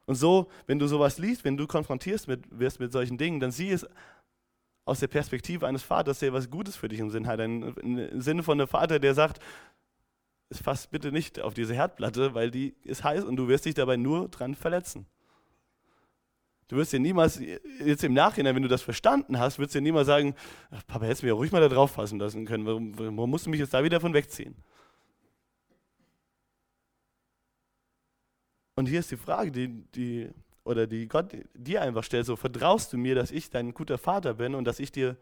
Und 0.07 0.17
so, 0.17 0.51
wenn 0.67 0.79
du 0.79 0.87
sowas 0.87 1.19
liest, 1.19 1.45
wenn 1.45 1.57
du 1.57 1.67
konfrontierst 1.67 2.27
mit, 2.27 2.45
wirst 2.51 2.81
mit 2.81 2.93
solchen 2.93 3.17
Dingen, 3.17 3.39
dann 3.39 3.53
sieh 3.53 3.71
es 3.71 3.87
aus 4.85 4.99
der 4.99 5.07
Perspektive 5.07 5.67
eines 5.67 5.83
Vaters, 5.83 6.19
der 6.19 6.33
was 6.33 6.51
Gutes 6.51 6.75
für 6.75 6.89
dich 6.89 6.99
im 6.99 7.11
Sinn 7.11 7.27
hat. 7.27 7.39
Im 7.39 8.21
Sinne 8.21 8.43
von 8.43 8.61
einem 8.61 8.67
Vater, 8.67 8.99
der 8.99 9.15
sagt, 9.15 9.41
es 10.49 10.59
fasst 10.59 10.91
bitte 10.91 11.13
nicht 11.13 11.41
auf 11.41 11.55
diese 11.55 11.75
Herdplatte, 11.75 12.35
weil 12.35 12.51
die 12.51 12.75
ist 12.83 13.05
heiß 13.05 13.23
und 13.23 13.37
du 13.37 13.47
wirst 13.47 13.67
dich 13.67 13.75
dabei 13.75 13.97
nur 13.97 14.29
dran 14.29 14.57
verletzen. 14.57 15.07
Du 16.71 16.77
wirst 16.77 16.93
dir 16.93 17.01
niemals, 17.01 17.41
jetzt 17.85 18.05
im 18.05 18.13
Nachhinein, 18.15 18.55
wenn 18.55 18.63
du 18.63 18.69
das 18.69 18.81
verstanden 18.81 19.41
hast, 19.41 19.59
wirst 19.59 19.75
du 19.75 19.81
dir 19.81 19.83
niemals 19.83 20.07
sagen, 20.07 20.37
Papa, 20.87 21.05
hättest 21.05 21.23
du 21.23 21.27
mir 21.27 21.33
ruhig 21.33 21.51
mal 21.51 21.61
da 21.61 21.69
drauf 21.69 21.91
fassen 21.91 22.21
lassen 22.21 22.47
können. 22.47 22.65
Warum, 22.65 22.97
warum 22.97 23.29
musst 23.29 23.47
du 23.47 23.51
mich 23.51 23.59
jetzt 23.59 23.75
da 23.75 23.83
wieder 23.83 23.99
von 23.99 24.15
wegziehen? 24.15 24.55
Und 28.77 28.87
hier 28.87 29.01
ist 29.01 29.11
die 29.11 29.17
Frage, 29.17 29.51
die, 29.51 29.83
die, 29.97 30.31
oder 30.63 30.87
die 30.87 31.09
Gott 31.09 31.37
dir 31.55 31.83
einfach 31.83 32.05
stellt, 32.05 32.27
so 32.27 32.37
vertraust 32.37 32.93
du 32.93 32.99
mir, 32.99 33.17
dass 33.17 33.33
ich 33.33 33.51
dein 33.51 33.75
guter 33.75 33.99
Vater 33.99 34.35
bin 34.35 34.55
und 34.55 34.65
dass 34.65 34.79
ich 34.79 34.93
dir 34.93 35.17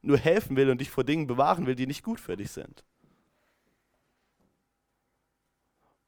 nur 0.00 0.18
helfen 0.18 0.56
will 0.56 0.68
und 0.68 0.80
dich 0.80 0.90
vor 0.90 1.04
Dingen 1.04 1.28
bewahren 1.28 1.68
will, 1.68 1.76
die 1.76 1.86
nicht 1.86 2.02
gut 2.02 2.18
für 2.18 2.36
dich 2.36 2.50
sind. 2.50 2.82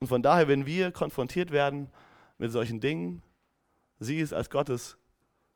Und 0.00 0.08
von 0.08 0.20
daher, 0.20 0.48
wenn 0.48 0.66
wir 0.66 0.90
konfrontiert 0.90 1.52
werden 1.52 1.92
mit 2.38 2.50
solchen 2.50 2.80
Dingen, 2.80 3.22
sieh 4.04 4.20
es 4.20 4.32
als 4.32 4.50
Gottes 4.50 4.96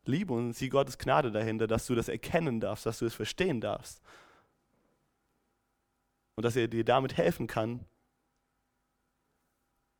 Liebe 0.04 0.32
und 0.32 0.54
sieh 0.54 0.68
Gottes 0.68 0.98
Gnade 0.98 1.30
dahinter, 1.30 1.66
dass 1.66 1.86
du 1.86 1.94
das 1.94 2.08
erkennen 2.08 2.60
darfst, 2.60 2.86
dass 2.86 2.98
du 2.98 3.06
es 3.06 3.14
verstehen 3.14 3.60
darfst. 3.60 4.00
Und 6.34 6.44
dass 6.44 6.56
er 6.56 6.68
dir 6.68 6.84
damit 6.84 7.16
helfen 7.16 7.46
kann, 7.46 7.84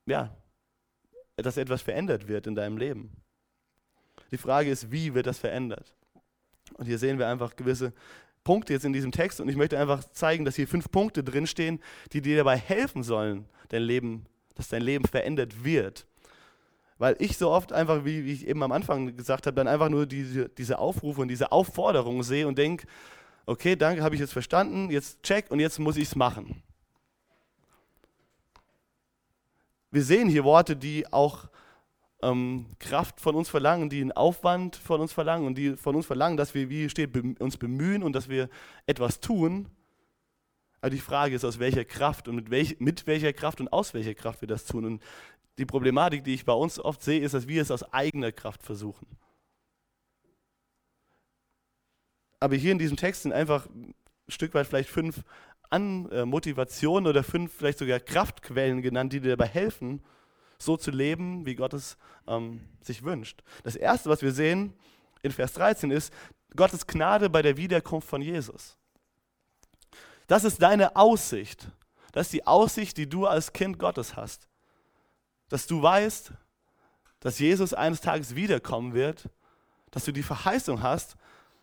ja, 0.07 0.35
dass 1.37 1.57
etwas 1.57 1.83
verändert 1.83 2.29
wird 2.29 2.47
in 2.47 2.55
deinem 2.55 2.79
Leben. 2.79 3.13
Die 4.31 4.39
Frage 4.39 4.71
ist, 4.71 4.91
wie 4.91 5.15
wird 5.15 5.27
das 5.27 5.39
verändert? 5.39 5.95
Und 6.75 6.87
hier 6.87 6.99
sehen 6.99 7.19
wir 7.19 7.29
einfach 7.29 7.57
gewisse 7.57 7.93
Punkte 8.45 8.73
jetzt 8.73 8.85
in 8.85 8.93
diesem 8.93 9.13
Text 9.13 9.41
und 9.41 9.49
ich 9.49 9.57
möchte 9.57 9.79
einfach 9.79 10.05
zeigen, 10.05 10.45
dass 10.45 10.57
hier 10.57 10.69
fünf 10.69 10.91
Punkte 10.91 11.23
drinstehen, 11.23 11.81
die 12.13 12.23
dir 12.23 12.39
dabei 12.39 12.57
helfen 12.57 13.03
sollen, 13.03 13.47
dein 13.69 13.83
Leben, 13.83 14.27
dass 14.55 14.69
dein 14.69 14.83
Leben 14.83 15.05
verändert 15.05 15.65
wird. 15.65 16.07
Weil 16.99 17.17
ich 17.21 17.39
so 17.39 17.51
oft 17.51 17.73
einfach, 17.73 18.05
wie, 18.05 18.25
wie 18.25 18.33
ich 18.33 18.47
eben 18.47 18.63
am 18.63 18.73
Anfang 18.73 19.17
gesagt 19.17 19.47
habe, 19.47 19.55
dann 19.55 19.69
einfach 19.69 19.89
nur 19.89 20.07
diese, 20.07 20.49
diese 20.49 20.79
Aufrufe 20.79 21.21
und 21.21 21.29
diese 21.29 21.53
Aufforderungen 21.53 22.25
sehe 22.25 22.47
und 22.47 22.59
denke, 22.59 22.87
okay, 23.47 23.77
danke, 23.77 24.03
habe 24.03 24.15
ich 24.15 24.21
jetzt 24.21 24.33
verstanden, 24.33 24.91
jetzt 24.91 25.23
check 25.23 25.51
und 25.51 25.61
jetzt 25.61 25.79
muss 25.79 25.97
ich 25.97 26.09
es 26.09 26.17
machen. 26.17 26.63
Wir 29.91 30.03
sehen 30.03 30.29
hier 30.29 30.45
Worte, 30.45 30.77
die 30.77 31.11
auch 31.11 31.49
ähm, 32.21 32.67
Kraft 32.79 33.21
von 33.21 33.35
uns 33.37 33.49
verlangen, 33.49 33.89
die 33.89 34.01
einen 34.01 34.13
Aufwand 34.13 34.77
von 34.77 35.01
uns 35.01 35.13
verlangen 35.13 35.47
und 35.47 35.57
die 35.57 35.77
von 35.77 35.95
uns 35.95 36.05
verlangen, 36.05 36.37
dass 36.37 36.53
wir, 36.53 36.69
wie 36.69 36.91
steht, 36.91 37.17
uns 37.41 37.57
bemühen 37.57 38.03
und 38.03 38.13
dass 38.13 38.29
wir 38.29 38.51
etwas 38.87 39.21
tun. 39.21 39.69
Aber 40.81 40.91
die 40.91 40.99
Frage 40.99 41.35
ist, 41.35 41.45
aus 41.45 41.59
welcher 41.59 41.85
Kraft 41.85 42.29
und 42.29 42.37
mit, 42.37 42.51
welch, 42.51 42.77
mit 42.81 43.07
welcher 43.07 43.33
Kraft 43.33 43.61
und 43.61 43.73
aus 43.73 43.95
welcher 43.95 44.15
Kraft 44.15 44.43
wir 44.43 44.49
das 44.49 44.65
tun. 44.65 44.85
Und 44.85 45.03
die 45.59 45.67
Problematik, 45.67 46.25
die 46.25 46.35
ich 46.35 46.45
bei 46.45 46.53
uns 46.53 46.79
oft 46.79 47.03
sehe, 47.03 47.21
ist, 47.21 47.35
dass 47.35 47.49
wir 47.49 47.61
es 47.61 47.71
aus 47.71 47.93
eigener 47.93 48.33
Kraft 48.33 48.63
versuchen. 48.63 49.07
Aber 52.41 52.55
hier 52.55 52.73
in 52.73 52.79
diesem 52.79 52.97
Text 52.97 53.23
sind 53.23 53.33
einfach 53.33 53.67
ein 53.67 53.95
Stück 54.29 54.55
weit 54.55 54.67
vielleicht 54.67 54.89
fünf 54.89 55.25
An 55.71 56.09
Motivationen 56.29 57.09
oder 57.09 57.23
fünf 57.25 57.53
vielleicht 57.53 57.79
sogar 57.79 58.01
Kraftquellen 58.01 58.81
genannt, 58.81 59.13
die 59.13 59.21
dir 59.21 59.37
dabei 59.37 59.49
helfen, 59.49 60.03
so 60.59 60.77
zu 60.77 60.91
leben, 60.91 61.45
wie 61.45 61.55
Gott 61.55 61.75
es 61.75 61.99
ähm, 62.27 62.61
sich 62.83 63.03
wünscht. 63.03 63.43
Das 63.65 63.77
Erste, 63.77 64.09
was 64.09 64.23
wir 64.23 64.33
sehen 64.33 64.73
in 65.23 65.33
Vers 65.33 65.53
13 65.55 65.91
ist 65.91 66.13
Gottes 66.57 66.87
Gnade 66.87 67.29
bei 67.29 67.43
der 67.43 67.57
Wiederkunft 67.57 68.09
von 68.09 68.23
Jesus. 68.23 68.77
Das 70.27 70.45
ist 70.45 70.63
deine 70.63 70.97
Aussicht. 70.97 71.71
Das 72.13 72.29
ist 72.29 72.33
die 72.33 72.47
Aussicht, 72.47 72.97
die 72.97 73.09
du 73.09 73.27
als 73.27 73.53
Kind 73.53 73.79
Gottes 73.79 74.17
hast. 74.17 74.49
Dass 75.49 75.67
du 75.67 75.83
weißt, 75.83 76.33
dass 77.21 77.39
Jesus 77.39 77.75
eines 77.75 78.01
Tages 78.01 78.35
wiederkommen 78.35 78.95
wird, 78.95 79.29
dass 79.91 80.05
du 80.05 80.13
die 80.13 80.23
Verheißung 80.23 80.83
hast, 80.83 81.17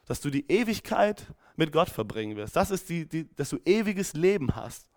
dass 0.06 0.22
du 0.22 0.30
die 0.30 0.50
Ewigkeit 0.52 1.28
mit 1.56 1.72
Gott 1.72 1.90
verbringen 1.90 2.36
wirst. 2.36 2.56
Das 2.56 2.72
ist 2.72 2.90
die, 2.90 3.08
die 3.08 3.34
dass 3.36 3.50
du 3.50 3.60
ewiges 3.66 4.14
Leben 4.14 4.56
hast. 4.56 4.90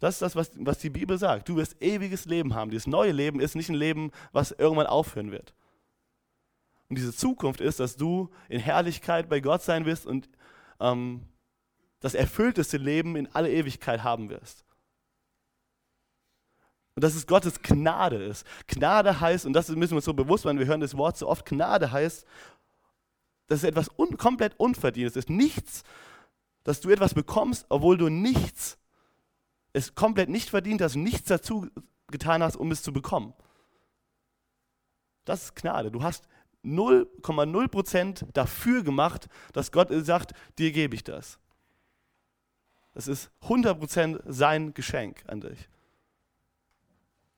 Das 0.00 0.16
ist 0.16 0.22
das, 0.22 0.36
was, 0.36 0.50
was 0.56 0.78
die 0.78 0.90
Bibel 0.90 1.18
sagt. 1.18 1.48
Du 1.48 1.56
wirst 1.56 1.80
ewiges 1.82 2.24
Leben 2.24 2.54
haben. 2.54 2.70
Dieses 2.70 2.86
neue 2.86 3.12
Leben 3.12 3.40
ist 3.40 3.54
nicht 3.54 3.68
ein 3.68 3.74
Leben, 3.74 4.10
was 4.32 4.50
irgendwann 4.52 4.86
aufhören 4.86 5.30
wird. 5.30 5.54
Und 6.88 6.98
diese 6.98 7.14
Zukunft 7.14 7.60
ist, 7.60 7.80
dass 7.80 7.96
du 7.96 8.30
in 8.48 8.60
Herrlichkeit 8.60 9.28
bei 9.28 9.40
Gott 9.40 9.62
sein 9.62 9.86
wirst 9.86 10.06
und 10.06 10.28
ähm, 10.80 11.22
das 12.00 12.14
erfüllteste 12.14 12.76
Leben 12.76 13.16
in 13.16 13.28
alle 13.34 13.50
Ewigkeit 13.50 14.02
haben 14.02 14.28
wirst. 14.28 14.63
Und 16.94 17.02
dass 17.02 17.14
es 17.14 17.26
Gottes 17.26 17.60
Gnade 17.60 18.22
ist. 18.22 18.46
Gnade 18.68 19.20
heißt, 19.20 19.46
und 19.46 19.52
das 19.52 19.68
müssen 19.68 19.92
wir 19.92 19.96
uns 19.96 20.04
so 20.04 20.14
bewusst 20.14 20.44
machen, 20.44 20.58
wir 20.58 20.66
hören 20.66 20.80
das 20.80 20.96
Wort 20.96 21.16
so 21.16 21.28
oft, 21.28 21.44
Gnade 21.44 21.90
heißt, 21.90 22.24
dass 23.46 23.58
es 23.58 23.64
etwas 23.64 23.90
un 23.98 24.16
komplett 24.16 24.58
Unverdientes 24.58 25.16
ist. 25.16 25.28
Nichts, 25.28 25.82
dass 26.62 26.80
du 26.80 26.90
etwas 26.90 27.14
bekommst, 27.14 27.66
obwohl 27.68 27.98
du 27.98 28.08
nichts 28.08 28.78
es 29.74 29.94
komplett 29.94 30.28
nicht 30.28 30.50
verdient 30.50 30.80
hast, 30.80 30.94
nichts 30.94 31.28
dazu 31.28 31.68
getan 32.08 32.42
hast, 32.42 32.56
um 32.56 32.70
es 32.70 32.82
zu 32.82 32.92
bekommen. 32.92 33.34
Das 35.24 35.44
ist 35.44 35.56
Gnade. 35.56 35.90
Du 35.90 36.02
hast 36.02 36.28
0,0% 36.64 38.26
dafür 38.32 38.82
gemacht, 38.82 39.28
dass 39.52 39.72
Gott 39.72 39.88
sagt, 39.90 40.32
dir 40.58 40.70
gebe 40.70 40.94
ich 40.94 41.04
das. 41.04 41.38
Das 42.92 43.08
ist 43.08 43.30
100% 43.42 44.20
sein 44.26 44.72
Geschenk 44.72 45.24
an 45.26 45.40
dich. 45.40 45.68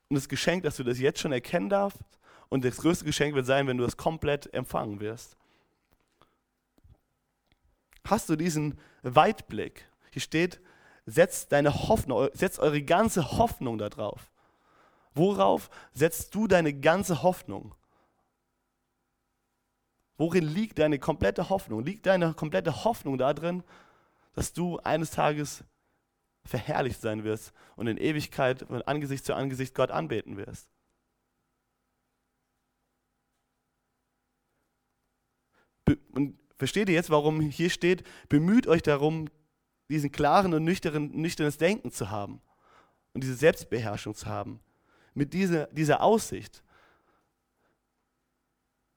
Und 0.08 0.16
das 0.16 0.28
Geschenk, 0.28 0.62
dass 0.62 0.76
du 0.76 0.84
das 0.84 0.98
jetzt 0.98 1.20
schon 1.20 1.32
erkennen 1.32 1.68
darfst, 1.68 2.00
und 2.48 2.64
das 2.64 2.76
größte 2.76 3.04
Geschenk 3.04 3.34
wird 3.34 3.46
sein, 3.46 3.66
wenn 3.66 3.76
du 3.76 3.84
das 3.84 3.96
komplett 3.96 4.52
empfangen 4.54 5.00
wirst. 5.00 5.36
Hast 8.04 8.28
du 8.28 8.36
diesen 8.36 8.78
Weitblick? 9.02 9.84
Hier 10.12 10.22
steht, 10.22 10.60
setzt 11.06 11.50
deine 11.50 11.88
Hoffnung, 11.88 12.28
setzt 12.34 12.60
eure 12.60 12.82
ganze 12.82 13.32
Hoffnung 13.32 13.78
darauf. 13.78 14.30
Worauf 15.14 15.70
setzt 15.92 16.34
du 16.34 16.46
deine 16.46 16.72
ganze 16.72 17.22
Hoffnung? 17.22 17.74
Worin 20.18 20.44
liegt 20.44 20.78
deine 20.78 20.98
komplette 20.98 21.50
Hoffnung? 21.50 21.84
Liegt 21.84 22.06
deine 22.06 22.32
komplette 22.32 22.84
Hoffnung 22.84 23.18
darin, 23.18 23.64
dass 24.34 24.52
du 24.52 24.78
eines 24.78 25.10
Tages 25.10 25.64
verherrlicht 26.46 27.00
sein 27.00 27.24
wirst 27.24 27.52
und 27.76 27.86
in 27.86 27.98
Ewigkeit 27.98 28.62
von 28.62 28.82
Angesicht 28.82 29.24
zu 29.24 29.34
Angesicht 29.34 29.74
Gott 29.74 29.90
anbeten 29.90 30.36
wirst? 30.36 30.68
Und 36.12 36.38
versteht 36.56 36.88
ihr 36.88 36.94
jetzt, 36.94 37.10
warum 37.10 37.40
hier 37.40 37.70
steht, 37.70 38.04
bemüht 38.28 38.66
euch 38.66 38.82
darum, 38.82 39.28
diesen 39.88 40.10
klaren 40.10 40.52
und 40.52 40.64
nüchternen, 40.64 41.12
nüchternes 41.12 41.58
Denken 41.58 41.92
zu 41.92 42.10
haben 42.10 42.40
und 43.14 43.22
diese 43.22 43.34
Selbstbeherrschung 43.34 44.14
zu 44.14 44.26
haben. 44.26 44.60
Mit 45.14 45.32
dieser, 45.32 45.66
dieser 45.68 46.02
Aussicht. 46.02 46.62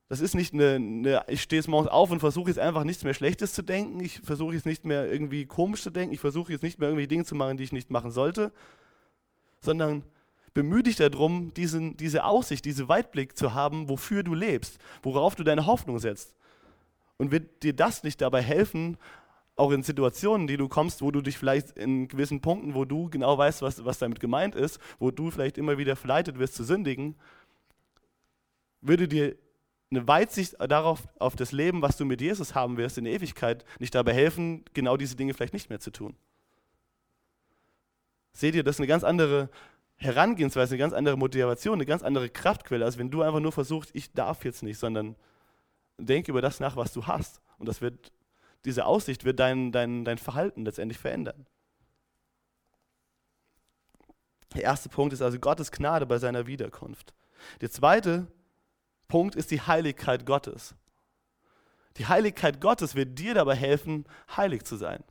Das 0.10 0.22
ist 0.22 0.34
nicht 0.34 0.56
eine, 0.56 0.76
eine 0.76 1.24
ich 1.28 1.44
stehe 1.44 1.60
jetzt 1.60 1.68
morgens 1.68 1.92
auf 1.92 2.10
und 2.10 2.20
versuche 2.20 2.50
jetzt 2.50 2.58
einfach 2.58 2.84
nichts 2.84 3.04
mehr 3.04 3.14
Schlechtes 3.14 3.54
zu 3.54 3.62
denken. 3.62 4.00
Ich 4.00 4.20
versuche 4.22 4.56
jetzt 4.56 4.66
nicht 4.66 4.84
mehr 4.84 5.10
irgendwie 5.10 5.46
komisch 5.46 5.84
zu 5.84 5.92
denken. 5.92 6.14
Ich 6.14 6.20
versuche 6.20 6.52
jetzt 6.52 6.64
nicht 6.64 6.80
mehr 6.80 6.90
irgendwie 6.90 7.08
Dinge 7.08 7.26
zu 7.26 7.36
machen, 7.36 7.58
die 7.58 7.64
ich 7.64 7.72
nicht 7.72 7.92
machen 7.92 8.10
sollte. 8.10 8.52
Sondern 9.62 10.04
bemühe 10.56 10.82
dich 10.82 10.96
darum, 10.96 11.54
diesen, 11.54 11.96
diese 11.96 12.24
Aussicht, 12.24 12.66
diesen 12.66 12.90
Weitblick 12.90 13.38
zu 13.38 13.54
haben, 13.54 13.88
wofür 13.88 14.24
du 14.24 14.34
lebst, 14.34 14.80
worauf 15.04 15.36
du 15.36 15.44
deine 15.44 15.68
Hoffnung 15.68 16.00
setzt. 16.00 16.36
Und 17.18 17.32
wird 17.32 17.62
dir 17.62 17.74
das 17.74 18.02
nicht 18.02 18.20
dabei 18.20 18.42
helfen, 18.42 18.98
auch 19.58 19.72
in 19.72 19.84
Situationen, 19.84 20.48
die 20.48 20.58
du 20.58 20.68
kommst, 20.68 21.04
wo 21.04 21.12
du 21.12 21.22
dich 21.22 21.38
vielleicht 21.38 21.72
in 21.78 22.08
gewissen 22.08 22.42
Punkten, 22.42 22.74
wo 22.74 22.84
du 22.84 23.10
genau 23.12 23.38
weißt, 23.38 23.62
was, 23.62 23.86
was 23.86 24.00
damit 24.00 24.20
gemeint 24.20 24.56
ist, 24.56 24.80
wo 24.98 25.12
du 25.12 25.30
vielleicht 25.30 25.60
immer 25.60 25.78
wieder 25.78 25.96
verleitet 25.96 26.40
wirst 26.40 26.56
zu 26.56 26.64
sündigen, 26.64 27.16
würde 28.82 29.08
dir 29.08 29.36
eine 29.92 30.08
Weitsicht 30.08 30.56
darauf, 30.60 31.08
auf 31.18 31.36
das 31.36 31.52
Leben, 31.52 31.82
was 31.82 31.98
du 31.98 32.06
mit 32.06 32.22
Jesus 32.22 32.54
haben 32.54 32.78
wirst 32.78 32.98
in 32.98 33.06
der 33.06 33.14
Ewigkeit, 33.14 33.66
nicht 33.80 33.96
dabei 33.96 34.14
helfen, 34.14 34.64
genau 34.74 34.98
diese 34.98 35.16
Dinge 35.16 35.34
vielleicht 35.34 35.54
nicht 35.54 35.70
mehr 35.70 35.80
zu 35.80 35.92
tun. 35.92 36.16
Seht 38.34 38.56
ihr, 38.56 38.64
das 38.64 38.76
ist 38.76 38.80
eine 38.80 38.88
ganz 38.88 39.04
andere 39.04 39.50
Herangehensweise, 39.96 40.76
eine 40.76 40.80
ganz 40.80 40.94
andere 40.94 41.18
Motivation, 41.18 41.76
eine 41.76 41.86
ganz 41.86 42.04
andere 42.04 42.30
Kraftquelle, 42.30 42.86
als 42.86 42.98
wenn 42.98 43.10
du 43.10 43.22
einfach 43.22 43.40
nur 43.40 43.52
versuchst, 43.52 43.90
ich 43.94 44.14
darf 44.14 44.46
jetzt 44.46 44.64
nicht, 44.64 44.78
sondern 44.78 45.16
denk 45.98 46.28
über 46.28 46.42
das 46.42 46.60
nach, 46.60 46.76
was 46.76 46.94
du 46.94 47.08
hast. 47.08 47.42
Und 47.58 47.68
das 47.68 47.82
wird 47.82 48.12
diese 48.66 48.86
Aussicht 48.86 49.24
wird 49.24 49.40
dein, 49.40 49.72
dein, 49.72 50.04
dein 50.04 50.18
Verhalten 50.18 50.66
letztendlich 50.66 51.00
verändern. 51.00 51.46
Der 54.54 54.64
erste 54.64 54.90
Punkt 54.90 55.14
ist 55.14 55.22
also 55.22 55.40
Gottes 55.40 55.72
Gnade 55.72 56.06
bei 56.06 56.18
seiner 56.18 56.48
Wiederkunft. 56.48 57.14
Der 57.62 57.72
zweite 57.72 58.28
Punkt 59.10 59.36
ist 59.36 59.52
die 59.52 59.60
Heiligkeit 59.60 60.26
Gottes. 60.26 60.76
Die 61.98 62.06
Heiligkeit 62.06 62.62
Gottes 62.62 62.96
wird 62.96 63.20
dir 63.20 63.34
dabei 63.34 63.56
helfen, 63.56 64.06
heilig 64.38 64.64
zu 64.64 64.78
sein. 64.78 65.04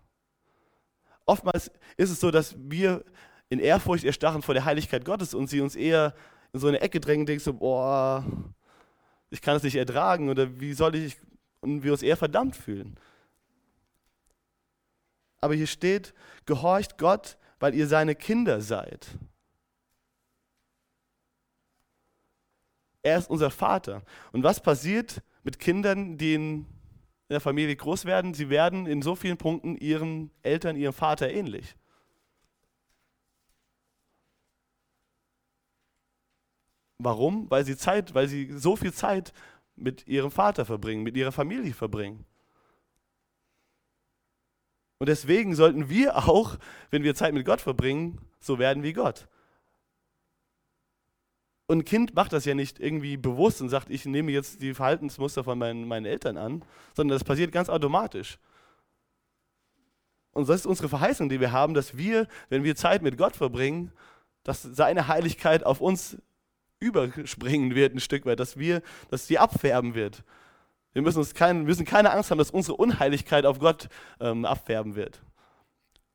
Oftmals 1.26 1.70
ist 1.98 2.10
es 2.10 2.20
so, 2.20 2.30
dass 2.30 2.56
wir 2.58 3.04
in 3.50 3.58
Ehrfurcht 3.58 4.04
erstarren 4.04 4.40
vor 4.40 4.54
der 4.54 4.64
Heiligkeit 4.64 5.04
Gottes 5.04 5.34
und 5.34 5.48
sie 5.48 5.60
uns 5.60 5.76
eher 5.76 6.14
in 6.54 6.60
so 6.60 6.68
eine 6.68 6.80
Ecke 6.80 7.00
drängen, 7.00 7.26
denkst 7.26 7.44
so, 7.44 7.52
boah, 7.52 8.24
ich 9.28 9.42
kann 9.42 9.56
es 9.56 9.62
nicht 9.62 9.74
ertragen 9.74 10.30
oder 10.30 10.60
wie 10.60 10.72
soll 10.72 10.94
ich, 10.94 11.18
und 11.60 11.82
wir 11.82 11.92
uns 11.92 12.02
eher 12.02 12.16
verdammt 12.16 12.56
fühlen. 12.56 12.98
Aber 15.40 15.54
hier 15.54 15.66
steht, 15.66 16.14
gehorcht 16.46 16.98
Gott, 16.98 17.36
weil 17.60 17.74
ihr 17.74 17.86
seine 17.86 18.14
Kinder 18.14 18.60
seid. 18.60 19.08
Er 23.08 23.16
ist 23.16 23.30
unser 23.30 23.50
Vater. 23.50 24.02
Und 24.32 24.42
was 24.42 24.60
passiert 24.60 25.22
mit 25.42 25.58
Kindern, 25.58 26.18
die 26.18 26.34
in 26.34 26.66
der 27.30 27.40
Familie 27.40 27.74
groß 27.74 28.04
werden? 28.04 28.34
Sie 28.34 28.50
werden 28.50 28.86
in 28.86 29.00
so 29.00 29.14
vielen 29.14 29.38
Punkten 29.38 29.78
ihren 29.78 30.30
Eltern, 30.42 30.76
ihrem 30.76 30.92
Vater 30.92 31.30
ähnlich. 31.30 31.74
Warum? 36.98 37.50
Weil 37.50 37.64
sie 37.64 37.78
Zeit, 37.78 38.14
weil 38.14 38.28
sie 38.28 38.52
so 38.58 38.76
viel 38.76 38.92
Zeit 38.92 39.32
mit 39.74 40.06
ihrem 40.06 40.30
Vater 40.30 40.66
verbringen, 40.66 41.02
mit 41.02 41.16
ihrer 41.16 41.32
Familie 41.32 41.72
verbringen. 41.72 42.26
Und 44.98 45.08
deswegen 45.08 45.54
sollten 45.54 45.88
wir 45.88 46.28
auch, 46.28 46.58
wenn 46.90 47.04
wir 47.04 47.14
Zeit 47.14 47.32
mit 47.32 47.46
Gott 47.46 47.62
verbringen, 47.62 48.20
so 48.38 48.58
werden 48.58 48.82
wie 48.82 48.92
Gott. 48.92 49.28
Und 51.68 51.80
ein 51.80 51.84
Kind 51.84 52.14
macht 52.14 52.32
das 52.32 52.46
ja 52.46 52.54
nicht 52.54 52.80
irgendwie 52.80 53.18
bewusst 53.18 53.60
und 53.60 53.68
sagt, 53.68 53.90
ich 53.90 54.06
nehme 54.06 54.32
jetzt 54.32 54.62
die 54.62 54.72
Verhaltensmuster 54.72 55.44
von 55.44 55.58
meinen, 55.58 55.86
meinen 55.86 56.06
Eltern 56.06 56.38
an, 56.38 56.64
sondern 56.96 57.14
das 57.14 57.24
passiert 57.24 57.52
ganz 57.52 57.68
automatisch. 57.68 58.38
Und 60.32 60.48
das 60.48 60.60
ist 60.60 60.66
unsere 60.66 60.88
Verheißung, 60.88 61.28
die 61.28 61.40
wir 61.40 61.52
haben, 61.52 61.74
dass 61.74 61.98
wir, 61.98 62.26
wenn 62.48 62.64
wir 62.64 62.74
Zeit 62.74 63.02
mit 63.02 63.18
Gott 63.18 63.36
verbringen, 63.36 63.92
dass 64.44 64.62
seine 64.62 65.08
Heiligkeit 65.08 65.62
auf 65.62 65.82
uns 65.82 66.16
überspringen 66.80 67.74
wird 67.74 67.94
ein 67.94 68.00
Stück 68.00 68.24
weit, 68.24 68.40
dass 68.40 68.56
wir, 68.56 68.80
dass 69.10 69.26
sie 69.26 69.38
abfärben 69.38 69.94
wird. 69.94 70.24
Wir 70.94 71.02
müssen, 71.02 71.18
uns 71.18 71.34
kein, 71.34 71.64
müssen 71.64 71.84
keine 71.84 72.12
Angst 72.12 72.30
haben, 72.30 72.38
dass 72.38 72.50
unsere 72.50 72.78
Unheiligkeit 72.78 73.44
auf 73.44 73.58
Gott 73.58 73.90
ähm, 74.20 74.46
abfärben 74.46 74.94
wird. 74.94 75.20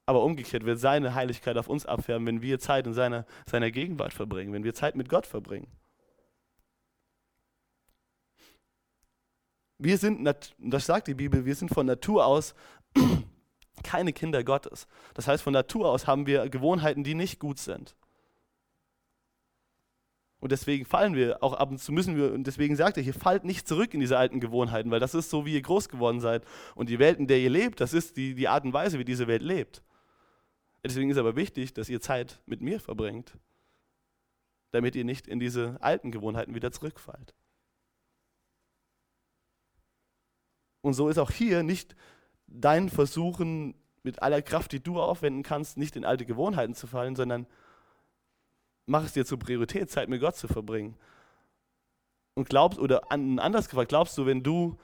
Aber 0.05 0.23
umgekehrt 0.23 0.65
wird 0.65 0.79
seine 0.79 1.15
Heiligkeit 1.15 1.57
auf 1.57 1.69
uns 1.69 1.85
abfärben, 1.85 2.27
wenn 2.27 2.41
wir 2.41 2.59
Zeit 2.59 2.87
in 2.87 2.93
seiner, 2.93 3.25
seiner 3.45 3.71
Gegenwart 3.71 4.13
verbringen, 4.13 4.51
wenn 4.53 4.63
wir 4.63 4.73
Zeit 4.73 4.95
mit 4.95 5.07
Gott 5.07 5.25
verbringen. 5.25 5.67
Wir 9.77 9.97
sind, 9.97 10.25
das 10.59 10.85
sagt 10.85 11.07
die 11.07 11.13
Bibel, 11.13 11.45
wir 11.45 11.55
sind 11.55 11.69
von 11.69 11.85
Natur 11.85 12.25
aus 12.25 12.53
keine 13.83 14.13
Kinder 14.13 14.43
Gottes. 14.43 14.87
Das 15.13 15.27
heißt, 15.27 15.43
von 15.43 15.53
Natur 15.53 15.89
aus 15.89 16.07
haben 16.07 16.25
wir 16.25 16.47
Gewohnheiten, 16.49 17.03
die 17.03 17.15
nicht 17.15 17.39
gut 17.39 17.59
sind. 17.59 17.95
Und 20.39 20.51
deswegen 20.51 20.83
fallen 20.83 21.15
wir 21.15 21.41
auch 21.41 21.53
ab 21.53 21.71
und 21.71 21.79
zu 21.79 21.93
müssen 21.93 22.17
wir, 22.17 22.33
und 22.33 22.45
deswegen 22.45 22.75
sagt 22.75 22.97
er 22.97 23.03
hier, 23.03 23.13
fallt 23.13 23.45
nicht 23.45 23.65
zurück 23.65 23.93
in 23.93 24.01
diese 24.01 24.17
alten 24.17 24.41
Gewohnheiten, 24.41 24.91
weil 24.91 24.99
das 24.99 25.15
ist 25.15 25.29
so, 25.29 25.45
wie 25.45 25.53
ihr 25.53 25.61
groß 25.61 25.87
geworden 25.87 26.19
seid. 26.19 26.43
Und 26.75 26.89
die 26.89 26.99
Welt, 26.99 27.17
in 27.17 27.27
der 27.27 27.39
ihr 27.39 27.49
lebt, 27.49 27.79
das 27.79 27.93
ist 27.93 28.17
die, 28.17 28.35
die 28.35 28.49
Art 28.49 28.65
und 28.65 28.73
Weise, 28.73 28.99
wie 28.99 29.05
diese 29.05 29.27
Welt 29.27 29.41
lebt. 29.41 29.81
Deswegen 30.83 31.09
ist 31.09 31.17
aber 31.17 31.35
wichtig, 31.35 31.73
dass 31.73 31.89
ihr 31.89 32.01
Zeit 32.01 32.41
mit 32.45 32.61
mir 32.61 32.79
verbringt, 32.79 33.37
damit 34.71 34.95
ihr 34.95 35.05
nicht 35.05 35.27
in 35.27 35.39
diese 35.39 35.77
alten 35.81 36.11
Gewohnheiten 36.11 36.55
wieder 36.55 36.71
zurückfallt. 36.71 37.33
Und 40.81 40.93
so 40.93 41.07
ist 41.07 41.17
auch 41.17 41.31
hier 41.31 41.63
nicht 41.63 41.95
dein 42.47 42.89
Versuchen, 42.89 43.75
mit 44.03 44.21
aller 44.21 44.41
Kraft, 44.41 44.73
die 44.73 44.83
du 44.83 45.01
aufwenden 45.01 45.43
kannst, 45.43 45.77
nicht 45.77 45.95
in 45.95 46.05
alte 46.05 46.25
Gewohnheiten 46.25 46.75
zu 46.75 46.87
fallen, 46.87 47.15
sondern 47.15 47.47
mach 48.85 49.05
es 49.05 49.13
dir 49.13 49.25
zur 49.25 49.39
Priorität, 49.39 49.89
Zeit 49.89 50.09
mit 50.09 50.21
Gott 50.21 50.35
zu 50.35 50.47
verbringen. 50.47 50.97
Und 52.35 52.49
glaubst, 52.49 52.79
oder 52.79 53.11
anders 53.11 53.69
gefragt, 53.69 53.89
glaubst 53.89 54.17
du, 54.17 54.25
wenn 54.25 54.43
du 54.43 54.77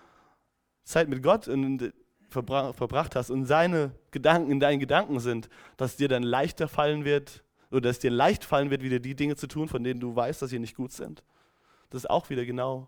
Zeit 0.83 1.09
mit 1.09 1.21
Gott 1.21 1.47
in, 1.47 1.91
verbra 2.29 2.73
verbracht 2.73 3.15
hast 3.15 3.29
und 3.29 3.45
seine 3.45 3.91
Gedanken 4.11 4.51
in 4.51 4.59
deinen 4.59 4.79
Gedanken 4.79 5.19
sind, 5.19 5.49
dass 5.77 5.97
dir 5.97 6.07
dann 6.07 6.23
leichter 6.23 6.67
fallen 6.67 7.05
wird, 7.05 7.43
oder 7.71 7.81
dass 7.81 7.99
dir 7.99 8.11
leicht 8.11 8.45
fallen 8.45 8.69
wird, 8.71 8.81
wieder 8.81 8.99
die 8.99 9.15
Dinge 9.15 9.35
zu 9.35 9.47
tun, 9.47 9.67
von 9.67 9.83
denen 9.83 9.99
du 9.99 10.15
weißt, 10.15 10.41
dass 10.41 10.49
sie 10.49 10.59
nicht 10.59 10.75
gut 10.75 10.91
sind? 10.91 11.23
Das 11.89 12.03
ist 12.03 12.09
auch 12.09 12.29
wieder 12.29 12.45
genau. 12.45 12.87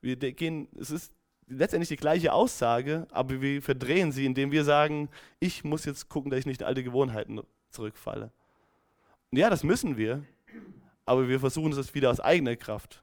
Wir 0.00 0.16
gehen, 0.16 0.68
es 0.78 0.90
ist 0.90 1.12
letztendlich 1.46 1.88
die 1.88 1.96
gleiche 1.96 2.32
Aussage, 2.32 3.06
aber 3.10 3.40
wir 3.40 3.62
verdrehen 3.62 4.12
sie, 4.12 4.26
indem 4.26 4.50
wir 4.52 4.64
sagen, 4.64 5.08
ich 5.40 5.64
muss 5.64 5.84
jetzt 5.84 6.08
gucken, 6.08 6.30
dass 6.30 6.40
ich 6.40 6.46
nicht 6.46 6.60
in 6.60 6.66
alte 6.66 6.82
Gewohnheiten 6.82 7.40
zurückfalle. 7.70 8.30
Ja, 9.30 9.50
das 9.50 9.64
müssen 9.64 9.96
wir, 9.96 10.24
aber 11.04 11.28
wir 11.28 11.40
versuchen 11.40 11.72
es 11.72 11.94
wieder 11.94 12.10
aus 12.10 12.20
eigener 12.20 12.56
Kraft, 12.56 13.02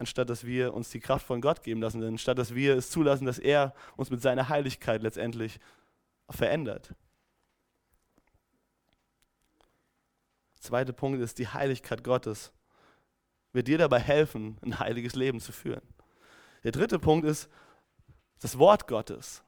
anstatt 0.00 0.30
dass 0.30 0.44
wir 0.44 0.72
uns 0.72 0.88
die 0.90 0.98
Kraft 0.98 1.26
von 1.26 1.40
Gott 1.40 1.62
geben 1.62 1.82
lassen, 1.82 2.02
anstatt 2.02 2.38
dass 2.38 2.54
wir 2.54 2.74
es 2.74 2.90
zulassen, 2.90 3.26
dass 3.26 3.38
er 3.38 3.74
uns 3.96 4.10
mit 4.10 4.22
seiner 4.22 4.48
Heiligkeit 4.48 5.02
letztendlich 5.02 5.60
verändert. 6.30 6.94
Zweiter 10.58 10.94
Punkt 10.94 11.20
ist, 11.20 11.38
die 11.38 11.48
Heiligkeit 11.48 12.02
Gottes 12.02 12.52
wird 13.52 13.68
dir 13.68 13.78
dabei 13.78 13.98
helfen, 13.98 14.56
ein 14.62 14.78
heiliges 14.78 15.14
Leben 15.14 15.40
zu 15.40 15.52
führen. 15.52 15.82
Der 16.64 16.72
dritte 16.72 16.98
Punkt 16.98 17.26
ist 17.26 17.48
das 18.40 18.58
Wort 18.58 18.88
Gottes. 18.88 19.42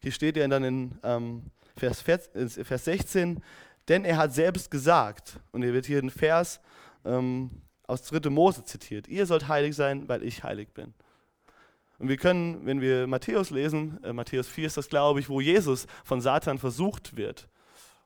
Hier 0.00 0.12
steht 0.12 0.36
ja 0.36 0.48
dann 0.48 0.64
in 0.64 0.98
ähm, 1.02 1.50
Vers, 1.76 2.00
Vers 2.00 2.84
16, 2.84 3.42
denn 3.88 4.04
er 4.04 4.16
hat 4.16 4.32
selbst 4.32 4.70
gesagt, 4.70 5.40
und 5.52 5.62
hier 5.62 5.74
wird 5.74 5.86
hier 5.86 5.98
ein 5.98 6.10
Vers 6.10 6.60
ähm, 7.04 7.50
aus 7.86 8.02
3. 8.02 8.30
Mose 8.30 8.64
zitiert, 8.64 9.08
ihr 9.08 9.26
sollt 9.26 9.48
heilig 9.48 9.76
sein, 9.76 10.08
weil 10.08 10.22
ich 10.22 10.42
heilig 10.42 10.68
bin. 10.70 10.94
Und 11.98 12.08
wir 12.08 12.16
können, 12.16 12.66
wenn 12.66 12.80
wir 12.80 13.06
Matthäus 13.06 13.50
lesen, 13.50 14.02
äh, 14.04 14.12
Matthäus 14.12 14.48
4 14.48 14.66
ist 14.66 14.76
das, 14.76 14.88
glaube 14.88 15.20
ich, 15.20 15.28
wo 15.28 15.40
Jesus 15.40 15.86
von 16.04 16.20
Satan 16.20 16.58
versucht 16.58 17.16
wird. 17.16 17.48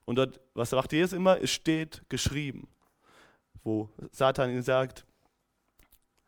Und 0.05 0.17
dort, 0.17 0.41
was 0.55 0.71
sagt 0.71 0.93
Jesus 0.93 1.13
immer? 1.13 1.41
Es 1.41 1.51
steht 1.51 2.03
geschrieben. 2.09 2.69
Wo 3.63 3.91
Satan 4.13 4.51
ihm 4.51 4.63
sagt, 4.63 5.05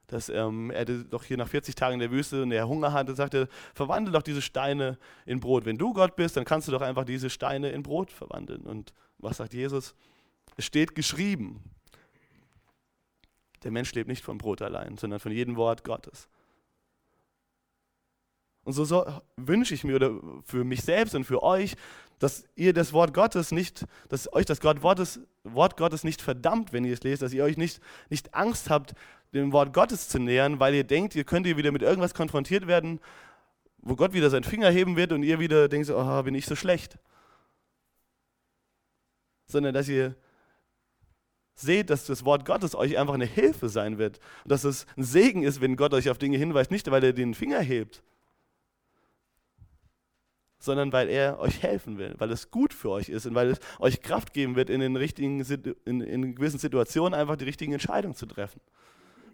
dass 0.08 0.28
ähm, 0.28 0.70
er 0.70 0.84
doch 0.84 1.24
hier 1.24 1.38
nach 1.38 1.48
40 1.48 1.74
Tagen 1.74 1.94
in 1.94 2.00
der 2.00 2.10
Wüste 2.10 2.42
und 2.42 2.52
er 2.52 2.68
Hunger 2.68 2.92
hatte, 2.92 3.14
sagte, 3.14 3.48
verwandle 3.74 4.12
doch 4.12 4.22
diese 4.22 4.42
Steine 4.42 4.98
in 5.24 5.40
Brot. 5.40 5.64
Wenn 5.64 5.78
du 5.78 5.94
Gott 5.94 6.16
bist, 6.16 6.36
dann 6.36 6.44
kannst 6.44 6.68
du 6.68 6.72
doch 6.72 6.82
einfach 6.82 7.04
diese 7.04 7.30
Steine 7.30 7.70
in 7.70 7.82
Brot 7.82 8.10
verwandeln. 8.10 8.62
Und 8.62 8.92
was 9.18 9.38
sagt 9.38 9.54
Jesus? 9.54 9.94
Es 10.56 10.66
steht 10.66 10.94
geschrieben. 10.94 11.62
Der 13.64 13.70
Mensch 13.70 13.92
lebt 13.94 14.08
nicht 14.08 14.24
vom 14.24 14.38
Brot 14.38 14.62
allein, 14.62 14.96
sondern 14.96 15.20
von 15.20 15.32
jedem 15.32 15.56
Wort 15.56 15.84
Gottes. 15.84 16.28
Und 18.64 18.72
so, 18.74 18.84
so 18.84 19.04
wünsche 19.36 19.74
ich 19.74 19.84
mir 19.84 19.96
oder 19.96 20.20
für 20.44 20.64
mich 20.64 20.82
selbst 20.82 21.14
und 21.14 21.24
für 21.24 21.42
euch, 21.42 21.74
dass 22.18 22.44
ihr 22.54 22.72
das 22.72 22.92
Wort 22.92 23.12
Gottes 23.12 23.50
nicht, 23.50 23.84
dass 24.08 24.32
euch 24.32 24.46
das 24.46 24.62
Wort 24.62 24.80
Gottes, 24.80 25.20
Wort 25.42 25.76
Gottes 25.76 26.04
nicht 26.04 26.22
verdammt, 26.22 26.72
wenn 26.72 26.84
ihr 26.84 26.92
es 26.92 27.02
lest, 27.02 27.22
dass 27.22 27.32
ihr 27.32 27.42
euch 27.42 27.56
nicht, 27.56 27.80
nicht 28.08 28.34
Angst 28.34 28.70
habt, 28.70 28.94
dem 29.34 29.52
Wort 29.52 29.72
Gottes 29.72 30.08
zu 30.08 30.20
nähern, 30.20 30.60
weil 30.60 30.74
ihr 30.74 30.84
denkt, 30.84 31.16
ihr 31.16 31.24
könnt 31.24 31.46
ihr 31.46 31.56
wieder 31.56 31.72
mit 31.72 31.82
irgendwas 31.82 32.14
konfrontiert 32.14 32.68
werden, 32.68 33.00
wo 33.78 33.96
Gott 33.96 34.12
wieder 34.12 34.30
seinen 34.30 34.44
Finger 34.44 34.70
heben 34.70 34.96
wird 34.96 35.10
und 35.10 35.24
ihr 35.24 35.40
wieder 35.40 35.68
denkt, 35.68 35.90
oh, 35.90 36.22
bin 36.22 36.34
ich 36.36 36.46
so 36.46 36.54
schlecht. 36.54 36.98
Sondern 39.46 39.74
dass 39.74 39.88
ihr 39.88 40.14
seht, 41.62 41.90
dass 41.90 42.06
das 42.06 42.24
Wort 42.24 42.44
Gottes 42.44 42.74
euch 42.74 42.98
einfach 42.98 43.14
eine 43.14 43.24
Hilfe 43.24 43.68
sein 43.68 43.98
wird. 43.98 44.18
Und 44.44 44.52
dass 44.52 44.64
es 44.64 44.86
ein 44.96 45.04
Segen 45.04 45.42
ist, 45.42 45.60
wenn 45.60 45.76
Gott 45.76 45.94
euch 45.94 46.10
auf 46.10 46.18
Dinge 46.18 46.36
hinweist, 46.36 46.70
nicht 46.70 46.90
weil 46.90 47.02
er 47.04 47.12
den 47.12 47.34
Finger 47.34 47.60
hebt, 47.60 48.02
sondern 50.58 50.92
weil 50.92 51.08
er 51.08 51.40
euch 51.40 51.62
helfen 51.62 51.98
will, 51.98 52.14
weil 52.18 52.30
es 52.30 52.50
gut 52.50 52.72
für 52.72 52.90
euch 52.90 53.08
ist 53.08 53.26
und 53.26 53.34
weil 53.34 53.48
es 53.50 53.60
euch 53.80 54.00
Kraft 54.00 54.32
geben 54.32 54.54
wird, 54.54 54.70
in, 54.70 54.80
den 54.80 54.96
richtigen, 54.96 55.40
in, 55.84 56.00
in 56.00 56.34
gewissen 56.34 56.58
Situationen 56.58 57.18
einfach 57.18 57.36
die 57.36 57.44
richtigen 57.44 57.72
Entscheidungen 57.72 58.14
zu 58.14 58.26
treffen. 58.26 58.60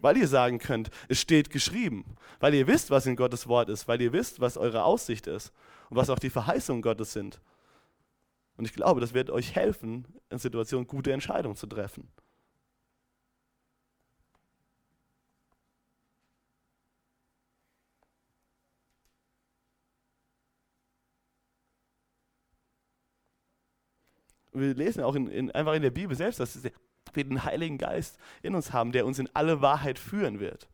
Weil 0.01 0.17
ihr 0.17 0.27
sagen 0.27 0.59
könnt, 0.59 0.89
es 1.07 1.19
steht 1.19 1.49
geschrieben, 1.49 2.05
weil 2.39 2.53
ihr 2.53 2.67
wisst, 2.67 2.89
was 2.89 3.05
in 3.05 3.15
Gottes 3.15 3.47
Wort 3.47 3.69
ist, 3.69 3.87
weil 3.87 4.01
ihr 4.01 4.13
wisst, 4.13 4.39
was 4.39 4.57
eure 4.57 4.83
Aussicht 4.83 5.27
ist 5.27 5.51
und 5.89 5.97
was 5.97 6.09
auch 6.09 6.19
die 6.19 6.29
Verheißungen 6.29 6.81
Gottes 6.81 7.13
sind. 7.13 7.39
Und 8.59 8.65
ich 8.65 8.73
glaube, 8.73 8.99
das 8.99 9.13
wird 9.13 9.29
euch 9.29 9.55
helfen, 9.55 10.05
in 10.29 10.37
Situationen 10.37 10.85
gute 10.85 11.13
Entscheidungen 11.13 11.55
zu 11.55 11.65
treffen. 11.65 12.11
wir 24.51 24.73
lesen 24.73 25.05
auch 25.05 25.15
in, 25.15 25.29
in, 25.29 25.51
einfach 25.51 25.75
in 25.75 25.81
der 25.81 25.91
Bibel 25.91 26.17
selbst, 26.17 26.41
dass 26.41 26.61
wir 26.61 27.23
den 27.23 27.45
Heiligen 27.45 27.77
Geist 27.77 28.17
in 28.41 28.55
uns 28.55 28.73
haben, 28.73 28.91
der 28.91 29.05
uns 29.05 29.19
in 29.19 29.29
alle 29.33 29.61
Wahrheit 29.61 29.97
führen 29.97 30.41
wird. 30.41 30.67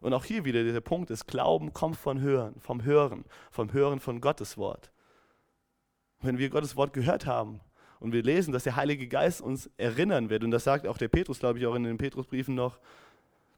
Und 0.00 0.12
auch 0.12 0.26
hier 0.26 0.44
wieder 0.44 0.62
der 0.62 0.80
Punkt 0.82 1.10
ist, 1.10 1.26
Glauben 1.26 1.72
kommt 1.72 1.96
von 1.96 2.20
Hören, 2.20 2.60
vom 2.60 2.84
Hören, 2.84 3.24
vom 3.50 3.72
Hören 3.72 3.98
von 3.98 4.20
Gottes 4.20 4.58
Wort. 4.58 4.92
Wenn 6.20 6.38
wir 6.38 6.50
Gottes 6.50 6.76
Wort 6.76 6.92
gehört 6.92 7.26
haben 7.26 7.60
und 8.00 8.12
wir 8.12 8.22
lesen, 8.22 8.52
dass 8.52 8.64
der 8.64 8.76
Heilige 8.76 9.08
Geist 9.08 9.40
uns 9.40 9.70
erinnern 9.76 10.30
wird, 10.30 10.44
und 10.44 10.50
das 10.50 10.64
sagt 10.64 10.86
auch 10.86 10.98
der 10.98 11.08
Petrus, 11.08 11.38
glaube 11.38 11.58
ich, 11.58 11.66
auch 11.66 11.74
in 11.74 11.84
den 11.84 11.98
Petrusbriefen 11.98 12.54
noch, 12.54 12.78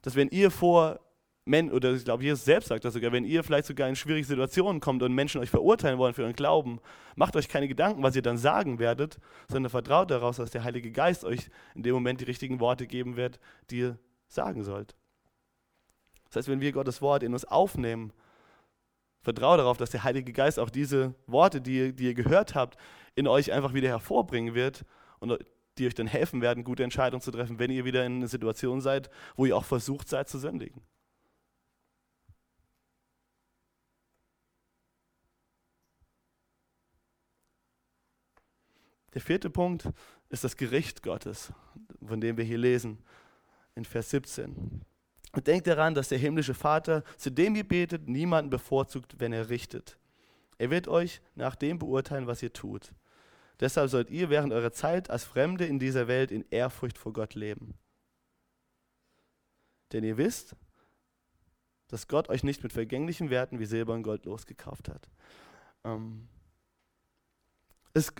dass 0.02 0.16
wenn 0.16 0.28
ihr 0.28 0.50
vor 0.50 1.00
Men 1.48 1.72
oder 1.72 1.94
ich 1.94 2.04
glaube, 2.04 2.22
Jesus 2.22 2.44
selbst 2.44 2.68
sagt 2.68 2.84
das 2.84 2.92
sogar, 2.92 3.10
wenn 3.10 3.24
ihr 3.24 3.42
vielleicht 3.42 3.66
sogar 3.66 3.88
in 3.88 3.96
schwierige 3.96 4.26
Situationen 4.26 4.80
kommt 4.80 5.02
und 5.02 5.14
Menschen 5.14 5.40
euch 5.40 5.48
verurteilen 5.48 5.98
wollen 5.98 6.12
für 6.12 6.22
euren 6.22 6.36
Glauben, 6.36 6.78
macht 7.16 7.36
euch 7.36 7.48
keine 7.48 7.68
Gedanken, 7.68 8.02
was 8.02 8.14
ihr 8.14 8.20
dann 8.20 8.36
sagen 8.36 8.78
werdet, 8.78 9.18
sondern 9.48 9.70
vertraut 9.70 10.10
daraus, 10.10 10.36
dass 10.36 10.50
der 10.50 10.62
Heilige 10.62 10.92
Geist 10.92 11.24
euch 11.24 11.48
in 11.74 11.82
dem 11.82 11.94
Moment 11.94 12.20
die 12.20 12.26
richtigen 12.26 12.60
Worte 12.60 12.86
geben 12.86 13.16
wird, 13.16 13.40
die 13.70 13.78
ihr 13.78 13.98
sagen 14.26 14.62
sollt. 14.62 14.94
Das 16.26 16.36
heißt, 16.36 16.48
wenn 16.48 16.60
wir 16.60 16.72
Gottes 16.72 17.00
Wort 17.00 17.22
in 17.22 17.32
uns 17.32 17.46
aufnehmen, 17.46 18.12
vertraut 19.28 19.58
darauf, 19.58 19.76
dass 19.76 19.90
der 19.90 20.04
Heilige 20.04 20.32
Geist 20.32 20.58
auch 20.58 20.70
diese 20.70 21.14
Worte, 21.26 21.60
die, 21.60 21.92
die 21.94 22.04
ihr 22.04 22.14
gehört 22.14 22.54
habt, 22.54 22.78
in 23.14 23.26
euch 23.26 23.52
einfach 23.52 23.74
wieder 23.74 23.88
hervorbringen 23.90 24.54
wird 24.54 24.86
und 25.18 25.38
die 25.76 25.86
euch 25.86 25.94
dann 25.94 26.06
helfen 26.06 26.40
werden, 26.40 26.64
gute 26.64 26.82
Entscheidungen 26.82 27.20
zu 27.20 27.30
treffen, 27.30 27.58
wenn 27.58 27.70
ihr 27.70 27.84
wieder 27.84 28.06
in 28.06 28.16
einer 28.16 28.28
Situation 28.28 28.80
seid, 28.80 29.10
wo 29.36 29.44
ihr 29.44 29.54
auch 29.54 29.66
versucht 29.66 30.08
seid 30.08 30.30
zu 30.30 30.38
sündigen. 30.38 30.80
Der 39.12 39.20
vierte 39.20 39.50
Punkt 39.50 39.90
ist 40.30 40.42
das 40.42 40.56
Gericht 40.56 41.02
Gottes, 41.02 41.52
von 42.02 42.22
dem 42.22 42.38
wir 42.38 42.44
hier 42.44 42.56
lesen 42.56 43.04
in 43.74 43.84
Vers 43.84 44.08
17. 44.08 44.86
Und 45.32 45.46
denkt 45.46 45.66
daran, 45.66 45.94
dass 45.94 46.08
der 46.08 46.18
himmlische 46.18 46.54
Vater, 46.54 47.04
zu 47.16 47.30
dem 47.30 47.54
ihr 47.54 47.66
betet, 47.66 48.08
niemanden 48.08 48.50
bevorzugt, 48.50 49.16
wenn 49.18 49.32
er 49.32 49.50
richtet. 49.50 49.98
Er 50.56 50.70
wird 50.70 50.88
euch 50.88 51.20
nach 51.34 51.54
dem 51.54 51.78
beurteilen, 51.78 52.26
was 52.26 52.42
ihr 52.42 52.52
tut. 52.52 52.92
Deshalb 53.60 53.90
sollt 53.90 54.10
ihr 54.10 54.30
während 54.30 54.52
eurer 54.52 54.72
Zeit 54.72 55.10
als 55.10 55.24
Fremde 55.24 55.66
in 55.66 55.78
dieser 55.78 56.08
Welt 56.08 56.30
in 56.30 56.44
Ehrfurcht 56.50 56.96
vor 56.96 57.12
Gott 57.12 57.34
leben. 57.34 57.74
Denn 59.92 60.04
ihr 60.04 60.16
wisst, 60.16 60.54
dass 61.88 62.06
Gott 62.06 62.28
euch 62.28 62.44
nicht 62.44 62.62
mit 62.62 62.72
vergänglichen 62.72 63.30
Werten 63.30 63.58
wie 63.58 63.64
Silber 63.66 63.94
und 63.94 64.02
Gold 64.02 64.26
losgekauft 64.26 64.88
hat. 64.88 65.08
Ähm, 65.84 66.28
es 67.94 68.12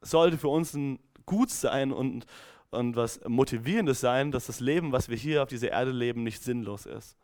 sollte 0.00 0.38
für 0.38 0.48
uns 0.48 0.74
ein 0.74 0.98
gut 1.26 1.50
sein 1.50 1.92
und, 1.92 2.26
und 2.70 2.96
was 2.96 3.20
Motivierendes 3.26 4.00
sein, 4.00 4.30
dass 4.30 4.46
das 4.46 4.60
Leben, 4.60 4.92
was 4.92 5.08
wir 5.08 5.16
hier 5.16 5.42
auf 5.42 5.48
dieser 5.48 5.70
Erde 5.70 5.90
leben, 5.90 6.22
nicht 6.22 6.42
sinnlos 6.42 6.86
ist. 6.86 7.16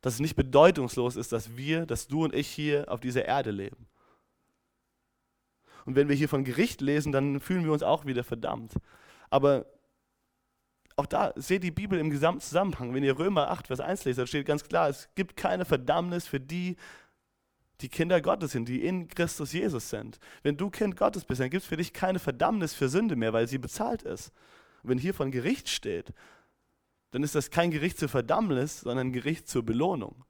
Dass 0.00 0.14
es 0.14 0.20
nicht 0.20 0.36
bedeutungslos 0.36 1.16
ist, 1.16 1.32
dass 1.32 1.56
wir, 1.56 1.86
dass 1.86 2.06
du 2.06 2.24
und 2.24 2.34
ich 2.34 2.48
hier 2.48 2.90
auf 2.90 3.00
dieser 3.00 3.24
Erde 3.24 3.50
leben. 3.50 3.86
Und 5.84 5.96
wenn 5.96 6.08
wir 6.08 6.16
hier 6.16 6.28
von 6.28 6.44
Gericht 6.44 6.80
lesen, 6.80 7.12
dann 7.12 7.40
fühlen 7.40 7.64
wir 7.64 7.72
uns 7.72 7.82
auch 7.82 8.06
wieder 8.06 8.22
verdammt. 8.22 8.74
Aber 9.28 9.66
auch 10.96 11.06
da 11.06 11.32
seht 11.36 11.64
die 11.64 11.70
Bibel 11.70 11.98
im 11.98 12.10
gesamten 12.10 12.40
Zusammenhang. 12.40 12.94
Wenn 12.94 13.02
ihr 13.02 13.18
Römer 13.18 13.50
8, 13.50 13.68
Vers 13.68 13.80
1 13.80 14.04
lest, 14.04 14.18
da 14.18 14.26
steht 14.26 14.46
ganz 14.46 14.64
klar, 14.64 14.88
es 14.88 15.08
gibt 15.14 15.36
keine 15.36 15.64
Verdammnis 15.64 16.26
für 16.26 16.40
die, 16.40 16.76
die 17.82 17.88
Kinder 17.88 18.20
Gottes 18.20 18.52
sind, 18.52 18.68
die 18.68 18.84
in 18.84 19.08
Christus 19.08 19.52
Jesus 19.52 19.90
sind. 19.90 20.18
Wenn 20.42 20.56
du 20.56 20.70
Kind 20.70 20.96
Gottes 20.96 21.24
bist, 21.24 21.40
dann 21.40 21.50
gibt 21.50 21.62
es 21.62 21.68
für 21.68 21.76
dich 21.76 21.92
keine 21.92 22.18
Verdammnis 22.18 22.74
für 22.74 22.88
Sünde 22.88 23.16
mehr, 23.16 23.32
weil 23.32 23.48
sie 23.48 23.58
bezahlt 23.58 24.02
ist. 24.02 24.32
Und 24.82 24.90
wenn 24.90 24.98
hier 24.98 25.14
von 25.14 25.30
Gericht 25.30 25.68
steht, 25.68 26.12
dann 27.10 27.22
ist 27.22 27.34
das 27.34 27.50
kein 27.50 27.70
Gericht 27.70 27.98
zur 27.98 28.08
Verdammnis, 28.08 28.80
sondern 28.80 29.08
ein 29.08 29.12
Gericht 29.12 29.48
zur 29.48 29.64
Belohnung. 29.64 30.24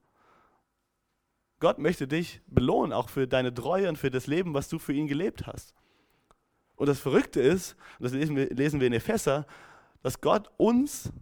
Gott 1.59 1.79
möchte 1.79 2.09
dich 2.09 2.41
belohnen, 2.47 2.93
auch 2.93 3.11
für 3.11 3.29
deine 3.29 3.53
Treue 3.53 3.89
und 3.89 3.97
für 3.97 4.11
das 4.11 4.27
Leben, 4.27 4.55
was 4.55 4.69
du 4.69 4.79
für 4.79 4.95
ihn 4.95 5.07
gelebt 5.07 5.47
hast. 5.47 5.75
Und 6.77 6.89
das 6.89 6.99
Verrückte 6.99 7.41
ist, 7.41 7.77
und 7.99 8.05
das 8.05 8.13
lesen 8.13 8.35
wir, 8.35 8.47
lesen 8.49 8.81
wir 8.81 8.87
in 8.87 8.95
Epheser, 8.95 9.47
dass 10.03 10.23
Gott 10.23 10.51
uns 10.57 11.13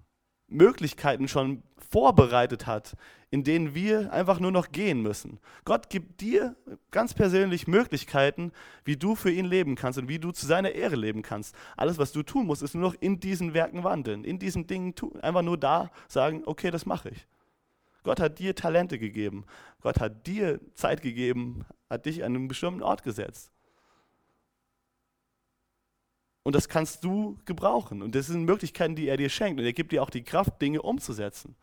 Möglichkeiten 0.48 1.28
schon 1.28 1.62
vorbereitet 1.90 2.66
hat, 2.66 2.96
in 3.30 3.44
denen 3.44 3.74
wir 3.74 4.12
einfach 4.12 4.40
nur 4.40 4.50
noch 4.50 4.72
gehen 4.72 5.02
müssen. 5.02 5.38
Gott 5.64 5.90
gibt 5.90 6.20
dir 6.20 6.56
ganz 6.90 7.14
persönlich 7.14 7.66
Möglichkeiten, 7.66 8.52
wie 8.84 8.96
du 8.96 9.14
für 9.14 9.30
ihn 9.30 9.44
leben 9.44 9.74
kannst 9.74 9.98
und 9.98 10.08
wie 10.08 10.18
du 10.18 10.32
zu 10.32 10.46
seiner 10.46 10.72
Ehre 10.72 10.96
leben 10.96 11.22
kannst. 11.22 11.54
Alles, 11.76 11.98
was 11.98 12.12
du 12.12 12.22
tun 12.22 12.46
musst, 12.46 12.62
ist 12.62 12.74
nur 12.74 12.90
noch 12.90 12.94
in 13.00 13.20
diesen 13.20 13.54
Werken 13.54 13.84
wandeln, 13.84 14.24
in 14.24 14.38
diesen 14.38 14.66
Dingen 14.66 14.94
tun. 14.94 15.20
Einfach 15.20 15.42
nur 15.42 15.58
da 15.58 15.90
sagen, 16.08 16.42
okay, 16.46 16.70
das 16.70 16.86
mache 16.86 17.10
ich. 17.10 17.26
Gott 18.02 18.20
hat 18.20 18.38
dir 18.38 18.54
Talente 18.54 18.98
gegeben. 18.98 19.44
Gott 19.82 20.00
hat 20.00 20.26
dir 20.26 20.60
Zeit 20.74 21.02
gegeben, 21.02 21.66
hat 21.90 22.06
dich 22.06 22.24
an 22.24 22.34
einen 22.34 22.48
bestimmten 22.48 22.82
Ort 22.82 23.02
gesetzt. 23.02 23.50
Und 26.48 26.54
das 26.54 26.70
kannst 26.70 27.04
du 27.04 27.38
gebrauchen. 27.44 28.00
Und 28.00 28.14
das 28.14 28.28
sind 28.28 28.44
Möglichkeiten, 28.44 28.96
die 28.96 29.06
er 29.06 29.18
dir 29.18 29.28
schenkt. 29.28 29.60
Und 29.60 29.66
er 29.66 29.74
gibt 29.74 29.92
dir 29.92 30.02
auch 30.02 30.08
die 30.08 30.24
Kraft, 30.24 30.62
Dinge 30.62 30.80
umzusetzen. 30.80 31.54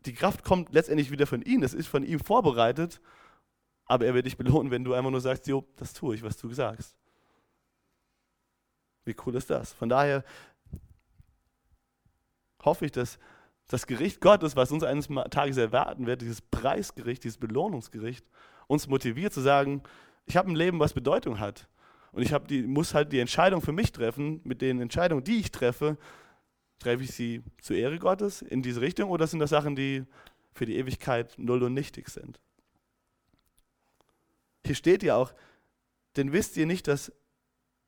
Die 0.00 0.12
Kraft 0.12 0.44
kommt 0.44 0.74
letztendlich 0.74 1.10
wieder 1.10 1.26
von 1.26 1.40
ihm. 1.40 1.62
Das 1.62 1.72
ist 1.72 1.86
von 1.86 2.02
ihm 2.02 2.20
vorbereitet. 2.20 3.00
Aber 3.86 4.04
er 4.04 4.12
wird 4.12 4.26
dich 4.26 4.36
belohnen, 4.36 4.70
wenn 4.70 4.84
du 4.84 4.92
einfach 4.92 5.10
nur 5.10 5.22
sagst, 5.22 5.46
jo, 5.46 5.64
das 5.76 5.94
tue 5.94 6.14
ich, 6.14 6.22
was 6.22 6.36
du 6.36 6.52
sagst. 6.52 6.94
Wie 9.06 9.16
cool 9.24 9.34
ist 9.34 9.48
das? 9.48 9.72
Von 9.72 9.88
daher 9.88 10.24
hoffe 12.62 12.84
ich, 12.84 12.92
dass 12.92 13.18
das 13.68 13.86
Gericht 13.86 14.20
Gottes, 14.20 14.56
was 14.56 14.72
uns 14.72 14.82
eines 14.82 15.08
Tages 15.30 15.56
erwarten 15.56 16.04
wird, 16.04 16.20
dieses 16.20 16.42
Preisgericht, 16.42 17.24
dieses 17.24 17.38
Belohnungsgericht, 17.38 18.26
uns 18.66 18.88
motiviert 18.88 19.32
zu 19.32 19.40
sagen, 19.40 19.82
ich 20.26 20.36
habe 20.36 20.50
ein 20.50 20.56
Leben, 20.56 20.78
was 20.78 20.92
Bedeutung 20.92 21.38
hat. 21.38 21.68
Und 22.12 22.22
ich 22.22 22.34
die, 22.48 22.62
muss 22.62 22.94
halt 22.94 23.12
die 23.12 23.20
Entscheidung 23.20 23.62
für 23.62 23.72
mich 23.72 23.92
treffen. 23.92 24.40
Mit 24.44 24.60
den 24.60 24.80
Entscheidungen, 24.80 25.24
die 25.24 25.38
ich 25.38 25.52
treffe, 25.52 25.96
treffe 26.78 27.04
ich 27.04 27.12
sie 27.12 27.42
zur 27.60 27.76
Ehre 27.76 27.98
Gottes 27.98 28.42
in 28.42 28.62
diese 28.62 28.80
Richtung 28.80 29.10
oder 29.10 29.26
sind 29.26 29.38
das 29.38 29.50
Sachen, 29.50 29.76
die 29.76 30.04
für 30.52 30.66
die 30.66 30.76
Ewigkeit 30.76 31.34
null 31.38 31.62
und 31.62 31.74
nichtig 31.74 32.08
sind? 32.08 32.40
Hier 34.64 34.74
steht 34.74 35.02
ja 35.02 35.16
auch, 35.16 35.32
denn 36.16 36.32
wisst 36.32 36.56
ihr 36.56 36.66
nicht, 36.66 36.88
dass 36.88 37.12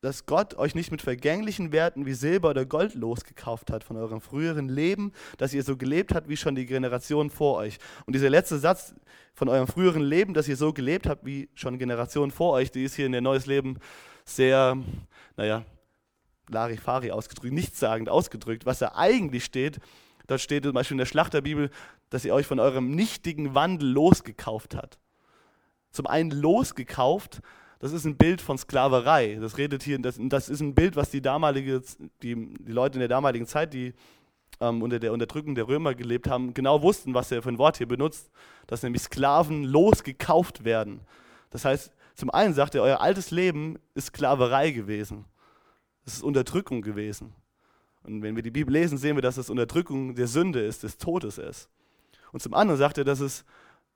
dass 0.00 0.26
Gott 0.26 0.54
euch 0.54 0.74
nicht 0.74 0.92
mit 0.92 1.02
vergänglichen 1.02 1.72
Werten 1.72 2.06
wie 2.06 2.14
Silber 2.14 2.50
oder 2.50 2.64
Gold 2.64 2.94
losgekauft 2.94 3.70
hat 3.70 3.82
von 3.82 3.96
eurem 3.96 4.20
früheren 4.20 4.68
Leben, 4.68 5.12
dass 5.38 5.52
ihr 5.52 5.64
so 5.64 5.76
gelebt 5.76 6.14
habt 6.14 6.28
wie 6.28 6.36
schon 6.36 6.54
die 6.54 6.66
Generationen 6.66 7.30
vor 7.30 7.56
euch. 7.56 7.78
Und 8.06 8.14
dieser 8.14 8.30
letzte 8.30 8.58
Satz 8.58 8.94
von 9.34 9.48
eurem 9.48 9.66
früheren 9.66 10.02
Leben, 10.02 10.34
dass 10.34 10.46
ihr 10.46 10.56
so 10.56 10.72
gelebt 10.72 11.06
habt 11.06 11.26
wie 11.26 11.48
schon 11.54 11.78
Generationen 11.78 12.30
vor 12.30 12.52
euch, 12.52 12.70
die 12.70 12.84
ist 12.84 12.94
hier 12.94 13.06
in 13.06 13.12
der 13.12 13.20
Neues 13.20 13.46
Leben 13.46 13.78
sehr, 14.24 14.78
naja, 15.36 15.64
Larifari 16.48 17.10
ausgedrückt, 17.10 17.52
nichtssagend 17.52 18.08
ausgedrückt. 18.08 18.66
Was 18.66 18.78
da 18.78 18.92
eigentlich 18.94 19.44
steht, 19.44 19.80
dort 20.28 20.40
steht 20.40 20.64
zum 20.64 20.72
Beispiel 20.72 20.94
in 20.94 20.98
der 20.98 21.06
Schlachterbibel, 21.06 21.70
dass 22.08 22.24
ihr 22.24 22.34
euch 22.34 22.46
von 22.46 22.60
eurem 22.60 22.94
nichtigen 22.94 23.54
Wandel 23.54 23.90
losgekauft 23.90 24.76
hat. 24.76 24.98
Zum 25.90 26.06
einen 26.06 26.30
losgekauft, 26.30 27.40
das 27.78 27.92
ist 27.92 28.04
ein 28.04 28.16
Bild 28.16 28.40
von 28.40 28.58
Sklaverei. 28.58 29.38
Das 29.40 29.56
redet 29.56 29.82
hier, 29.82 29.98
das, 29.98 30.18
das 30.18 30.48
ist 30.48 30.60
ein 30.60 30.74
Bild, 30.74 30.96
was 30.96 31.10
die 31.10 31.22
damalige, 31.22 31.82
die, 32.22 32.54
die 32.54 32.72
Leute 32.72 32.94
in 32.94 33.00
der 33.00 33.08
damaligen 33.08 33.46
Zeit, 33.46 33.72
die 33.72 33.94
ähm, 34.60 34.82
unter 34.82 34.98
der 34.98 35.12
Unterdrückung 35.12 35.54
der 35.54 35.68
Römer 35.68 35.94
gelebt 35.94 36.28
haben, 36.28 36.54
genau 36.54 36.82
wussten, 36.82 37.14
was 37.14 37.30
er 37.30 37.42
für 37.42 37.50
ein 37.50 37.58
Wort 37.58 37.78
hier 37.78 37.86
benutzt, 37.86 38.30
dass 38.66 38.82
nämlich 38.82 39.02
Sklaven 39.02 39.64
losgekauft 39.64 40.64
werden. 40.64 41.00
Das 41.50 41.64
heißt, 41.64 41.92
zum 42.14 42.30
einen 42.30 42.54
sagt 42.54 42.74
er, 42.74 42.82
euer 42.82 43.00
altes 43.00 43.30
Leben 43.30 43.78
ist 43.94 44.06
Sklaverei 44.06 44.72
gewesen. 44.72 45.24
Es 46.04 46.14
ist 46.14 46.22
Unterdrückung 46.22 46.82
gewesen. 46.82 47.32
Und 48.02 48.22
wenn 48.22 48.34
wir 48.34 48.42
die 48.42 48.50
Bibel 48.50 48.72
lesen, 48.72 48.98
sehen 48.98 49.16
wir, 49.16 49.22
dass 49.22 49.36
es 49.36 49.50
Unterdrückung 49.50 50.14
der 50.14 50.26
Sünde 50.26 50.60
ist, 50.60 50.82
des 50.82 50.98
Todes 50.98 51.38
ist. 51.38 51.68
Und 52.32 52.42
zum 52.42 52.54
anderen 52.54 52.78
sagt 52.78 52.98
er, 52.98 53.04
dass 53.04 53.20
es 53.20 53.44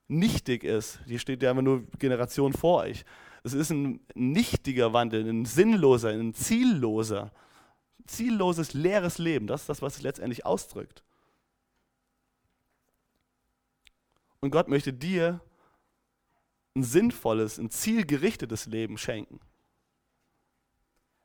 nichtig 0.06 0.62
ist. 0.64 1.00
Hier 1.06 1.18
steht 1.18 1.42
ja 1.42 1.50
immer 1.50 1.62
nur 1.62 1.84
Generation 1.98 2.52
vor 2.52 2.82
euch. 2.82 3.04
Es 3.44 3.54
ist 3.54 3.70
ein 3.70 4.00
nichtiger 4.14 4.92
Wandel, 4.92 5.28
ein 5.28 5.44
sinnloser, 5.44 6.10
ein 6.10 6.34
zielloser, 6.34 7.32
zielloses, 8.06 8.72
leeres 8.72 9.18
Leben. 9.18 9.46
Das 9.46 9.62
ist 9.62 9.68
das, 9.68 9.82
was 9.82 9.96
es 9.96 10.02
letztendlich 10.02 10.46
ausdrückt. 10.46 11.02
Und 14.40 14.50
Gott 14.50 14.68
möchte 14.68 14.92
dir 14.92 15.40
ein 16.74 16.82
sinnvolles, 16.82 17.58
ein 17.58 17.70
zielgerichtetes 17.70 18.66
Leben 18.66 18.96
schenken. 18.98 19.40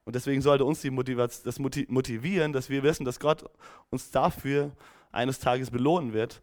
Und 0.05 0.15
deswegen 0.15 0.41
sollte 0.41 0.65
uns 0.65 0.81
die 0.81 1.15
das 1.15 1.59
motivieren, 1.59 2.53
dass 2.53 2.69
wir 2.69 2.83
wissen, 2.83 3.05
dass 3.05 3.19
Gott 3.19 3.43
uns 3.89 4.09
dafür 4.09 4.71
eines 5.11 5.39
Tages 5.39 5.69
belohnen 5.69 6.13
wird, 6.13 6.41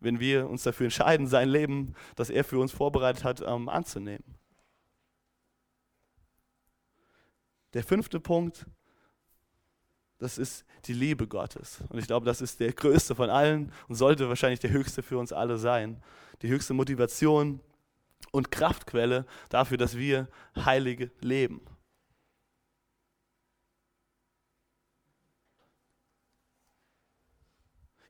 wenn 0.00 0.20
wir 0.20 0.48
uns 0.48 0.64
dafür 0.64 0.84
entscheiden, 0.84 1.26
sein 1.26 1.48
Leben, 1.48 1.94
das 2.14 2.28
er 2.28 2.44
für 2.44 2.58
uns 2.58 2.72
vorbereitet 2.72 3.24
hat, 3.24 3.40
ähm, 3.40 3.68
anzunehmen. 3.68 4.24
Der 7.74 7.82
fünfte 7.82 8.20
Punkt, 8.20 8.66
das 10.18 10.38
ist 10.38 10.64
die 10.86 10.92
Liebe 10.92 11.26
Gottes. 11.26 11.82
Und 11.88 11.98
ich 11.98 12.06
glaube, 12.06 12.24
das 12.24 12.40
ist 12.40 12.60
der 12.60 12.72
größte 12.72 13.14
von 13.14 13.30
allen 13.30 13.72
und 13.88 13.96
sollte 13.96 14.28
wahrscheinlich 14.28 14.60
der 14.60 14.70
höchste 14.70 15.02
für 15.02 15.18
uns 15.18 15.32
alle 15.32 15.58
sein. 15.58 16.02
Die 16.42 16.48
höchste 16.48 16.72
Motivation 16.72 17.60
und 18.30 18.50
Kraftquelle 18.50 19.26
dafür, 19.48 19.76
dass 19.76 19.96
wir 19.96 20.28
heilige 20.56 21.10
leben. 21.20 21.60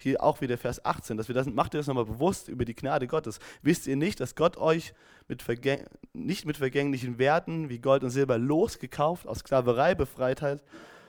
Hier 0.05 0.23
auch 0.23 0.41
wieder 0.41 0.57
Vers 0.57 0.85
18, 0.85 1.17
dass 1.17 1.27
wir 1.29 1.35
das, 1.35 1.47
macht 1.47 1.75
ihr 1.75 1.79
das 1.79 1.89
nochmal 1.89 2.05
bewusst 2.05 2.49
über 2.49 2.65
die 2.65 2.75
Gnade 2.75 3.09
Gottes. 3.09 3.41
Wisst 3.63 3.89
ihr 3.89 3.97
nicht, 3.97 4.21
dass 4.21 4.37
Gott 4.37 4.57
euch 4.57 4.95
mit 5.27 5.45
nicht 6.13 6.47
mit 6.47 6.57
vergänglichen 6.57 7.19
Werten 7.19 7.69
wie 7.69 7.81
Gold 7.81 8.05
und 8.05 8.11
Silber 8.11 8.39
losgekauft, 8.39 9.27
aus 9.27 9.41
Sklaverei 9.41 9.95
befreit 9.95 10.43
hat, 10.43 10.63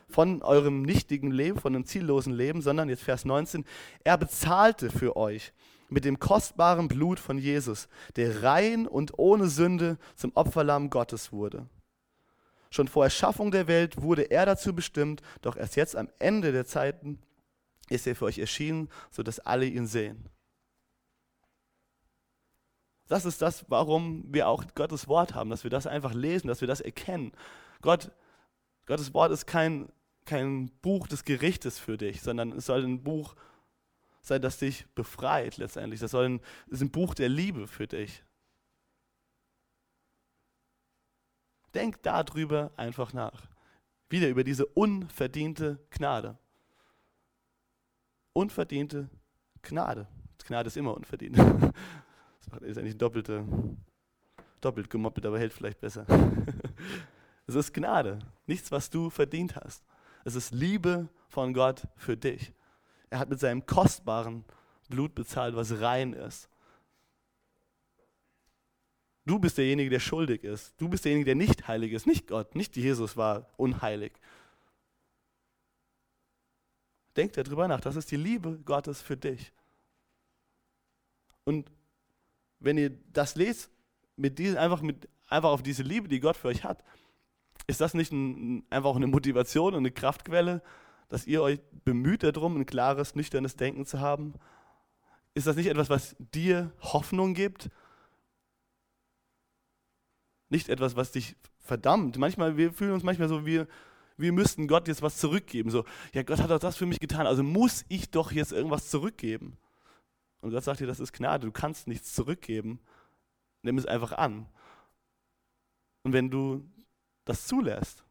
von 0.07 0.41
eurem 0.41 0.81
nichtigen 0.81 1.31
Leben, 1.31 1.59
von 1.59 1.75
einem 1.75 1.85
ziellosen 1.85 2.33
Leben, 2.33 2.61
sondern 2.61 2.89
jetzt 2.89 3.03
Vers 3.03 3.25
19, 3.25 3.65
er 4.03 4.17
bezahlte 4.17 4.89
für 4.89 5.15
euch 5.15 5.53
mit 5.89 6.05
dem 6.05 6.19
kostbaren 6.19 6.87
Blut 6.87 7.19
von 7.19 7.37
Jesus, 7.37 7.87
der 8.15 8.43
rein 8.43 8.87
und 8.87 9.17
ohne 9.17 9.47
Sünde 9.47 9.97
zum 10.15 10.31
Opferlamm 10.35 10.89
Gottes 10.89 11.31
wurde. 11.31 11.67
Schon 12.69 12.87
vor 12.87 13.03
Erschaffung 13.03 13.51
der 13.51 13.67
Welt 13.67 14.01
wurde 14.01 14.23
er 14.23 14.45
dazu 14.45 14.73
bestimmt, 14.73 15.21
doch 15.41 15.55
erst 15.55 15.75
jetzt 15.75 15.95
am 15.95 16.09
Ende 16.19 16.51
der 16.51 16.65
Zeiten 16.65 17.19
ist 17.89 18.07
er 18.07 18.15
für 18.15 18.25
euch 18.25 18.39
erschienen, 18.39 18.89
sodass 19.11 19.39
alle 19.39 19.65
ihn 19.65 19.87
sehen. 19.87 20.29
Das 23.07 23.25
ist 23.25 23.41
das, 23.41 23.65
warum 23.69 24.33
wir 24.33 24.47
auch 24.47 24.63
Gottes 24.73 25.07
Wort 25.07 25.35
haben, 25.35 25.49
dass 25.49 25.63
wir 25.63 25.69
das 25.69 25.85
einfach 25.85 26.13
lesen, 26.13 26.47
dass 26.47 26.61
wir 26.61 26.67
das 26.67 26.81
erkennen. 26.81 27.33
Gott, 27.81 28.11
Gottes 28.87 29.13
Wort 29.13 29.31
ist 29.31 29.45
kein, 29.45 29.91
kein 30.25 30.71
Buch 30.81 31.07
des 31.07 31.23
Gerichtes 31.23 31.77
für 31.77 31.97
dich, 31.97 32.21
sondern 32.21 32.51
es 32.53 32.65
soll 32.65 32.83
ein 32.83 33.03
Buch 33.03 33.35
sein, 34.21 34.41
das 34.41 34.57
dich 34.57 34.87
befreit 34.95 35.57
letztendlich. 35.57 35.99
Das 35.99 36.11
soll 36.11 36.25
ein, 36.25 36.41
ist 36.67 36.81
ein 36.81 36.91
Buch 36.91 37.13
der 37.13 37.29
Liebe 37.29 37.67
für 37.67 37.87
dich. 37.87 38.23
Denk 41.75 42.01
darüber 42.03 42.71
einfach 42.77 43.13
nach. 43.13 43.47
Wieder 44.09 44.29
über 44.29 44.43
diese 44.43 44.65
unverdiente 44.65 45.79
Gnade. 45.91 46.37
Unverdiente 48.35 49.09
Gnade. 49.61 50.07
Gnade 50.45 50.67
ist 50.67 50.77
immer 50.77 50.95
unverdient. 50.95 51.37
Das 52.51 52.61
ist 52.61 52.77
eigentlich 52.77 52.97
doppelte, 52.97 53.43
doppelt 54.61 54.87
gemoppelt, 54.91 55.25
aber 55.25 55.39
hält 55.39 55.51
vielleicht 55.51 55.79
besser. 55.79 56.05
Es 57.47 57.55
ist 57.55 57.73
Gnade, 57.73 58.19
nichts, 58.45 58.71
was 58.71 58.89
du 58.89 59.09
verdient 59.09 59.55
hast. 59.55 59.83
Es 60.23 60.35
ist 60.35 60.51
Liebe 60.51 61.09
von 61.27 61.53
Gott 61.53 61.87
für 61.95 62.17
dich. 62.17 62.53
Er 63.09 63.19
hat 63.19 63.29
mit 63.29 63.39
seinem 63.39 63.65
kostbaren 63.65 64.45
Blut 64.89 65.15
bezahlt, 65.15 65.55
was 65.55 65.79
rein 65.79 66.13
ist. 66.13 66.49
Du 69.25 69.39
bist 69.39 69.57
derjenige, 69.57 69.89
der 69.89 69.99
schuldig 69.99 70.43
ist. 70.43 70.73
Du 70.79 70.87
bist 70.87 71.05
derjenige, 71.05 71.25
der 71.25 71.35
nicht 71.35 71.67
heilig 71.67 71.93
ist. 71.93 72.05
Nicht 72.05 72.27
Gott, 72.27 72.55
nicht 72.55 72.75
Jesus 72.75 73.17
war 73.17 73.49
unheilig. 73.57 74.13
Denk 77.17 77.33
darüber 77.33 77.67
nach. 77.67 77.81
Das 77.81 77.95
ist 77.95 78.11
die 78.11 78.17
Liebe 78.17 78.59
Gottes 78.65 79.01
für 79.01 79.17
dich. 79.17 79.51
Und 81.43 81.71
wenn 82.59 82.77
ihr 82.77 82.91
das 83.11 83.35
lest, 83.35 83.71
mit 84.15 84.39
diesen, 84.39 84.57
einfach, 84.57 84.81
mit, 84.81 85.07
einfach 85.27 85.49
auf 85.49 85.63
diese 85.63 85.83
Liebe, 85.83 86.07
die 86.07 86.19
Gott 86.19 86.37
für 86.37 86.47
euch 86.47 86.63
hat, 86.63 86.83
ist 87.67 87.81
das 87.81 87.93
nicht 87.93 88.11
ein, 88.11 88.65
einfach 88.69 88.89
auch 88.89 88.95
eine 88.95 89.07
Motivation 89.07 89.73
und 89.73 89.79
eine 89.79 89.91
Kraftquelle, 89.91 90.61
dass 91.09 91.27
ihr 91.27 91.41
euch 91.41 91.59
bemüht 91.83 92.23
darum, 92.23 92.57
ein 92.57 92.65
klares, 92.65 93.15
nüchternes 93.15 93.55
Denken 93.55 93.85
zu 93.85 93.99
haben? 93.99 94.33
Ist 95.33 95.47
das 95.47 95.55
nicht 95.55 95.67
etwas, 95.67 95.89
was 95.89 96.15
dir 96.19 96.71
Hoffnung 96.81 97.33
gibt 97.33 97.69
nicht 100.49 100.69
etwas, 100.69 100.95
was 100.95 101.11
dich 101.11 101.35
verdammt. 101.59 102.17
Manchmal, 102.17 102.57
wir 102.57 102.71
fühlen 102.71 102.93
uns 102.93 103.03
manchmal 103.03 103.29
so, 103.29 103.45
wir, 103.45 103.67
wir 104.17 104.31
müssten 104.31 104.67
Gott 104.67 104.87
jetzt 104.87 105.01
was 105.01 105.17
zurückgeben. 105.17 105.69
So, 105.69 105.85
ja, 106.13 106.23
Gott 106.23 106.39
hat 106.39 106.49
doch 106.49 106.59
das 106.59 106.77
für 106.77 106.85
mich 106.85 106.99
getan, 106.99 107.27
also 107.27 107.43
muss 107.43 107.85
ich 107.89 108.11
doch 108.11 108.31
jetzt 108.31 108.51
irgendwas 108.51 108.89
zurückgeben. 108.89 109.57
Und 110.41 110.51
Gott 110.51 110.63
sagt 110.63 110.79
dir, 110.79 110.87
das 110.87 110.99
ist 110.99 111.13
Gnade, 111.13 111.47
du 111.47 111.51
kannst 111.51 111.87
nichts 111.87 112.13
zurückgeben. 112.13 112.79
Nimm 113.61 113.77
es 113.77 113.85
einfach 113.85 114.11
an. 114.11 114.47
Und 116.03 116.13
wenn 116.13 116.29
du 116.29 116.69
das 117.25 117.47
zulässt, 117.47 118.05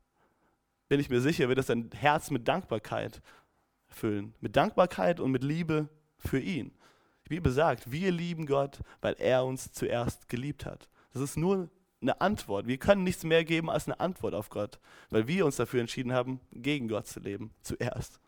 bin 0.88 1.00
ich 1.00 1.10
mir 1.10 1.20
sicher, 1.20 1.48
wird 1.48 1.58
das 1.58 1.66
dein 1.66 1.90
Herz 1.92 2.30
mit 2.30 2.48
Dankbarkeit 2.48 3.22
füllen. 3.86 4.34
Mit 4.40 4.56
Dankbarkeit 4.56 5.20
und 5.20 5.30
mit 5.30 5.44
Liebe 5.44 5.88
für 6.18 6.40
ihn. 6.40 6.72
Die 7.24 7.30
Bibel 7.30 7.52
sagt, 7.52 7.90
wir 7.90 8.10
lieben 8.10 8.46
Gott, 8.46 8.80
weil 9.00 9.14
er 9.14 9.44
uns 9.44 9.72
zuerst 9.72 10.28
geliebt 10.28 10.66
hat. 10.66 10.88
Das 11.12 11.22
ist 11.22 11.36
nur 11.36 11.70
eine 12.04 12.20
Antwort. 12.20 12.66
Wir 12.66 12.78
können 12.78 13.02
nichts 13.02 13.24
mehr 13.24 13.44
geben 13.44 13.70
als 13.70 13.86
eine 13.86 13.98
Antwort 13.98 14.34
auf 14.34 14.50
Gott, 14.50 14.78
weil 15.10 15.26
wir 15.26 15.44
uns 15.44 15.56
dafür 15.56 15.80
entschieden 15.80 16.12
haben, 16.12 16.40
gegen 16.52 16.88
Gott 16.88 17.06
zu 17.06 17.20
leben, 17.20 17.50
zuerst. 17.62 18.20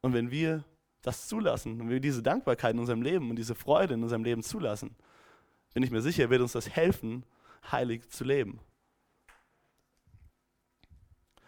Und 0.00 0.14
wenn 0.14 0.30
wir 0.30 0.64
das 1.02 1.26
zulassen, 1.26 1.78
wenn 1.78 1.88
wir 1.88 2.00
diese 2.00 2.22
Dankbarkeit 2.22 2.74
in 2.74 2.80
unserem 2.80 3.02
Leben 3.02 3.28
und 3.30 3.36
diese 3.36 3.54
Freude 3.54 3.94
in 3.94 4.02
unserem 4.02 4.24
Leben 4.24 4.42
zulassen, 4.42 4.94
bin 5.74 5.82
ich 5.82 5.90
mir 5.90 6.00
sicher, 6.00 6.30
wird 6.30 6.40
uns 6.40 6.52
das 6.52 6.70
helfen, 6.70 7.24
heilig 7.70 8.08
zu 8.08 8.24
leben. 8.24 8.60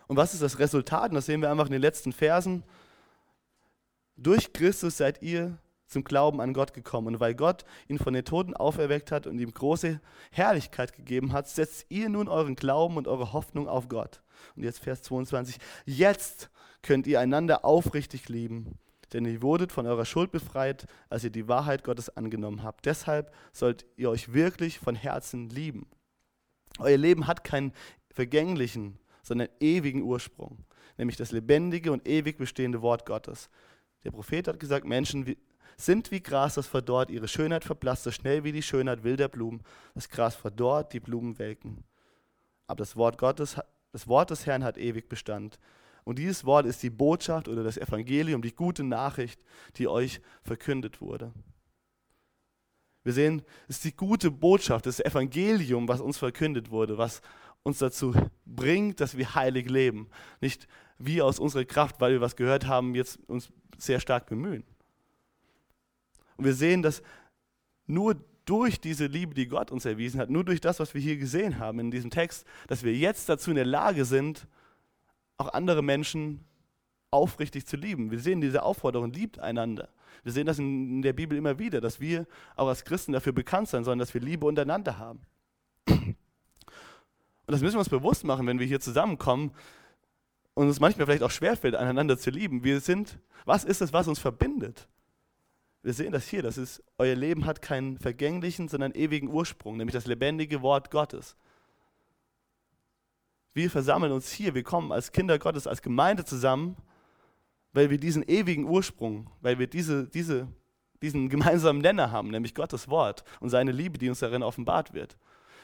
Und 0.08 0.16
was 0.16 0.34
ist 0.34 0.42
das 0.42 0.58
Resultat? 0.58 1.10
Und 1.10 1.14
das 1.14 1.26
sehen 1.26 1.40
wir 1.40 1.50
einfach 1.50 1.66
in 1.66 1.72
den 1.72 1.82
letzten 1.82 2.12
Versen. 2.12 2.64
Durch 4.16 4.52
Christus 4.52 4.96
seid 4.96 5.22
ihr 5.22 5.58
zum 5.88 6.04
Glauben 6.04 6.40
an 6.40 6.52
Gott 6.52 6.74
gekommen. 6.74 7.08
Und 7.08 7.20
weil 7.20 7.34
Gott 7.34 7.64
ihn 7.88 7.98
von 7.98 8.14
den 8.14 8.24
Toten 8.24 8.54
auferweckt 8.54 9.10
hat 9.10 9.26
und 9.26 9.38
ihm 9.38 9.52
große 9.52 10.00
Herrlichkeit 10.30 10.94
gegeben 10.94 11.32
hat, 11.32 11.48
setzt 11.48 11.86
ihr 11.88 12.08
nun 12.08 12.28
euren 12.28 12.54
Glauben 12.54 12.96
und 12.96 13.08
eure 13.08 13.32
Hoffnung 13.32 13.66
auf 13.68 13.88
Gott. 13.88 14.22
Und 14.54 14.62
jetzt 14.62 14.78
Vers 14.78 15.02
22. 15.02 15.58
Jetzt 15.84 16.50
könnt 16.82 17.06
ihr 17.06 17.20
einander 17.20 17.64
aufrichtig 17.64 18.28
lieben, 18.28 18.78
denn 19.12 19.24
ihr 19.24 19.42
wurdet 19.42 19.72
von 19.72 19.86
eurer 19.86 20.04
Schuld 20.04 20.30
befreit, 20.30 20.86
als 21.08 21.24
ihr 21.24 21.30
die 21.30 21.48
Wahrheit 21.48 21.82
Gottes 21.82 22.14
angenommen 22.16 22.62
habt. 22.62 22.86
Deshalb 22.86 23.34
sollt 23.52 23.86
ihr 23.96 24.10
euch 24.10 24.32
wirklich 24.32 24.78
von 24.78 24.94
Herzen 24.94 25.48
lieben. 25.48 25.86
Euer 26.78 26.98
Leben 26.98 27.26
hat 27.26 27.42
keinen 27.42 27.72
vergänglichen, 28.12 28.98
sondern 29.22 29.48
ewigen 29.60 30.02
Ursprung, 30.02 30.64
nämlich 30.96 31.16
das 31.16 31.32
lebendige 31.32 31.90
und 31.90 32.06
ewig 32.06 32.38
bestehende 32.38 32.82
Wort 32.82 33.06
Gottes. 33.06 33.50
Der 34.04 34.10
Prophet 34.10 34.46
hat 34.46 34.60
gesagt, 34.60 34.86
Menschen 34.86 35.36
sind 35.76 36.10
wie 36.10 36.20
Gras, 36.20 36.54
das 36.54 36.66
verdorrt, 36.66 37.10
ihre 37.10 37.28
Schönheit 37.28 37.64
verblasst, 37.64 38.04
so 38.04 38.10
schnell 38.10 38.44
wie 38.44 38.52
die 38.52 38.62
Schönheit 38.62 39.04
wilder 39.04 39.28
Blumen. 39.28 39.62
Das 39.94 40.08
Gras 40.08 40.34
verdorrt, 40.34 40.92
die 40.92 41.00
Blumen 41.00 41.38
welken. 41.38 41.84
Aber 42.66 42.78
das 42.78 42.96
Wort 42.96 43.18
Gottes, 43.18 43.56
das 43.92 44.08
Wort 44.08 44.30
des 44.30 44.46
Herrn 44.46 44.64
hat 44.64 44.78
ewig 44.78 45.08
Bestand. 45.08 45.58
Und 46.04 46.18
dieses 46.18 46.44
Wort 46.44 46.66
ist 46.66 46.82
die 46.82 46.90
Botschaft 46.90 47.48
oder 47.48 47.62
das 47.62 47.76
Evangelium, 47.76 48.42
die 48.42 48.54
gute 48.54 48.82
Nachricht, 48.82 49.40
die 49.76 49.88
euch 49.88 50.20
verkündet 50.42 51.00
wurde. 51.00 51.32
Wir 53.04 53.12
sehen, 53.12 53.42
es 53.68 53.76
ist 53.76 53.84
die 53.84 53.96
gute 53.96 54.30
Botschaft, 54.30 54.86
das 54.86 55.00
Evangelium, 55.00 55.88
was 55.88 56.00
uns 56.00 56.18
verkündet 56.18 56.70
wurde, 56.70 56.98
was 56.98 57.22
uns 57.62 57.78
dazu 57.78 58.14
bringt, 58.44 59.00
dass 59.00 59.16
wir 59.16 59.34
heilig 59.34 59.68
leben. 59.68 60.08
Nicht 60.40 60.66
wir 60.98 61.24
aus 61.24 61.38
unserer 61.38 61.64
Kraft, 61.64 62.00
weil 62.00 62.12
wir 62.12 62.20
was 62.20 62.36
gehört 62.36 62.66
haben, 62.66 62.94
jetzt 62.94 63.18
uns 63.28 63.50
sehr 63.76 64.00
stark 64.00 64.26
bemühen. 64.26 64.64
Und 66.38 66.44
wir 66.44 66.54
sehen, 66.54 66.82
dass 66.82 67.02
nur 67.86 68.16
durch 68.46 68.80
diese 68.80 69.06
Liebe, 69.06 69.34
die 69.34 69.46
Gott 69.46 69.70
uns 69.70 69.84
erwiesen 69.84 70.20
hat, 70.20 70.30
nur 70.30 70.44
durch 70.44 70.60
das, 70.60 70.80
was 70.80 70.94
wir 70.94 71.00
hier 71.02 71.18
gesehen 71.18 71.58
haben 71.58 71.80
in 71.80 71.90
diesem 71.90 72.10
Text, 72.10 72.46
dass 72.66 72.82
wir 72.82 72.94
jetzt 72.94 73.28
dazu 73.28 73.50
in 73.50 73.56
der 73.56 73.66
Lage 73.66 74.06
sind, 74.06 74.46
auch 75.36 75.52
andere 75.52 75.82
Menschen 75.82 76.44
aufrichtig 77.10 77.66
zu 77.66 77.76
lieben. 77.76 78.10
Wir 78.10 78.20
sehen 78.20 78.40
diese 78.40 78.62
Aufforderung, 78.62 79.12
liebt 79.12 79.38
einander. 79.38 79.90
Wir 80.22 80.32
sehen 80.32 80.46
das 80.46 80.58
in 80.58 81.02
der 81.02 81.12
Bibel 81.12 81.36
immer 81.36 81.58
wieder, 81.58 81.80
dass 81.80 82.00
wir 82.00 82.26
auch 82.56 82.68
als 82.68 82.84
Christen 82.84 83.12
dafür 83.12 83.32
bekannt 83.32 83.68
sein 83.68 83.84
sollen, 83.84 83.98
dass 83.98 84.14
wir 84.14 84.20
Liebe 84.20 84.46
untereinander 84.46 84.98
haben. 84.98 85.20
Und 85.86 87.52
das 87.52 87.60
müssen 87.62 87.74
wir 87.74 87.80
uns 87.80 87.88
bewusst 87.88 88.24
machen, 88.24 88.46
wenn 88.46 88.58
wir 88.58 88.66
hier 88.66 88.80
zusammenkommen 88.80 89.52
und 90.54 90.68
es 90.68 90.80
manchmal 90.80 91.06
vielleicht 91.06 91.22
auch 91.22 91.30
schwerfällt, 91.30 91.74
einander 91.74 92.18
zu 92.18 92.30
lieben. 92.30 92.64
Wir 92.64 92.80
sind, 92.80 93.18
was 93.44 93.64
ist 93.64 93.80
es, 93.80 93.92
was 93.92 94.08
uns 94.08 94.18
verbindet? 94.18 94.88
Wir 95.88 95.94
sehen 95.94 96.12
das 96.12 96.28
hier, 96.28 96.42
das 96.42 96.58
ist, 96.58 96.82
euer 96.98 97.14
Leben 97.14 97.46
hat 97.46 97.62
keinen 97.62 97.96
vergänglichen, 97.96 98.68
sondern 98.68 98.92
ewigen 98.92 99.30
Ursprung, 99.30 99.78
nämlich 99.78 99.94
das 99.94 100.04
lebendige 100.04 100.60
Wort 100.60 100.90
Gottes. 100.90 101.34
Wir 103.54 103.70
versammeln 103.70 104.12
uns 104.12 104.30
hier, 104.30 104.54
wir 104.54 104.64
kommen 104.64 104.92
als 104.92 105.12
Kinder 105.12 105.38
Gottes, 105.38 105.66
als 105.66 105.80
Gemeinde 105.80 106.26
zusammen, 106.26 106.76
weil 107.72 107.88
wir 107.88 107.96
diesen 107.96 108.22
ewigen 108.22 108.64
Ursprung, 108.64 109.30
weil 109.40 109.58
wir 109.58 109.66
diese, 109.66 110.06
diese, 110.06 110.48
diesen 111.00 111.30
gemeinsamen 111.30 111.80
Nenner 111.80 112.10
haben, 112.10 112.28
nämlich 112.28 112.54
Gottes 112.54 112.90
Wort 112.90 113.24
und 113.40 113.48
seine 113.48 113.72
Liebe, 113.72 113.96
die 113.96 114.10
uns 114.10 114.18
darin 114.18 114.42
offenbart 114.42 114.92
wird. 114.92 115.16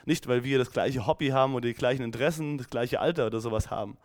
Nicht, 0.06 0.26
weil 0.26 0.42
wir 0.42 0.56
das 0.56 0.70
gleiche 0.70 1.06
Hobby 1.06 1.28
haben 1.28 1.54
oder 1.54 1.68
die 1.68 1.74
gleichen 1.74 2.02
Interessen, 2.02 2.56
das 2.56 2.70
gleiche 2.70 2.98
Alter 2.98 3.26
oder 3.26 3.40
sowas 3.40 3.70
haben, 3.70 3.98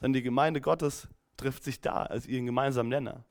sondern 0.00 0.14
die 0.14 0.22
Gemeinde 0.22 0.60
Gottes 0.60 1.06
trifft 1.36 1.62
sich 1.62 1.80
da 1.80 2.02
als 2.02 2.26
ihren 2.26 2.46
gemeinsamen 2.46 2.88
Nenner. 2.88 3.24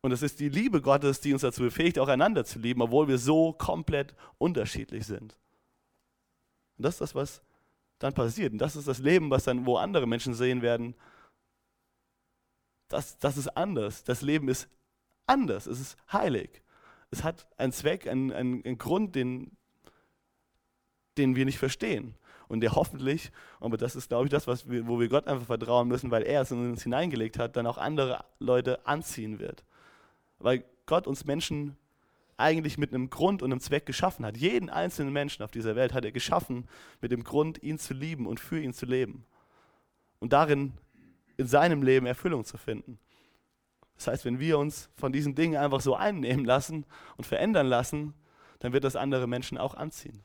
Und 0.00 0.12
es 0.12 0.22
ist 0.22 0.38
die 0.38 0.48
Liebe 0.48 0.80
Gottes, 0.80 1.20
die 1.20 1.32
uns 1.32 1.42
dazu 1.42 1.62
befähigt, 1.62 1.98
auch 1.98 2.08
einander 2.08 2.44
zu 2.44 2.58
lieben, 2.58 2.82
obwohl 2.82 3.08
wir 3.08 3.18
so 3.18 3.52
komplett 3.52 4.14
unterschiedlich 4.38 5.06
sind. 5.06 5.36
Und 6.76 6.84
das 6.84 6.94
ist 6.94 7.00
das, 7.00 7.14
was 7.14 7.42
dann 7.98 8.14
passiert. 8.14 8.52
Und 8.52 8.58
das 8.58 8.76
ist 8.76 8.86
das 8.86 9.00
Leben, 9.00 9.30
was 9.30 9.44
dann, 9.44 9.66
wo 9.66 9.76
andere 9.76 10.06
Menschen 10.06 10.34
sehen 10.34 10.62
werden, 10.62 10.94
das, 12.86 13.18
das 13.18 13.36
ist 13.36 13.48
anders. 13.48 14.04
Das 14.04 14.22
Leben 14.22 14.48
ist 14.48 14.68
anders. 15.26 15.66
Es 15.66 15.80
ist 15.80 15.96
heilig. 16.12 16.62
Es 17.10 17.24
hat 17.24 17.46
einen 17.56 17.72
Zweck, 17.72 18.06
einen, 18.06 18.32
einen, 18.32 18.64
einen 18.64 18.78
Grund, 18.78 19.14
den, 19.14 19.56
den 21.16 21.34
wir 21.36 21.44
nicht 21.44 21.58
verstehen. 21.58 22.14
und 22.48 22.60
der 22.60 22.74
hoffentlich, 22.74 23.30
aber 23.60 23.76
das 23.76 23.94
ist, 23.94 24.08
glaube 24.08 24.24
ich, 24.24 24.30
das, 24.30 24.46
was 24.46 24.68
wir, 24.68 24.86
wo 24.86 24.98
wir 24.98 25.08
Gott 25.08 25.26
einfach 25.26 25.46
vertrauen 25.46 25.88
müssen, 25.88 26.10
weil 26.10 26.22
er 26.22 26.42
es 26.42 26.50
in 26.50 26.70
uns 26.70 26.82
hineingelegt 26.82 27.38
hat, 27.38 27.56
dann 27.56 27.66
auch 27.66 27.78
andere 27.78 28.24
Leute 28.38 28.86
anziehen 28.86 29.38
wird. 29.38 29.64
Weil 30.38 30.64
Gott 30.86 31.06
uns 31.06 31.24
Menschen 31.24 31.76
eigentlich 32.36 32.78
mit 32.78 32.94
einem 32.94 33.10
Grund 33.10 33.42
und 33.42 33.52
einem 33.52 33.60
Zweck 33.60 33.84
geschaffen 33.84 34.24
hat. 34.24 34.36
Jeden 34.36 34.70
einzelnen 34.70 35.12
Menschen 35.12 35.42
auf 35.42 35.50
dieser 35.50 35.74
Welt 35.76 35.92
hat 35.92 36.04
er 36.04 36.12
geschaffen 36.12 36.68
mit 37.00 37.10
dem 37.10 37.24
Grund, 37.24 37.62
ihn 37.62 37.78
zu 37.78 37.94
lieben 37.94 38.26
und 38.26 38.38
für 38.38 38.60
ihn 38.60 38.72
zu 38.72 38.86
leben. 38.86 39.26
Und 40.20 40.32
darin 40.32 40.72
in 41.36 41.46
seinem 41.46 41.82
Leben 41.82 42.06
Erfüllung 42.06 42.44
zu 42.44 42.56
finden. 42.56 42.98
Das 43.96 44.06
heißt, 44.06 44.24
wenn 44.24 44.38
wir 44.38 44.58
uns 44.58 44.88
von 44.94 45.12
diesen 45.12 45.34
Dingen 45.34 45.56
einfach 45.56 45.80
so 45.80 45.96
einnehmen 45.96 46.44
lassen 46.44 46.86
und 47.16 47.26
verändern 47.26 47.66
lassen, 47.66 48.14
dann 48.60 48.72
wird 48.72 48.84
das 48.84 48.96
andere 48.96 49.26
Menschen 49.26 49.58
auch 49.58 49.74
anziehen. 49.74 50.22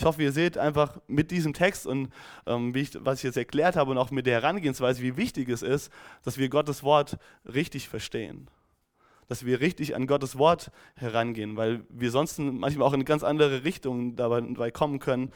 Ich 0.00 0.06
hoffe, 0.06 0.22
ihr 0.22 0.32
seht 0.32 0.56
einfach 0.56 0.98
mit 1.08 1.30
diesem 1.30 1.52
Text 1.52 1.86
und 1.86 2.08
ähm, 2.46 2.74
ich, 2.74 2.92
was 3.04 3.18
ich 3.18 3.24
jetzt 3.24 3.36
erklärt 3.36 3.76
habe 3.76 3.90
und 3.90 3.98
auch 3.98 4.10
mit 4.10 4.24
der 4.24 4.40
Herangehensweise, 4.40 5.02
wie 5.02 5.18
wichtig 5.18 5.50
es 5.50 5.60
ist, 5.60 5.92
dass 6.22 6.38
wir 6.38 6.48
Gottes 6.48 6.82
Wort 6.82 7.18
richtig 7.44 7.90
verstehen. 7.90 8.48
Dass 9.28 9.44
wir 9.44 9.60
richtig 9.60 9.94
an 9.94 10.06
Gottes 10.06 10.38
Wort 10.38 10.70
herangehen, 10.94 11.58
weil 11.58 11.84
wir 11.90 12.10
sonst 12.10 12.38
manchmal 12.38 12.88
auch 12.88 12.94
in 12.94 13.04
ganz 13.04 13.22
andere 13.22 13.62
Richtungen 13.64 14.16
dabei 14.16 14.70
kommen 14.70 15.00
können 15.00 15.32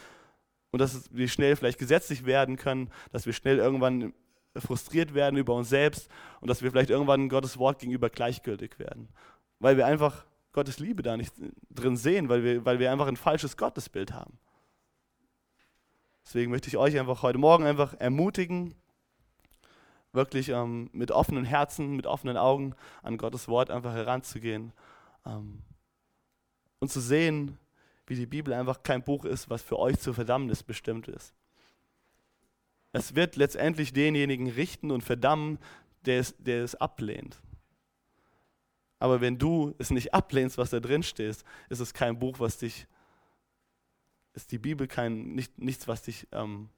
und 0.70 0.78
dass 0.78 1.10
wir 1.12 1.28
schnell 1.28 1.56
vielleicht 1.56 1.78
gesetzlich 1.78 2.24
werden 2.24 2.56
können, 2.56 2.88
dass 3.12 3.26
wir 3.26 3.34
schnell 3.34 3.58
irgendwann 3.58 4.14
frustriert 4.56 5.12
werden 5.12 5.36
über 5.36 5.52
uns 5.52 5.68
selbst 5.68 6.08
und 6.40 6.48
dass 6.48 6.62
wir 6.62 6.70
vielleicht 6.70 6.88
irgendwann 6.88 7.28
Gottes 7.28 7.58
Wort 7.58 7.80
gegenüber 7.80 8.08
gleichgültig 8.08 8.78
werden, 8.78 9.10
weil 9.58 9.76
wir 9.76 9.84
einfach 9.84 10.24
Gottes 10.54 10.78
Liebe 10.78 11.02
da 11.02 11.18
nicht 11.18 11.34
drin 11.68 11.98
sehen, 11.98 12.30
weil 12.30 12.42
wir, 12.42 12.64
weil 12.64 12.78
wir 12.78 12.90
einfach 12.90 13.08
ein 13.08 13.16
falsches 13.16 13.58
Gottesbild 13.58 14.14
haben. 14.14 14.38
Deswegen 16.24 16.50
möchte 16.50 16.68
ich 16.68 16.76
euch 16.76 16.98
einfach 16.98 17.22
heute 17.22 17.38
Morgen 17.38 17.64
einfach 17.64 17.94
ermutigen, 18.00 18.74
wirklich 20.12 20.48
ähm, 20.48 20.88
mit 20.92 21.10
offenen 21.10 21.44
Herzen, 21.44 21.96
mit 21.96 22.06
offenen 22.06 22.36
Augen 22.36 22.74
an 23.02 23.18
Gottes 23.18 23.48
Wort 23.48 23.70
einfach 23.70 23.92
heranzugehen 23.92 24.72
ähm, 25.26 25.62
und 26.80 26.90
zu 26.90 27.00
sehen, 27.00 27.58
wie 28.06 28.14
die 28.14 28.26
Bibel 28.26 28.54
einfach 28.54 28.82
kein 28.82 29.02
Buch 29.02 29.24
ist, 29.24 29.50
was 29.50 29.62
für 29.62 29.78
euch 29.78 29.98
zur 29.98 30.14
Verdammnis 30.14 30.62
bestimmt 30.62 31.08
ist. 31.08 31.34
Es 32.92 33.14
wird 33.14 33.36
letztendlich 33.36 33.92
denjenigen 33.92 34.48
richten 34.48 34.90
und 34.90 35.02
verdammen, 35.02 35.58
der 36.04 36.20
es, 36.20 36.34
der 36.38 36.62
es 36.62 36.74
ablehnt. 36.74 37.40
Aber 38.98 39.20
wenn 39.20 39.38
du 39.38 39.74
es 39.78 39.90
nicht 39.90 40.14
ablehnst, 40.14 40.58
was 40.58 40.70
da 40.70 40.80
drin 40.80 41.02
steht, 41.02 41.44
ist 41.68 41.80
es 41.80 41.92
kein 41.92 42.18
Buch, 42.18 42.38
was 42.38 42.58
dich 42.58 42.86
ist 44.34 44.52
die 44.52 44.58
Bibel 44.58 44.86
kein, 44.86 45.34
nicht, 45.34 45.58
nichts, 45.58 45.88
was 45.88 46.02
dich 46.02 46.28
ähm, 46.32 46.68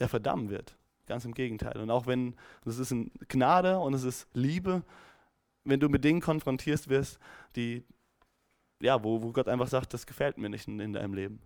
ja, 0.00 0.08
verdammen 0.08 0.50
wird. 0.50 0.76
Ganz 1.06 1.24
im 1.24 1.34
Gegenteil. 1.34 1.78
Und 1.78 1.90
auch 1.90 2.06
wenn, 2.06 2.34
es 2.64 2.78
ist 2.78 2.94
Gnade 3.28 3.78
und 3.78 3.94
es 3.94 4.04
ist 4.04 4.26
Liebe, 4.34 4.82
wenn 5.64 5.80
du 5.80 5.88
mit 5.88 6.04
Dingen 6.04 6.20
konfrontierst 6.20 6.88
wirst, 6.88 7.18
die, 7.56 7.84
ja, 8.80 9.02
wo, 9.02 9.22
wo 9.22 9.32
Gott 9.32 9.48
einfach 9.48 9.68
sagt, 9.68 9.94
das 9.94 10.06
gefällt 10.06 10.38
mir 10.38 10.48
nicht 10.48 10.68
in, 10.68 10.80
in 10.80 10.92
deinem 10.92 11.14
Leben. 11.14 11.40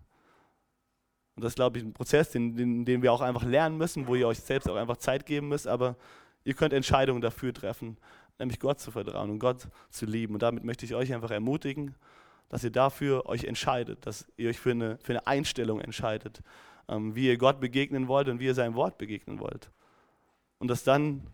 Und 1.35 1.45
das 1.45 1.53
ist, 1.53 1.57
glaube 1.57 1.79
ich, 1.79 1.85
ein 1.85 1.93
Prozess, 1.93 2.31
den, 2.31 2.57
den, 2.57 2.85
den 2.85 3.03
wir 3.03 3.13
auch 3.13 3.21
einfach 3.21 3.45
lernen 3.45 3.79
müssen, 3.79 4.07
wo 4.07 4.15
ihr 4.15 4.29
euch 4.29 4.41
selbst 4.41 4.69
auch 4.69 4.77
einfach 4.77 4.99
Zeit 4.99 5.27
geben 5.27 5.49
müsst, 5.49 5.67
aber 5.67 5.97
ihr 6.45 6.55
könnt 6.55 6.73
Entscheidungen 6.73 7.23
dafür 7.23 7.55
treffen, 7.55 7.97
nämlich 8.39 8.61
Gott 8.61 8.81
zu 8.81 8.91
vertrauen 8.91 9.31
und 9.31 9.39
Gott 9.39 9.69
zu 9.91 10.07
lieben. 10.07 10.35
Und 10.35 10.43
damit 10.43 10.65
möchte 10.65 10.85
ich 10.85 10.95
euch 10.95 11.13
einfach 11.13 11.31
ermutigen, 11.31 11.95
dass 12.49 12.65
ihr 12.65 12.71
dafür 12.71 13.27
euch 13.27 13.45
entscheidet, 13.45 14.07
dass 14.07 14.27
ihr 14.37 14.51
euch 14.51 14.59
für 14.59 14.73
eine, 14.73 14.99
für 14.99 15.13
eine 15.13 15.27
Einstellung 15.27 15.81
entscheidet, 15.81 16.43
ähm, 16.89 17.15
wie 17.15 17.27
ihr 17.29 17.39
Gott 17.39 17.61
begegnen 17.61 18.09
wollt 18.09 18.29
und 18.29 18.41
wie 18.41 18.47
ihr 18.47 18.55
seinem 18.55 18.75
Wort 18.75 18.99
begegnen 18.99 19.41
wollt. 19.41 19.71
Und 20.59 20.69
dass 20.69 20.85
dann 20.85 21.27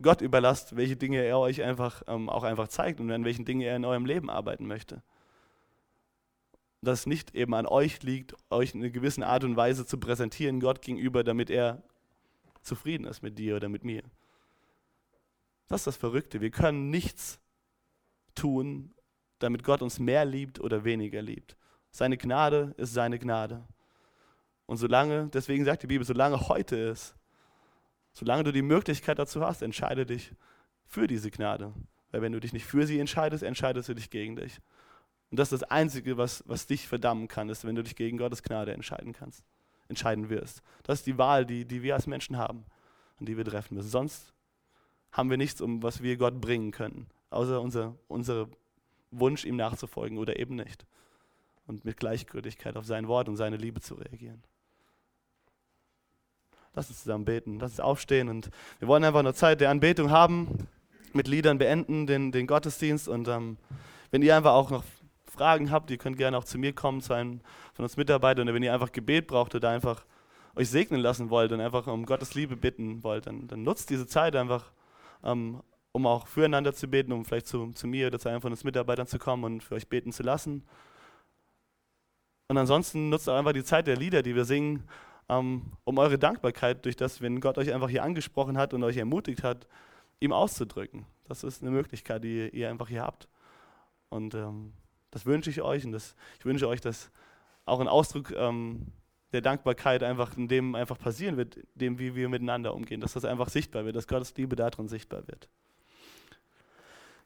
Gott 0.00 0.20
überlasst, 0.20 0.76
welche 0.76 0.96
Dinge 0.96 1.22
er 1.22 1.38
euch 1.38 1.62
einfach 1.62 2.02
ähm, 2.06 2.28
auch 2.28 2.42
einfach 2.42 2.68
zeigt 2.68 3.00
und 3.00 3.10
an 3.10 3.24
welchen 3.24 3.44
Dingen 3.44 3.60
er 3.62 3.76
in 3.76 3.84
eurem 3.84 4.06
Leben 4.06 4.30
arbeiten 4.30 4.66
möchte. 4.66 5.02
Dass 6.80 7.00
es 7.00 7.06
nicht 7.06 7.34
eben 7.34 7.54
an 7.54 7.66
euch 7.66 8.02
liegt, 8.02 8.34
euch 8.50 8.74
in 8.74 8.82
einer 8.82 8.90
gewissen 8.90 9.22
Art 9.22 9.44
und 9.44 9.56
Weise 9.56 9.86
zu 9.86 9.98
präsentieren 9.98 10.60
Gott 10.60 10.82
gegenüber, 10.82 11.22
damit 11.22 11.50
er 11.50 11.82
zufrieden 12.62 13.06
ist 13.06 13.22
mit 13.22 13.38
dir 13.38 13.56
oder 13.56 13.68
mit 13.68 13.84
mir. 13.84 14.02
Das 15.68 15.82
ist 15.82 15.86
das 15.86 15.96
Verrückte. 15.96 16.40
Wir 16.40 16.50
können 16.50 16.90
nichts 16.90 17.40
tun, 18.34 18.92
damit 19.42 19.64
Gott 19.64 19.82
uns 19.82 19.98
mehr 19.98 20.24
liebt 20.24 20.60
oder 20.60 20.84
weniger 20.84 21.22
liebt. 21.22 21.56
Seine 21.90 22.16
Gnade 22.16 22.74
ist 22.76 22.94
seine 22.94 23.18
Gnade. 23.18 23.62
Und 24.66 24.76
solange, 24.76 25.28
deswegen 25.28 25.64
sagt 25.64 25.82
die 25.82 25.86
Bibel, 25.86 26.06
solange 26.06 26.48
heute 26.48 26.76
ist, 26.76 27.14
solange 28.12 28.44
du 28.44 28.52
die 28.52 28.62
Möglichkeit 28.62 29.18
dazu 29.18 29.44
hast, 29.44 29.62
entscheide 29.62 30.06
dich 30.06 30.32
für 30.86 31.06
diese 31.06 31.30
Gnade. 31.30 31.72
Weil 32.10 32.22
wenn 32.22 32.32
du 32.32 32.40
dich 32.40 32.52
nicht 32.52 32.66
für 32.66 32.86
sie 32.86 33.00
entscheidest, 33.00 33.42
entscheidest 33.42 33.88
du 33.88 33.94
dich 33.94 34.10
gegen 34.10 34.36
dich. 34.36 34.60
Und 35.30 35.38
das 35.38 35.50
ist 35.52 35.62
das 35.62 35.70
Einzige, 35.70 36.18
was, 36.18 36.44
was 36.46 36.66
dich 36.66 36.86
verdammen 36.86 37.26
kann, 37.26 37.48
ist, 37.48 37.64
wenn 37.64 37.74
du 37.74 37.82
dich 37.82 37.96
gegen 37.96 38.18
Gottes 38.18 38.42
Gnade 38.42 38.72
entscheiden 38.72 39.12
kannst, 39.12 39.44
entscheiden 39.88 40.28
wirst. 40.28 40.62
Das 40.82 41.00
ist 41.00 41.06
die 41.06 41.18
Wahl, 41.18 41.46
die, 41.46 41.64
die 41.64 41.82
wir 41.82 41.94
als 41.94 42.06
Menschen 42.06 42.36
haben 42.36 42.64
und 43.18 43.28
die 43.28 43.36
wir 43.36 43.44
treffen 43.44 43.74
müssen. 43.74 43.88
Sonst 43.88 44.32
haben 45.10 45.30
wir 45.30 45.38
nichts, 45.38 45.60
um 45.60 45.82
was 45.82 46.02
wir 46.02 46.16
Gott 46.16 46.40
bringen 46.40 46.70
können, 46.70 47.06
außer 47.30 47.60
unser, 47.60 47.96
unsere 48.08 48.48
Wunsch, 49.12 49.44
ihm 49.44 49.56
nachzufolgen 49.56 50.18
oder 50.18 50.38
eben 50.38 50.56
nicht. 50.56 50.84
Und 51.66 51.84
mit 51.84 51.96
Gleichgültigkeit 51.96 52.76
auf 52.76 52.86
sein 52.86 53.06
Wort 53.06 53.28
und 53.28 53.36
seine 53.36 53.56
Liebe 53.56 53.80
zu 53.80 53.94
reagieren. 53.94 54.42
Lass 56.74 56.88
uns 56.88 57.02
zusammen 57.02 57.24
beten, 57.24 57.58
lass 57.60 57.72
uns 57.72 57.80
aufstehen 57.80 58.28
und 58.28 58.50
wir 58.78 58.88
wollen 58.88 59.04
einfach 59.04 59.20
eine 59.20 59.34
Zeit 59.34 59.60
der 59.60 59.70
Anbetung 59.70 60.10
haben, 60.10 60.66
mit 61.12 61.28
Liedern 61.28 61.58
beenden, 61.58 62.06
den, 62.06 62.32
den 62.32 62.46
Gottesdienst 62.46 63.08
und 63.08 63.28
ähm, 63.28 63.58
wenn 64.10 64.22
ihr 64.22 64.34
einfach 64.34 64.52
auch 64.52 64.70
noch 64.70 64.82
Fragen 65.30 65.70
habt, 65.70 65.90
ihr 65.90 65.98
könnt 65.98 66.16
gerne 66.16 66.36
auch 66.38 66.44
zu 66.44 66.58
mir 66.58 66.72
kommen, 66.72 67.02
zu 67.02 67.12
einem 67.12 67.40
von 67.74 67.84
uns 67.84 67.96
Mitarbeitern 67.96 68.46
oder 68.46 68.54
wenn 68.54 68.62
ihr 68.62 68.72
einfach 68.72 68.92
Gebet 68.92 69.26
braucht 69.26 69.54
oder 69.54 69.68
einfach 69.70 70.04
euch 70.54 70.68
segnen 70.68 71.00
lassen 71.00 71.30
wollt 71.30 71.52
und 71.52 71.60
einfach 71.60 71.86
um 71.86 72.06
Gottes 72.06 72.34
Liebe 72.34 72.56
bitten 72.56 73.02
wollt, 73.02 73.26
dann, 73.26 73.48
dann 73.48 73.62
nutzt 73.62 73.90
diese 73.90 74.06
Zeit 74.06 74.36
einfach, 74.36 74.72
ähm, 75.24 75.62
um 75.92 76.06
auch 76.06 76.26
füreinander 76.26 76.72
zu 76.74 76.88
beten, 76.88 77.12
um 77.12 77.24
vielleicht 77.24 77.46
zu, 77.46 77.72
zu 77.72 77.86
mir 77.86 78.08
oder 78.08 78.18
zu 78.18 78.28
einem 78.28 78.40
von 78.40 78.50
uns 78.50 78.64
Mitarbeitern 78.64 79.06
zu 79.06 79.18
kommen 79.18 79.44
und 79.44 79.62
für 79.62 79.74
euch 79.74 79.88
beten 79.88 80.12
zu 80.12 80.22
lassen. 80.22 80.64
Und 82.48 82.58
ansonsten 82.58 83.08
nutzt 83.10 83.28
auch 83.28 83.38
einfach 83.38 83.52
die 83.52 83.64
Zeit 83.64 83.86
der 83.86 83.96
Lieder, 83.96 84.22
die 84.22 84.34
wir 84.34 84.44
singen, 84.44 84.88
ähm, 85.28 85.72
um 85.84 85.98
eure 85.98 86.18
Dankbarkeit 86.18 86.84
durch 86.84 86.96
das, 86.96 87.20
wenn 87.20 87.40
Gott 87.40 87.58
euch 87.58 87.72
einfach 87.72 87.88
hier 87.88 88.02
angesprochen 88.02 88.58
hat 88.58 88.74
und 88.74 88.82
euch 88.84 88.96
ermutigt 88.96 89.42
hat, 89.42 89.66
ihm 90.20 90.32
auszudrücken. 90.32 91.06
Das 91.24 91.44
ist 91.44 91.62
eine 91.62 91.70
Möglichkeit, 91.70 92.24
die 92.24 92.48
ihr 92.50 92.70
einfach 92.70 92.88
hier 92.88 93.02
habt. 93.02 93.28
Und 94.08 94.34
ähm, 94.34 94.72
das 95.10 95.26
wünsche 95.26 95.50
ich 95.50 95.62
euch 95.62 95.84
und 95.84 95.92
das, 95.92 96.14
ich 96.38 96.44
wünsche 96.44 96.68
euch, 96.68 96.80
dass 96.80 97.10
auch 97.64 97.80
ein 97.80 97.88
Ausdruck 97.88 98.32
ähm, 98.32 98.86
der 99.32 99.40
Dankbarkeit 99.40 100.02
einfach 100.02 100.36
in 100.36 100.48
dem 100.48 100.74
einfach 100.74 100.98
passieren 100.98 101.36
wird, 101.36 101.58
dem 101.74 101.98
wie 101.98 102.14
wir 102.14 102.28
miteinander 102.28 102.74
umgehen, 102.74 103.00
dass 103.00 103.14
das 103.14 103.24
einfach 103.24 103.48
sichtbar 103.48 103.84
wird, 103.84 103.96
dass 103.96 104.06
Gottes 104.06 104.34
Liebe 104.36 104.56
darin 104.56 104.88
sichtbar 104.88 105.26
wird. 105.26 105.48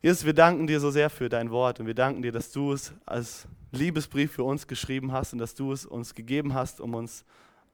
Jesus, 0.03 0.26
wir 0.26 0.34
danken 0.34 0.66
dir 0.66 0.78
so 0.78 0.90
sehr 0.90 1.09
für 1.09 1.30
dein 1.30 1.51
Wort 1.51 1.80
und 1.80 1.86
wir 1.86 1.94
danken 1.94 2.20
dir, 2.20 2.30
dass 2.30 2.53
du 2.53 2.72
es 2.72 2.92
als 3.07 3.49
Liebesbrief 3.72 4.32
für 4.32 4.44
uns 4.44 4.66
geschrieben 4.66 5.11
hast 5.11 5.32
und 5.32 5.38
dass 5.38 5.55
du 5.55 5.72
es 5.72 5.86
uns 5.86 6.14
gegeben 6.14 6.53
hast, 6.53 6.80
um 6.82 6.94
uns 6.94 7.24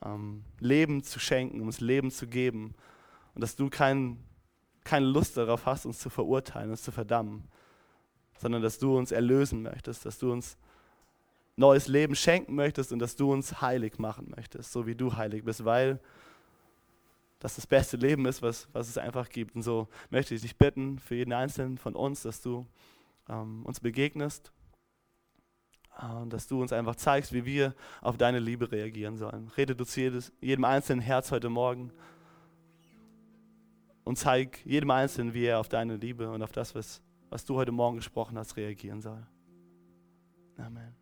ähm, 0.05 0.45
Leben 0.61 1.03
zu 1.03 1.19
schenken, 1.19 1.61
um 1.61 1.67
uns 1.67 1.81
Leben 1.81 2.13
zu 2.13 2.29
geben 2.29 2.75
und 3.35 3.43
dass 3.43 3.57
du 3.57 3.69
kein, 3.69 4.19
keine 4.85 5.07
Lust 5.07 5.37
darauf 5.37 5.67
hast, 5.67 5.85
uns 5.85 5.99
zu 5.99 6.11
verurteilen, 6.11 6.71
uns 6.71 6.83
zu 6.83 6.93
verdammen, 6.93 7.49
sondern 8.39 8.63
dass 8.63 8.79
du 8.79 8.97
uns 8.97 9.11
erlösen 9.11 9.63
möchtest, 9.63 10.07
dass 10.07 10.19
du 10.19 10.33
uns 10.33 10.57
neues 11.57 11.89
Leben 11.89 12.15
schenken 12.15 12.55
möchtest 12.55 12.93
und 12.93 13.01
dass 13.01 13.17
du 13.17 13.33
uns 13.33 13.61
heilig 13.61 13.99
machen 13.99 14.33
möchtest, 14.35 14.71
so 14.73 14.87
wie 14.87 14.95
du 14.95 15.17
heilig 15.17 15.45
bist, 15.45 15.65
weil 15.65 15.99
dass 17.43 17.57
das 17.57 17.67
beste 17.67 17.97
Leben 17.97 18.25
ist, 18.27 18.41
was, 18.41 18.69
was 18.73 18.89
es 18.89 18.99
einfach 18.99 19.29
gibt. 19.29 19.57
Und 19.57 19.63
so 19.63 19.89
möchte 20.11 20.33
ich 20.33 20.43
dich 20.43 20.57
bitten 20.57 21.01
für 21.01 21.17
jeden 21.17 21.33
Einzelnen 21.33 21.77
von 21.77 21.97
uns, 21.97 22.23
dass 22.23 22.41
du 22.41 22.69
ähm, 23.29 23.67
uns 23.67 23.81
begegnest 23.81 24.53
äh, 25.99 26.29
dass 26.29 26.47
du 26.47 26.63
uns 26.63 26.73
einfach 26.73 26.95
zeigst, 26.95 27.33
wie 27.33 27.45
wir 27.45 27.75
auf 28.01 28.17
deine 28.17 28.39
Liebe 28.39 28.71
reagieren 28.71 29.17
sollen. 29.17 29.49
Rede 29.57 29.75
du 29.75 29.85
zu 29.85 30.01
jedes, 30.01 30.33
jedem 30.41 30.65
einzelnen 30.65 31.01
Herz 31.01 31.33
heute 31.33 31.49
Morgen 31.49 31.91
und 34.05 34.19
zeig 34.19 34.65
jedem 34.65 34.93
Einzelnen, 34.93 35.35
wie 35.35 35.47
er 35.47 35.59
auf 35.59 35.69
deine 35.69 35.97
Liebe 35.97 36.31
und 36.31 36.45
auf 36.45 36.53
das, 36.53 36.77
was, 36.77 37.03
was 37.29 37.45
du 37.45 37.57
heute 37.57 37.73
Morgen 37.73 37.97
gesprochen 37.97 38.39
hast, 38.39 38.57
reagieren 38.57 39.01
soll. 39.01 39.27
Amen 40.59 41.02